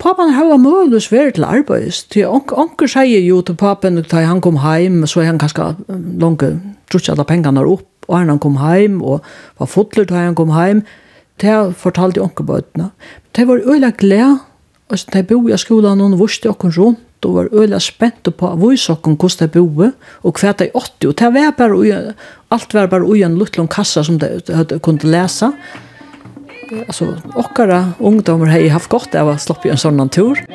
Papan 0.01 0.31
vært 0.33 0.63
mulig 0.63 1.03
svært 1.05 1.35
til 1.37 1.45
arbeids, 1.45 1.99
til 2.09 2.25
onker 2.25 2.89
sier 2.89 3.21
jo 3.21 3.41
til 3.45 3.53
papen, 3.53 3.99
da 4.01 4.23
han 4.25 4.39
kom 4.41 4.57
heim, 4.63 5.03
så 5.05 5.21
er 5.21 5.29
han 5.29 5.41
kanskje 5.41 5.75
langt 6.21 6.41
trutt 6.89 7.09
alla 7.13 7.25
pengene 7.27 7.61
opp, 7.69 7.85
og 8.07 8.17
han 8.17 8.41
kom 8.41 8.57
heim, 8.57 8.97
og 9.05 9.21
var 9.61 9.69
fotler 9.69 10.07
da 10.09 10.23
han 10.23 10.37
kom 10.37 10.55
heim, 10.55 10.81
det 11.41 11.53
fortalte 11.77 12.23
onkerbøtene. 12.23 12.89
Det 13.37 13.45
var 13.47 13.61
øyla 13.61 13.91
glede, 13.97 14.39
og 14.89 15.05
de 15.13 15.23
bo 15.29 15.37
i 15.47 15.61
skolen, 15.61 16.01
og 16.01 16.17
vurste 16.17 16.49
okken 16.49 16.73
rundt, 16.79 17.05
og 17.25 17.37
var 17.37 17.53
øyla 17.53 17.77
spent 17.79 18.25
på 18.25 18.49
av 18.49 18.57
vise 18.57 18.89
okken 18.95 19.19
hvordan 19.21 19.53
de 19.53 19.61
bo, 19.61 19.91
og 20.25 20.41
hva 20.41 20.55
de 20.57 20.71
åtte, 20.73 21.11
og 21.11 21.17
det 21.21 21.29
var 21.37 21.53
bare, 21.59 22.15
alt 22.49 22.73
var 22.73 22.89
bare 22.89 23.05
ui 23.05 23.21
en 23.21 23.37
luttlån 23.37 23.69
kassa 23.69 24.01
som 24.03 24.17
de 24.17 24.81
kunne 24.81 25.13
lese, 25.13 25.53
og 25.53 25.90
alltså 26.87 27.17
okkara 27.35 27.93
ungdomar 27.99 28.45
har 28.45 28.69
haft 28.69 28.89
gott 28.89 29.15
av 29.15 29.29
att 29.29 29.41
slippa 29.41 29.69
en 29.69 29.77
sån 29.77 30.09
tur. 30.09 30.45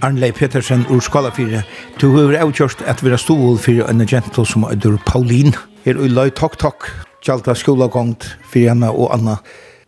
Arnlei 0.00 0.32
Petersen 0.32 0.86
ur 0.90 1.00
skala 1.00 1.30
fyrir. 1.30 1.64
Du 2.00 2.08
har 2.14 2.36
avgjørst 2.38 2.84
at 2.86 3.02
vi 3.02 3.10
har 3.10 3.18
stål 3.18 3.58
for 3.58 3.90
en 3.90 4.06
gentle 4.06 4.46
som 4.46 4.64
er 4.64 4.98
Paulin. 5.06 5.54
Her 5.84 5.98
i 5.98 6.08
løy 6.08 6.30
tok 6.30 6.58
tok, 6.58 6.86
kjalta 7.22 7.54
skolagångt 7.54 8.36
fyrir 8.52 8.70
henne 8.70 8.90
og 8.90 9.10
Anna. 9.14 9.36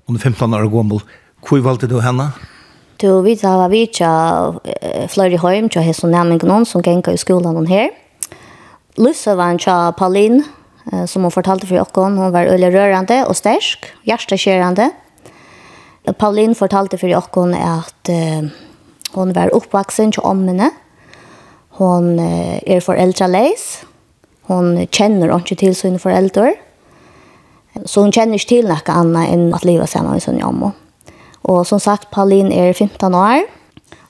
Hun 0.07 0.17
er 0.17 0.21
15 0.21 0.55
år 0.55 0.69
gammel. 0.69 1.01
Hvor 1.47 1.63
valgte 1.63 1.87
du 1.87 2.01
henne? 2.01 2.33
to 3.01 3.21
vi 3.21 3.37
tar 3.37 3.69
vi 3.69 3.87
tja 3.87 4.55
flöri 5.09 5.37
hem 5.37 5.69
tja 5.69 5.81
hesa 5.81 6.07
nämning 6.07 6.41
någon 6.43 6.67
som 6.67 6.83
gänga 6.83 7.13
i 7.13 7.17
skolan 7.17 7.57
hon 7.57 7.67
här. 7.67 7.91
Lussa 8.95 9.35
var 9.35 9.45
en 9.45 9.59
tja 9.59 9.93
Paulin 9.99 10.45
som 11.07 11.23
hon 11.23 11.31
fortalte 11.31 11.67
för 11.67 11.75
Jakob 11.75 12.05
hon 12.05 12.33
var 12.33 12.45
öle 12.45 12.71
rörande 12.71 13.25
och 13.25 13.37
stärsk, 13.37 13.87
hjärtakärande. 14.03 14.91
Paulin 16.19 16.55
fortalte 16.55 16.99
för 16.99 17.09
Jakob 17.09 17.55
att 17.65 18.09
hon 19.13 19.33
var 19.33 19.49
uppvuxen 19.49 20.13
till 20.13 20.23
ommene. 20.23 20.71
Hon 21.69 22.19
är 22.19 22.81
föräldralös. 22.81 23.85
Hon 24.43 24.87
känner 24.91 25.35
inte 25.35 25.55
till 25.55 25.77
sina 25.77 25.99
föräldrar. 25.99 26.55
Så 27.85 28.01
hon 28.01 28.13
känner 28.13 28.33
inte 28.33 28.47
till 28.47 28.69
något 28.69 28.89
annat 28.89 29.29
än 29.29 29.55
att 29.55 29.65
leva 29.65 29.87
samman 29.87 30.13
med 30.13 30.23
sin 30.23 30.41
mamma. 30.41 30.67
Mm. 30.67 30.90
Og 31.45 31.67
som 31.67 31.79
sagt, 31.79 32.11
Pauline 32.11 32.55
er 32.55 32.73
15 32.73 33.15
år, 33.15 33.47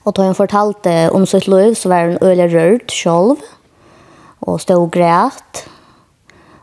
og 0.05 0.15
da 0.15 0.25
hun 0.25 0.35
fortalte 0.35 1.09
om 1.13 1.25
sitt 1.25 1.47
liv, 1.47 1.75
så 1.75 1.89
var 1.89 2.09
hun 2.09 2.17
øyelig 2.21 2.49
rørt 2.53 2.91
selv, 2.91 3.37
og 4.41 4.61
stod 4.61 4.75
og 4.75 4.91
græt. 4.91 5.65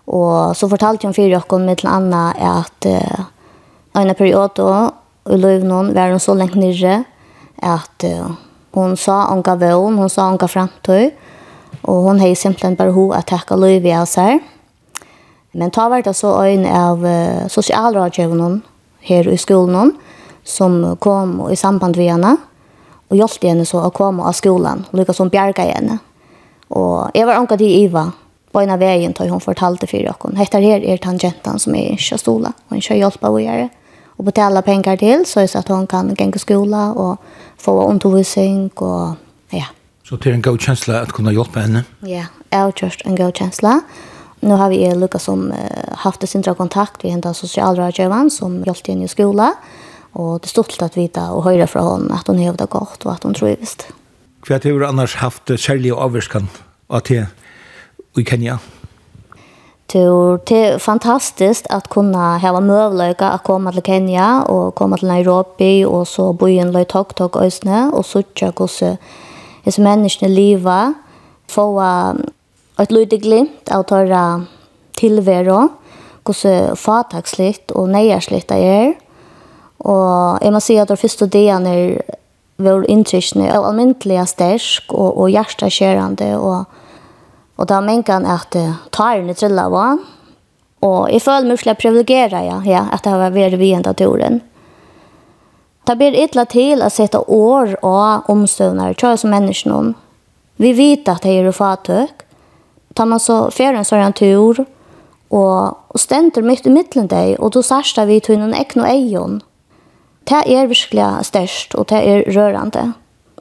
Og 0.06 0.56
så 0.56 0.68
fortalte 0.68 1.06
hun 1.06 1.14
fire 1.14 1.36
åkken 1.36 1.66
med 1.66 1.76
til 1.76 1.88
Anna 1.88 2.32
at 2.32 2.86
uh, 2.86 3.24
en 4.02 4.14
periode 4.14 4.92
i 5.30 5.36
livet 5.36 5.94
var 5.94 6.10
hun 6.10 6.18
så 6.18 6.34
lengt 6.34 6.56
nyrre 6.56 7.04
at 7.62 8.04
uh, 8.04 8.32
hon 8.74 8.96
sa 8.96 9.32
onka 9.32 9.54
vån, 9.54 9.96
hon 9.96 10.08
sa 10.08 10.28
onka 10.30 10.46
framtøy, 10.46 11.10
og 11.82 12.02
hon 12.02 12.20
hei 12.20 12.34
simpelthen 12.34 12.76
bare 12.76 12.92
ho 12.92 13.10
at 13.12 13.26
takka 13.26 13.56
livet 13.56 13.94
av 13.94 14.06
seg. 14.06 14.40
Men 15.52 15.70
ta 15.70 15.88
vært 15.88 16.10
så 16.16 16.34
øyne 16.44 16.72
av 16.72 17.04
uh, 17.04 17.46
sosialrådgjøvnen 17.48 18.62
her 19.08 19.28
i 19.28 19.36
skolen, 19.36 19.94
som 20.49 20.96
kom 20.96 21.40
i 21.53 21.57
samband 21.57 21.96
med 21.96 22.09
henne 22.12 22.36
og 23.09 23.16
hjelpte 23.16 23.49
henne 23.49 23.64
så 23.68 23.82
å 23.84 23.92
komme 23.94 24.24
av 24.28 24.36
skolen, 24.36 24.84
og 24.90 25.01
lykka 25.01 25.14
som 25.16 25.30
bjerga 25.32 25.64
henne. 25.64 25.99
Og 26.76 27.16
jeg 27.16 27.24
var 27.28 27.38
anka 27.40 27.57
til 27.57 27.72
Iva 27.84 28.05
på 28.53 28.61
en 28.61 28.72
av 28.72 28.80
veien 28.80 29.14
til 29.16 29.30
hun 29.32 29.40
fortalte 29.40 29.88
for 29.88 30.01
dere. 30.01 30.34
Hette 30.36 30.61
her 30.61 30.84
er 30.84 31.01
tangenten 31.01 31.61
som 31.61 31.76
er 31.76 31.94
ikke 31.96 32.18
stola 32.20 32.53
og 32.53 32.74
hun 32.74 32.82
ikke 32.82 32.99
hjelper 33.01 33.32
å 33.32 33.42
gjøre. 33.44 33.68
Og 34.18 34.26
betala 34.26 34.64
penger 34.66 34.99
til 34.99 35.24
så 35.28 35.44
er 35.44 35.49
det 35.49 35.61
at 35.61 35.72
hun 35.72 35.86
kan 35.86 36.11
gå 36.11 36.28
til 36.34 36.42
skolen 36.42 36.96
og 36.99 37.18
få 37.61 37.76
undervisning 37.86 38.70
og 38.76 39.16
ja. 39.55 39.70
Så 40.05 40.16
det 40.16 40.30
er 40.30 40.38
en 40.38 40.44
god 40.44 40.61
kjensle 40.64 40.96
at 41.05 41.12
kunne 41.12 41.32
hjelpe 41.36 41.61
henne? 41.61 41.84
Ja, 42.03 42.28
jeg 42.51 42.59
har 42.59 42.72
kjørt 42.72 43.05
en 43.07 43.16
god 43.16 43.36
kjensle. 43.36 43.74
Nå 44.40 44.57
har 44.57 44.70
vi 44.72 44.80
Lukas 44.94 45.26
som 45.28 45.51
uh, 45.51 45.59
haft 46.05 46.28
sin 46.28 46.42
kontakt 46.42 47.03
med 47.03 47.12
henne 47.12 47.34
socialrådgivaren 47.34 48.30
som 48.30 48.62
hjelpte 48.64 48.92
henne 48.92 49.05
i 49.05 49.12
skolen. 49.12 49.55
Og 50.14 50.40
det 50.40 50.48
er 50.48 50.54
stolt 50.54 50.82
at 50.82 50.96
vite 50.96 51.20
og 51.20 51.44
høre 51.44 51.66
fra 51.66 51.84
henne 51.84 52.14
at 52.14 52.28
hun 52.28 52.38
det 52.38 52.70
godt 52.70 53.06
og 53.06 53.12
at 53.12 53.24
hun 53.24 53.34
trivist. 53.34 53.88
Hva 54.46 54.59
har 54.62 54.78
du 54.78 54.86
annars 54.86 55.14
haft 55.20 55.50
særlig 55.61 55.92
avvirskan 55.92 56.48
av 56.88 57.02
det 57.09 57.26
i 58.16 58.24
Kenya? 58.24 58.59
Det 59.92 60.52
er 60.52 60.78
fantastiskt 60.78 61.66
att 61.70 61.88
kunna 61.88 62.38
ha 62.38 62.61
møvløyga 62.61 63.28
att 63.28 63.42
komma 63.42 63.72
till 63.72 63.82
Kenya 63.82 64.42
och 64.42 64.74
komma 64.74 64.96
till 64.96 65.09
Nairobi 65.09 65.84
och 65.84 66.09
så 66.09 66.32
bo 66.32 66.48
i 66.48 66.59
en 66.59 66.72
löj 66.72 66.84
tok 66.84 67.14
tok 67.14 67.36
øsne 67.36 67.90
og 67.92 68.04
söka 68.04 68.52
hvordan 68.52 68.98
disse 69.64 69.82
menneskene 69.82 70.34
livet 70.34 70.94
få 71.48 71.80
et 72.78 72.92
lydde 72.92 73.18
glimt 73.18 73.70
av 73.70 73.84
tørre 73.84 74.46
tilvære 74.96 75.68
hvordan 76.24 76.76
fatakslitt 76.76 77.70
och 77.70 77.88
neierslitt 77.88 78.48
det 78.48 78.56
är 78.56 78.94
Og 79.87 80.43
jeg 80.43 80.53
må 80.55 80.61
si 80.62 80.79
at 80.81 80.91
det 80.91 80.99
første 80.99 81.29
delen 81.31 81.66
er 81.70 82.01
vår 82.59 82.89
inntrykene 82.91 83.47
er 83.53 83.62
almindelig 83.62 84.24
sterk 84.33 84.91
og, 84.91 85.12
og 85.14 85.31
hjertekjørende. 85.31 86.33
Og, 86.43 86.64
og 87.59 87.68
da 87.70 87.81
mener 87.85 88.11
han 88.11 88.26
at 88.26 88.57
tarene 88.95 89.37
triller 89.39 89.68
av 89.68 89.79
han. 89.79 90.05
Og 90.87 91.09
jeg 91.11 91.22
føler 91.24 91.51
meg 91.51 91.59
slik 91.59 91.81
privilegeret, 91.83 92.45
ja, 92.47 92.59
ja, 92.66 92.85
at 92.95 93.03
det 93.03 93.14
har 93.14 93.35
vært 93.35 93.59
vi 93.59 93.72
enda 93.74 93.95
turen. 93.99 94.41
Det 95.89 95.97
blir 95.99 96.18
ytla 96.20 96.45
til 96.47 96.85
å 96.85 96.91
sette 96.93 97.18
år 97.18 97.72
og 97.81 98.29
omstøvner, 98.31 98.95
tror 98.95 99.14
jeg 99.14 99.22
som 99.24 99.33
menneskene. 99.33 99.95
Vi 100.59 100.74
vet 100.76 101.09
at 101.09 101.24
det 101.24 101.39
er 101.39 101.55
fatøk. 101.55 102.26
Tar 102.95 103.09
man 103.11 103.22
så 103.22 103.47
ferien 103.55 103.87
så 103.87 103.97
er 103.97 104.07
en 104.07 104.14
tur, 104.14 104.61
og, 105.31 105.79
og 105.95 106.01
stender 106.01 106.45
midt 106.45 106.66
i 106.66 106.72
midtelen 106.72 107.09
deg, 107.11 107.37
og 107.39 107.55
du 107.55 107.62
sørste 107.62 108.05
vi 108.09 108.18
til 108.22 108.41
noen 108.41 108.57
ekne 108.59 108.85
og 108.85 108.91
egen. 108.91 109.39
Det 110.29 110.43
er 110.47 110.66
virkelig 110.68 111.24
størst, 111.24 111.74
og 111.74 111.89
det 111.89 111.99
er 112.05 112.24
rørende. 112.37 112.93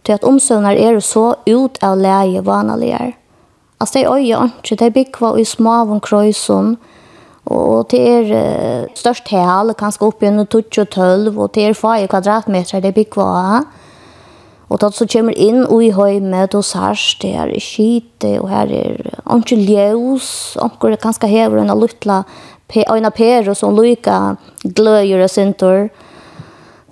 Til 0.06 0.14
at 0.14 0.24
omsøvner 0.24 0.78
er 0.80 1.00
så 1.04 1.34
ut 1.48 1.80
av 1.84 1.98
leie 2.00 2.46
vanlige. 2.46 3.16
Altså, 3.80 4.00
det 4.00 4.06
er 4.06 4.14
øye 4.14 4.46
ikke, 4.48 4.76
det 4.76 4.82
er 4.82 4.96
bygget 4.96 5.40
i 5.40 5.44
smaven 5.44 6.00
krøysen, 6.00 6.78
og 7.46 7.92
det 7.92 8.00
er 8.00 8.32
uh, 8.32 8.88
størst 8.96 9.28
hel, 9.28 9.74
kanskje 9.74 10.08
opp 10.08 10.24
i 10.24 10.32
12, 10.32 11.38
og 11.38 11.52
det 11.56 11.68
er 11.68 11.74
fire 11.74 12.08
kvadratmeter 12.08 12.80
det 12.80 12.88
er 12.88 12.96
bygget 12.96 13.24
av. 13.24 13.68
Og 14.70 14.82
da 14.82 14.90
så 14.92 15.06
kommer 15.08 15.36
inn 15.36 15.64
og 15.64 15.84
i 15.84 15.94
høymet 15.96 16.56
og 16.56 16.64
sørst, 16.64 17.22
det 17.22 17.36
er 17.36 17.54
skite, 17.60 18.40
og 18.42 18.50
her 18.50 18.68
er 18.68 18.98
ikke 19.38 19.60
ljøs, 19.60 20.58
og 20.60 20.72
det 20.92 21.00
kanskje 21.04 21.28
hever 21.28 21.62
en 21.62 21.72
av 21.72 21.80
luttla, 21.80 22.24
en 22.76 23.06
av 23.06 23.16
per 23.16 23.54
som 23.54 23.76
lykker 23.76 24.36
lykke 24.36 24.74
gløyer 24.76 25.24
og 25.24 25.30
syntor. 25.32 25.88
Og 25.88 26.07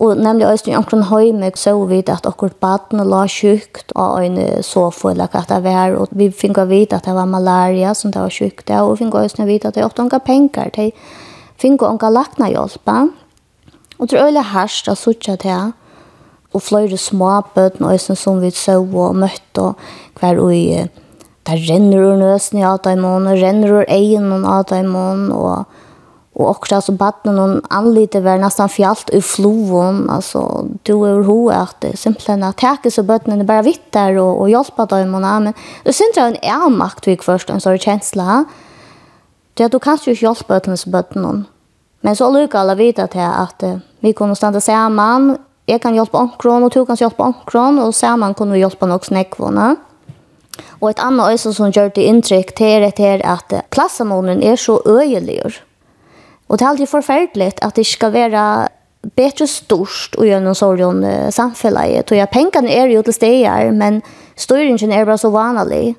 Og 0.03 0.17
nemlig 0.19 0.47
også 0.47 0.71
i 0.71 0.75
omkring 0.75 1.05
høyme 1.07 1.51
så 1.55 1.71
vi 1.87 2.01
at 2.11 2.25
akkurat 2.27 2.57
baden 2.59 2.99
la 3.07 3.21
sjukt 3.31 3.93
og 3.95 4.25
en 4.25 4.63
sofa 4.63 5.13
eller 5.13 5.31
hva 5.31 5.45
det 5.47 5.61
var. 5.63 5.95
Og 5.95 6.11
vi 6.11 6.27
fikk 6.31 6.59
å 6.59 6.67
vite 6.67 6.97
at 6.97 7.07
det 7.07 7.15
var 7.15 7.29
malaria 7.31 7.93
som 7.95 8.11
det 8.11 8.19
var 8.19 8.33
sjukt. 8.33 8.69
Og 8.69 8.91
vi 8.91 9.05
fikk 9.05 9.15
også 9.15 9.47
vite 9.47 9.71
at 9.71 9.77
det 9.77 9.85
var 9.85 10.03
unga 10.03 10.19
penger. 10.19 10.73
De 10.75 10.91
fikk 11.61 11.87
unga 11.87 12.11
lakna 12.11 12.51
hjelpa. 12.51 13.07
Og 13.95 14.11
det 14.11 14.19
er 14.19 14.27
øyelig 14.27 14.49
herst 14.51 14.91
av 14.91 14.99
sutja 14.99 15.37
til 15.39 15.71
og 16.55 16.63
fløyre 16.63 16.97
små 16.99 17.41
bøten 17.55 17.83
og 17.85 17.95
øyne 17.95 18.15
som 18.15 18.43
vi 18.43 18.51
så 18.55 18.77
og 18.79 19.15
møtte 19.15 19.61
og 19.61 19.79
hver 20.19 20.39
og 20.39 20.51
Det 21.45 21.59
renner 21.69 22.01
ur 22.01 22.15
nøsen 22.17 22.57
i 22.57 22.63
Adaimon 22.65 23.27
og 23.29 23.37
renner 23.37 23.69
ur 23.69 23.85
egen 23.87 24.31
av 24.33 24.45
Adaimon 24.65 25.27
og 25.31 25.65
Och 26.35 26.49
också 26.49 26.75
alltså 26.75 26.91
batten 26.91 27.35
någon 27.35 27.61
anlite 27.69 28.21
var 28.21 28.37
nästan 28.37 28.69
fjalt 28.69 29.09
i 29.09 29.21
floden 29.21 30.09
alltså 30.09 30.65
då 30.83 31.07
över 31.07 31.23
hur 31.23 31.51
att 31.51 31.81
det 31.81 31.97
simpelthen 31.97 32.43
att 32.43 32.57
täcka 32.57 32.91
så 32.91 33.03
bötten 33.03 33.45
bara 33.45 33.61
vitt 33.61 33.91
där 33.91 34.17
och 34.17 34.41
och 34.41 34.49
hjälpa 34.49 34.85
dem 34.85 35.11
men 35.11 35.53
det 35.83 35.93
syns 35.93 36.17
en 36.17 36.35
är 36.41 36.69
makt 36.69 37.07
vi 37.07 37.17
först 37.17 37.49
en 37.49 37.61
sån 37.61 37.77
känsla. 37.77 38.45
Det 39.53 39.63
att 39.63 39.71
du 39.71 39.79
kan 39.79 39.97
ju 40.05 40.13
hjälpa 40.13 40.53
bötten 40.53 40.77
så 40.77 40.89
bötten. 40.89 41.45
Men 42.01 42.15
så 42.15 42.31
lukar 42.31 42.59
alla 42.59 42.75
vita 42.75 43.03
att 43.03 43.15
att 43.15 43.63
vi 43.99 44.13
kommer 44.13 44.35
stanna 44.35 44.61
samman. 44.61 45.37
Jag 45.65 45.81
kan 45.81 45.95
hjälpa 45.95 46.17
omkron, 46.17 46.63
och 46.63 46.71
du 46.71 46.85
kan 46.85 46.95
hjälpa 46.95 47.23
omkron, 47.23 47.79
och 47.79 47.95
samman 47.95 48.33
kunde 48.33 48.53
vi 48.53 48.59
hjälpa 48.59 48.85
några 48.85 49.03
snäckvåna. 49.03 49.75
Och 50.79 50.89
ett 50.89 50.99
annat 50.99 51.29
öse 51.29 51.53
som 51.53 51.71
gör 51.71 51.91
det 51.95 52.03
intryck 52.03 52.55
till 52.55 52.81
det 52.81 52.99
är 52.99 53.25
att 53.25 53.53
klassamonen 53.69 54.43
är 54.43 54.55
så 54.55 54.81
öjeligur. 54.85 55.63
Och 56.47 56.57
det 56.57 56.65
er 56.65 56.69
alltid 56.69 56.89
förfärligt 56.89 57.59
att 57.61 57.75
det 57.75 57.83
ska 57.83 58.09
vara 58.09 58.69
bättre 59.15 59.47
størst 59.47 60.15
och 60.15 60.27
göra 60.27 60.39
någon 60.39 60.55
sorgon 60.55 61.03
uh, 61.03 61.29
samfunnet. 61.29 62.11
Och 62.11 62.17
jag 62.17 62.31
pengene 62.31 62.69
är 62.69 62.87
jo 62.87 63.01
til 63.01 63.13
steder, 63.13 63.71
men 63.71 64.01
styringen 64.35 64.91
är 64.91 65.05
bara 65.05 65.17
så 65.17 65.29
vanlig. 65.29 65.95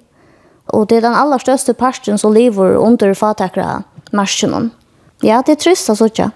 Och 0.67 0.87
det 0.87 0.97
är 0.97 1.01
den 1.01 1.15
allra 1.15 1.39
største 1.39 1.75
parten 1.75 2.19
som 2.19 2.33
lever 2.33 2.75
under 2.77 3.15
fatakere 3.15 3.83
marschen. 4.13 4.71
Ja, 5.23 5.43
det 5.47 5.53
är 5.53 5.57
trist 5.57 5.91
altså 5.91 6.05
ikke. 6.05 6.31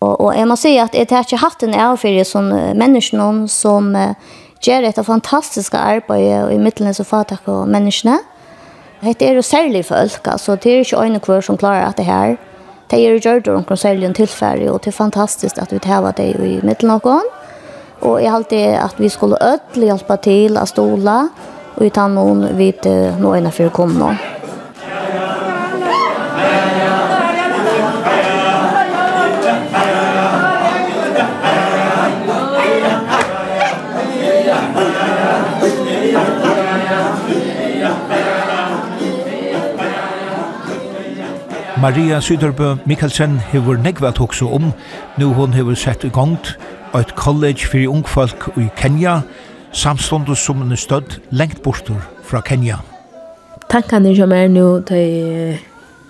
Och, 0.00 0.20
och 0.20 0.34
jeg 0.34 0.48
må 0.48 0.56
si 0.56 0.78
att 0.78 0.94
jeg 0.94 1.06
har 1.10 1.20
ikke 1.20 1.36
hatt 1.36 1.60
för 2.00 2.08
det 2.08 2.26
som 2.26 2.52
uh, 2.52 3.46
som 3.46 3.96
uh, 3.96 4.14
gör 4.60 4.82
ett 4.82 5.06
fantastiskt 5.06 5.74
arbete 5.74 6.54
i 6.54 6.58
mittlenäs 6.58 7.00
och 7.00 7.06
fatakra 7.06 7.66
människorna. 7.66 8.18
Det 9.00 9.22
er 9.22 9.34
jo 9.34 9.42
særlig 9.42 9.86
folk, 9.86 10.26
alltså 10.26 10.56
det 10.56 10.70
är 10.70 10.84
ju 10.84 10.96
øyne 10.96 11.18
hver 11.18 11.20
kvar 11.20 11.40
som 11.40 11.56
klarar 11.56 11.82
att 11.82 11.96
det 11.96 12.02
här. 12.02 12.36
Det 12.88 12.98
er 13.04 13.18
gjør 13.20 13.42
det 13.44 13.52
omkring 13.52 13.78
særlig 13.78 14.06
en 14.08 14.14
tilfære, 14.16 14.70
og 14.72 14.80
det 14.84 14.92
er 14.92 14.96
fantastisk 14.96 15.58
at 15.60 15.72
vi 15.72 15.78
tar 15.78 16.06
det 16.16 16.30
i 16.40 16.60
midten 16.64 16.90
av 16.90 17.02
gården. 17.04 17.28
Og 18.00 18.22
jeg 18.22 18.32
halte 18.32 18.56
at 18.78 18.94
vi 18.98 19.08
skulle 19.08 19.36
ødelig 19.42 19.90
hjelpe 19.90 20.16
til 20.22 20.56
å 20.56 20.64
ståle, 20.66 21.18
og 21.76 21.82
vi 21.82 21.90
tar 21.90 22.08
noen 22.08 22.46
vidt 22.56 22.86
noen 23.20 23.46
er 23.46 23.54
for 23.54 23.68
å 23.68 23.74
komme 23.74 23.98
nå. 23.98 24.37
Maria 41.80 42.20
Syderbø 42.20 42.74
Mikkelsen 42.86 43.38
hever 43.38 43.76
negva 43.76 44.10
tokso 44.10 44.48
om, 44.50 44.72
nu 45.18 45.32
hon 45.32 45.52
hever 45.52 45.74
sett 45.74 46.04
i 46.04 46.08
gongt 46.10 46.56
eit 46.94 47.12
college 47.14 47.68
fyrir 47.70 47.92
ungfolk 47.92 48.48
i 48.58 48.66
Kenya, 48.76 49.20
samståndet 49.72 50.38
som 50.38 50.58
hun 50.58 50.72
er 50.74 50.80
stødd 50.80 51.20
lengt 51.30 51.62
bortur 51.62 52.00
fra 52.26 52.40
Kenya. 52.40 52.80
Tankene 53.70 54.16
som 54.16 54.32
er 54.34 54.48
nå 54.50 54.66
til 54.88 55.60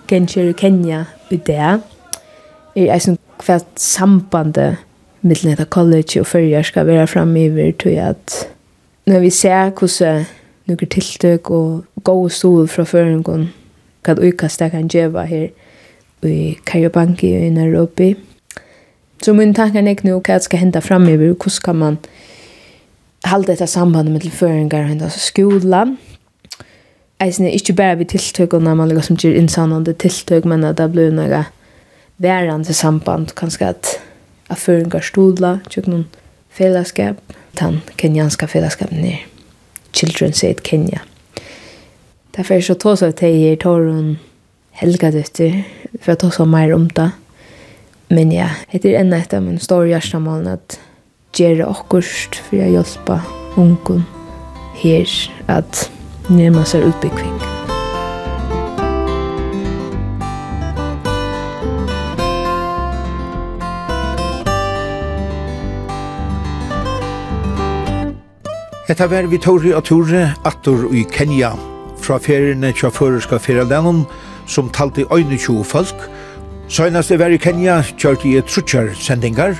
Genshir 0.09 0.49
i 0.49 0.57
Kenya 0.57 1.03
i 1.29 1.37
det, 1.37 1.59
er 1.59 2.89
eisen 2.95 3.19
hva 3.45 3.59
sambandet 3.77 4.81
mellom 5.21 5.53
dette 5.53 5.69
college 5.69 6.23
og 6.23 6.27
fyrir 6.31 6.65
skal 6.65 6.87
være 6.87 7.07
framiver 7.07 7.71
til 7.77 8.01
at 8.01 8.41
når 9.05 9.19
vi 9.19 9.29
ser 9.29 9.69
hvordan 9.69 10.25
noen 10.65 10.93
tiltøk 10.97 11.51
og 11.51 12.03
gode 12.03 12.33
stod 12.33 12.67
fra 12.67 12.89
føringen 12.89 13.51
hva 14.05 14.15
utkast 14.15 14.61
jeg 14.61 14.71
kan 14.71 14.87
gjøre 14.87 15.25
her 15.27 15.47
i 16.23 16.57
Kariobanki 16.65 17.31
i 17.35 17.49
Nairobi. 17.49 18.15
Så 19.23 19.33
min 19.33 19.53
tanke 19.53 19.79
er 19.79 20.03
nu 20.03 20.19
hva 20.19 20.39
skal 20.39 20.59
hente 20.59 20.79
i 20.79 21.15
hvordan 21.15 21.63
kan 21.63 21.75
man 21.75 21.97
halda 23.25 23.51
dette 23.51 23.67
sambandet 23.67 24.11
med 24.11 24.21
tilføringar 24.21 24.83
og 24.83 24.89
hente 24.89 25.09
skolan. 25.09 25.97
Eisen 27.21 27.45
er 27.45 27.51
ikke 27.51 27.73
bare 27.73 27.97
vi 27.97 28.03
tiltøk 28.03 28.53
og 28.53 28.61
når 28.61 28.73
man 28.75 28.87
liksom 28.87 29.17
gjør 29.17 29.35
innsannende 29.35 29.93
tiltøk, 29.93 30.45
men 30.45 30.63
at 30.63 30.77
det 30.77 30.91
blir 30.91 31.11
noe 31.11 31.43
værende 32.17 32.73
samband, 32.73 33.35
kanskje 33.35 33.67
at 33.67 33.99
at 34.49 34.57
føringar 34.57 35.05
stola, 35.05 35.59
tjukk 35.69 35.87
noen 35.87 36.07
fellesskap, 36.49 37.19
den 37.59 37.81
kenyanska 37.97 38.47
fellesskapen 38.49 39.05
er 39.05 39.21
Children's 39.93 40.43
Aid 40.45 40.63
Kenya. 40.63 41.03
Därför 42.39 42.55
är 42.55 42.61
så 42.61 42.75
tås 42.75 43.03
av 43.03 43.11
teg 43.11 43.35
ger 43.35 43.55
torren 43.59 44.17
helga 44.71 45.09
døtter, 45.11 45.57
for 45.99 46.13
jeg 46.13 46.19
tås 46.21 46.37
av 46.39 46.47
mer 46.47 46.71
om 46.71 46.85
det. 46.95 47.09
Men 48.07 48.31
ja, 48.31 48.45
det 48.71 48.93
er 48.93 49.01
enda 49.01 49.17
etter 49.19 49.41
min 49.43 49.59
stora 49.59 49.89
hjertemål 49.89 50.47
at 50.47 50.77
gjøre 51.35 51.67
åkerst 51.67 52.39
for 52.39 52.63
att 52.63 52.71
hjälpa 52.71 53.21
ungen 53.57 54.05
her 54.79 55.11
at 55.51 55.91
närma 56.29 56.63
seg 56.63 56.87
utbyggning. 56.87 57.35
Etta 68.87 69.07
var 69.11 69.27
vi 69.27 69.37
tåri 69.43 69.75
og 69.75 69.83
tåri 69.83 70.23
attor 70.47 70.87
i 70.95 71.03
Kenya 71.11 71.51
fra 72.09 72.17
feriene 72.17 72.71
til 72.73 72.89
føreska 72.89 73.37
ferialdenon, 73.37 74.01
som 74.49 74.69
talte 74.73 75.03
21 75.13 75.61
folk. 75.65 76.07
Søgnast 76.69 77.13
var 77.21 77.29
i 77.29 77.37
Kenya 77.37 77.83
kjørte 78.01 78.25
i 78.25 78.39
trutjar 78.41 78.89
sendingar. 78.97 79.59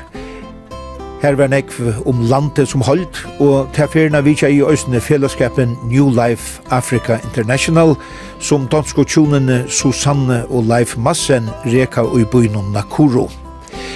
Her 1.21 1.35
var 1.37 1.51
nekv 1.51 2.07
om 2.09 2.23
landet 2.31 2.71
som 2.71 2.81
holdt, 2.81 3.19
og 3.43 3.69
til 3.75 3.91
feriene 3.93 4.23
vitja 4.25 4.49
i 4.49 4.63
øyne 4.63 5.01
fellesskapen 5.01 5.75
New 5.91 6.07
Life 6.09 6.61
Africa 6.73 7.19
International, 7.27 7.93
som 8.39 8.65
dansko 8.71 9.03
tjonene 9.03 9.65
Susanne 9.67 10.41
og 10.49 10.65
Leif 10.71 10.97
Massen 10.97 11.51
reka 11.65 12.07
i 12.17 12.25
byen 12.31 12.73
Nakuru. 12.73 13.27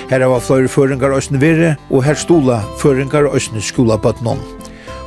Her 0.09 0.25
var 0.25 0.45
flere 0.45 0.67
føringar 0.67 1.17
øyne 1.17 1.41
vere, 1.41 1.75
og 1.89 2.03
her 2.03 2.13
stola 2.13 2.61
føringar 2.77 3.33
øyne 3.33 3.61
skola 3.61 3.97
bøtnån. 3.97 4.39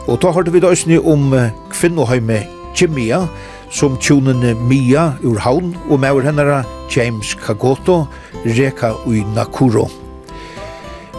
Og 0.08 0.22
da 0.22 0.30
hørte 0.30 0.52
vi 0.52 0.60
da 0.60 0.70
østene 0.70 0.98
om 1.02 1.34
kvinnoheimet 1.70 2.55
Jimia, 2.76 3.24
som 3.70 3.96
tjonene 3.98 4.54
Mia 4.68 5.14
ur 5.24 5.38
havn, 5.40 5.74
og 5.88 6.00
med 6.00 6.24
hennara 6.24 6.64
James 6.92 7.34
Kagoto, 7.34 8.06
Reka 8.44 8.92
ui 9.06 9.24
Nakuro. 9.34 9.88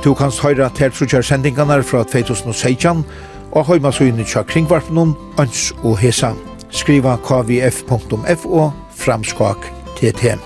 Du 0.04 0.14
kan 0.14 0.32
høyra 0.32 0.70
tertrutjar 0.70 1.26
sendingarna 1.26 1.82
fra 1.82 2.04
2016, 2.06 3.04
og 3.52 3.66
høyma 3.66 3.92
så 3.92 4.06
inn 4.08 4.22
i 4.22 4.28
tja 4.28 4.44
kringvarpnum, 4.46 5.16
ans 5.42 5.72
og 5.84 5.98
hesa. 6.00 6.34
Skriva 6.70 7.18
kvf.fo 7.26 8.68
framskak 8.98 9.68
tt. 9.98 10.38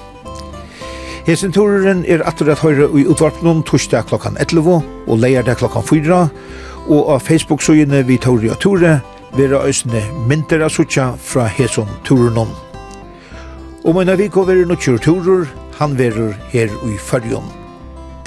Hesenturen 1.28 2.06
er 2.10 2.24
atur 2.26 2.50
at 2.54 2.64
høyra 2.64 2.88
ui 2.90 3.04
utvarpnum 3.06 3.62
torsdag 3.68 4.08
klokkan 4.10 4.40
11 4.42 4.80
og 4.82 5.20
leirdag 5.22 5.60
klokkan 5.60 5.86
4, 5.86 6.22
og 6.90 7.12
av 7.14 7.22
Facebook-søgjene 7.28 8.02
vi 8.08 8.18
tåri 8.18 8.50
og 8.50 8.58
ture, 8.64 8.98
vera 9.38 9.64
øsne 9.68 10.04
myndir 10.28 10.64
av 10.66 10.70
suttja 10.70 11.12
fra 11.18 11.48
hesom 11.48 11.90
turunon. 12.06 12.52
Og 13.86 13.96
møyna 13.98 14.16
viko 14.20 14.46
verir 14.46 14.70
nukkjur 14.70 15.02
turur, 15.02 15.46
han 15.80 15.98
verur 15.98 16.34
her 16.54 16.70
ui 16.86 16.98
fyrjon. 16.98 17.48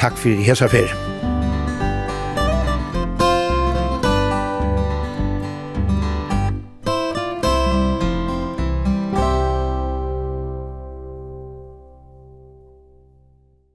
Takk 0.01 0.19
fyrir 0.19 0.43
hesa 0.49 0.69
fyrir. 0.69 1.14